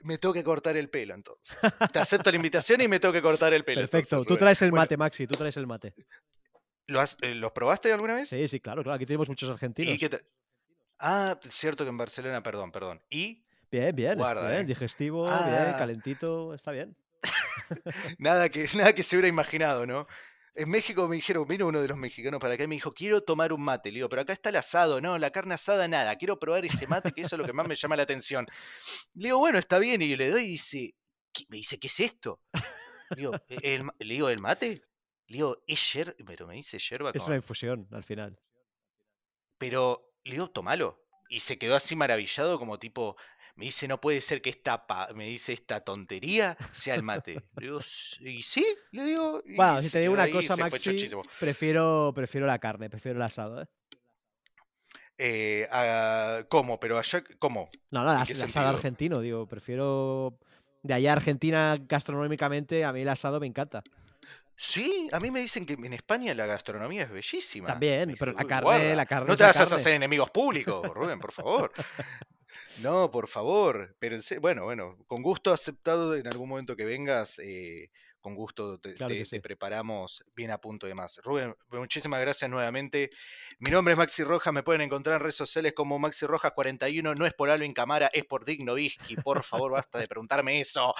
Me 0.02 0.18
tengo 0.18 0.34
que 0.34 0.44
cortar 0.44 0.76
el 0.76 0.90
pelo 0.90 1.14
entonces. 1.14 1.58
Te 1.92 1.98
acepto 1.98 2.30
la 2.30 2.36
invitación 2.36 2.82
y 2.82 2.88
me 2.88 3.00
tengo 3.00 3.12
que 3.12 3.22
cortar 3.22 3.54
el 3.54 3.64
pelo. 3.64 3.80
Perfecto, 3.80 4.22
tú 4.24 4.36
traes 4.36 4.60
el 4.60 4.70
mate, 4.70 4.98
Maxi, 4.98 5.26
tú 5.26 5.34
traes 5.34 5.56
el 5.56 5.66
mate. 5.66 5.94
Eh, 6.86 7.34
¿Los 7.34 7.52
probaste 7.52 7.90
alguna 7.90 8.14
vez? 8.14 8.28
Sí, 8.28 8.46
sí, 8.46 8.60
claro, 8.60 8.82
claro. 8.82 8.96
Aquí 8.96 9.06
tenemos 9.06 9.28
muchos 9.28 9.48
argentinos. 9.48 9.98
Ah, 10.98 11.38
cierto 11.48 11.84
que 11.84 11.90
en 11.90 11.96
Barcelona, 11.96 12.42
perdón, 12.42 12.70
perdón. 12.70 13.02
¿Y 13.10 13.43
Bien, 13.74 13.92
bien, 13.96 14.16
bien 14.16 14.52
eh. 14.52 14.64
digestivo, 14.64 15.24
bien, 15.24 15.34
ah. 15.36 15.74
calentito, 15.76 16.54
está 16.54 16.70
bien. 16.70 16.96
nada, 18.18 18.48
que, 18.48 18.68
nada 18.76 18.92
que 18.94 19.02
se 19.02 19.16
hubiera 19.16 19.26
imaginado, 19.26 19.84
¿no? 19.84 20.06
En 20.54 20.70
México 20.70 21.08
me 21.08 21.16
dijeron, 21.16 21.44
vino 21.48 21.66
uno 21.66 21.82
de 21.82 21.88
los 21.88 21.96
mexicanos 21.96 22.38
para 22.38 22.54
acá 22.54 22.62
y 22.62 22.68
me 22.68 22.76
dijo, 22.76 22.92
quiero 22.92 23.24
tomar 23.24 23.52
un 23.52 23.62
mate. 23.62 23.88
Le 23.90 23.96
digo, 23.96 24.08
pero 24.08 24.22
acá 24.22 24.32
está 24.32 24.50
el 24.50 24.56
asado, 24.56 25.00
no, 25.00 25.18
la 25.18 25.30
carne 25.30 25.54
asada, 25.54 25.88
nada. 25.88 26.14
Quiero 26.14 26.38
probar 26.38 26.64
ese 26.64 26.86
mate, 26.86 27.10
que 27.10 27.22
eso 27.22 27.34
es 27.34 27.40
lo 27.40 27.44
que 27.44 27.52
más 27.52 27.66
me 27.66 27.74
llama 27.74 27.96
la 27.96 28.04
atención. 28.04 28.46
Le 29.14 29.24
digo, 29.24 29.38
bueno, 29.38 29.58
está 29.58 29.80
bien. 29.80 30.00
Y 30.02 30.14
le 30.14 30.30
doy 30.30 30.44
y 30.44 30.48
dice, 30.50 30.94
me 31.48 31.56
dice, 31.56 31.80
¿qué 31.80 31.88
es 31.88 31.98
esto? 31.98 32.40
Le 33.10 33.16
digo, 33.16 33.32
¿el, 33.48 33.90
le 33.98 34.14
digo, 34.14 34.28
¿el 34.28 34.38
mate? 34.38 34.84
Le 35.26 35.36
digo, 35.36 35.64
es 35.66 35.92
yerba, 35.94 36.14
pero 36.24 36.46
me 36.46 36.54
dice 36.54 36.78
yerba. 36.78 37.10
Es 37.12 37.26
una 37.26 37.34
infusión, 37.34 37.88
al 37.90 38.04
final. 38.04 38.38
Pero, 39.58 40.12
le 40.22 40.34
digo, 40.34 40.48
tomalo. 40.48 41.04
y 41.28 41.40
se 41.40 41.58
quedó 41.58 41.74
así 41.74 41.96
maravillado 41.96 42.56
como 42.60 42.78
tipo, 42.78 43.16
me 43.56 43.66
dice, 43.66 43.86
no 43.86 44.00
puede 44.00 44.20
ser 44.20 44.42
que 44.42 44.50
esta, 44.50 44.84
me 45.14 45.26
dice, 45.26 45.52
esta 45.52 45.80
tontería 45.80 46.56
sea 46.72 46.94
el 46.94 47.02
mate. 47.02 47.40
Le 47.56 47.66
digo, 47.66 47.80
y 48.20 48.42
sí, 48.42 48.66
le 48.90 49.04
digo. 49.04 49.42
Bueno, 49.56 49.80
si 49.80 49.90
te 49.90 50.00
digo 50.00 50.12
una 50.12 50.28
cosa, 50.30 50.56
Maxi, 50.56 51.08
prefiero, 51.38 52.12
prefiero 52.14 52.46
la 52.46 52.58
carne, 52.58 52.90
prefiero 52.90 53.16
el 53.16 53.22
asado, 53.22 53.62
¿eh? 53.62 53.66
eh 55.18 56.44
¿Cómo? 56.48 56.80
Pero 56.80 56.98
allá, 56.98 57.22
¿cómo? 57.38 57.70
No, 57.90 58.02
no, 58.04 58.12
el 58.12 58.42
asado 58.42 58.68
argentino, 58.68 59.20
digo, 59.20 59.46
prefiero. 59.46 60.38
De 60.82 60.92
allá 60.92 61.14
Argentina 61.14 61.78
gastronómicamente, 61.80 62.84
a 62.84 62.92
mí 62.92 63.00
el 63.00 63.08
asado 63.08 63.40
me 63.40 63.46
encanta. 63.46 63.82
Sí, 64.56 65.08
a 65.12 65.18
mí 65.18 65.30
me 65.30 65.40
dicen 65.40 65.64
que 65.64 65.72
en 65.72 65.92
España 65.92 66.34
la 66.34 66.46
gastronomía 66.46 67.04
es 67.04 67.10
bellísima. 67.10 67.68
También, 67.68 68.14
pero 68.18 68.32
la 68.32 68.44
carne, 68.44 68.94
la 68.94 69.06
carne. 69.06 69.28
No 69.28 69.36
te 69.36 69.44
vas 69.44 69.58
a 69.58 69.76
hacer 69.76 69.94
enemigos 69.94 70.30
públicos, 70.30 70.86
Rubén, 70.88 71.18
por 71.18 71.32
favor. 71.32 71.72
No, 72.82 73.10
por 73.10 73.28
favor. 73.28 73.96
Pero 73.98 74.18
bueno, 74.40 74.64
bueno, 74.64 74.96
con 75.06 75.22
gusto 75.22 75.52
aceptado 75.52 76.14
en 76.16 76.26
algún 76.26 76.48
momento 76.48 76.76
que 76.76 76.84
vengas. 76.84 77.38
Eh, 77.38 77.90
con 78.24 78.34
gusto 78.34 78.78
te, 78.78 79.40
preparamos 79.42 80.24
bien 80.34 80.50
a 80.50 80.56
punto 80.58 80.86
de 80.86 80.94
más. 80.94 81.20
Rubén, 81.22 81.54
muchísimas 81.70 82.22
gracias 82.22 82.50
nuevamente. 82.50 83.10
Mi 83.58 83.70
nombre 83.70 83.92
es 83.92 83.98
Maxi 83.98 84.24
Rojas, 84.24 84.50
me 84.54 84.62
pueden 84.62 84.80
encontrar 84.80 85.16
en 85.16 85.20
redes 85.20 85.36
sociales 85.36 85.74
como 85.76 85.98
Maxi 85.98 86.24
Rojas41, 86.24 87.18
no 87.18 87.26
es 87.26 87.34
por 87.34 87.50
Alvin 87.50 87.74
Camara, 87.74 88.08
es 88.14 88.24
por 88.24 88.46
Dick 88.46 88.62
Novisky, 88.62 89.16
por 89.16 89.44
favor, 89.44 89.72
basta 89.72 89.98
de 89.98 90.08
preguntarme 90.08 90.58
eso. 90.58 90.94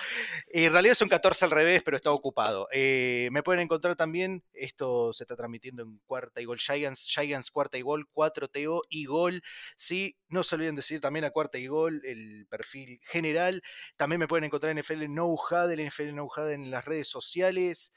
En 0.49 0.71
realidad 0.71 0.97
son 0.97 1.09
14 1.09 1.47
al 1.47 1.51
revés, 1.51 1.83
pero 1.83 1.97
está 1.97 2.11
ocupado. 2.11 2.69
Eh, 2.71 3.31
me 3.33 3.43
pueden 3.43 3.63
encontrar 3.63 3.97
también, 3.97 4.45
esto 4.53 5.15
se 5.15 5.25
está 5.25 5.35
transmitiendo 5.35 5.83
en 5.83 6.01
Cuarta 6.05 6.43
y 6.43 6.45
Gol 6.45 6.59
Giants, 6.59 7.07
Giants 7.09 7.51
Cuarta 7.51 7.79
y 7.79 7.81
Gol, 7.81 8.07
4TO 8.13 8.83
y 8.91 9.07
Gol, 9.07 9.43
sí, 9.77 10.19
no 10.29 10.45
se 10.45 10.57
olviden 10.57 10.77
de 10.77 10.83
seguir 10.83 11.01
también 11.01 11.25
a 11.25 11.31
Cuarta 11.31 11.57
y 11.57 11.69
Gol, 11.69 12.03
el 12.05 12.47
perfil 12.51 13.01
general. 13.05 13.63
También 13.97 14.21
me 14.21 14.29
pueden 14.29 14.45
encontrar 14.45 14.73
en 14.73 14.81
NFL 14.81 15.07
No 15.09 15.29
Huddle, 15.29 15.89
NFL 15.89 16.15
No 16.15 16.27
Huddle 16.27 16.53
en 16.53 16.71
las 16.71 16.85
redes 16.85 17.14
sociales. 17.15 17.93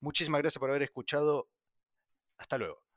Muchísimas 0.00 0.40
gracias 0.40 0.58
por 0.58 0.70
haber 0.70 0.82
escuchado. 0.82 1.50
Hasta 2.38 2.56
luego. 2.56 2.89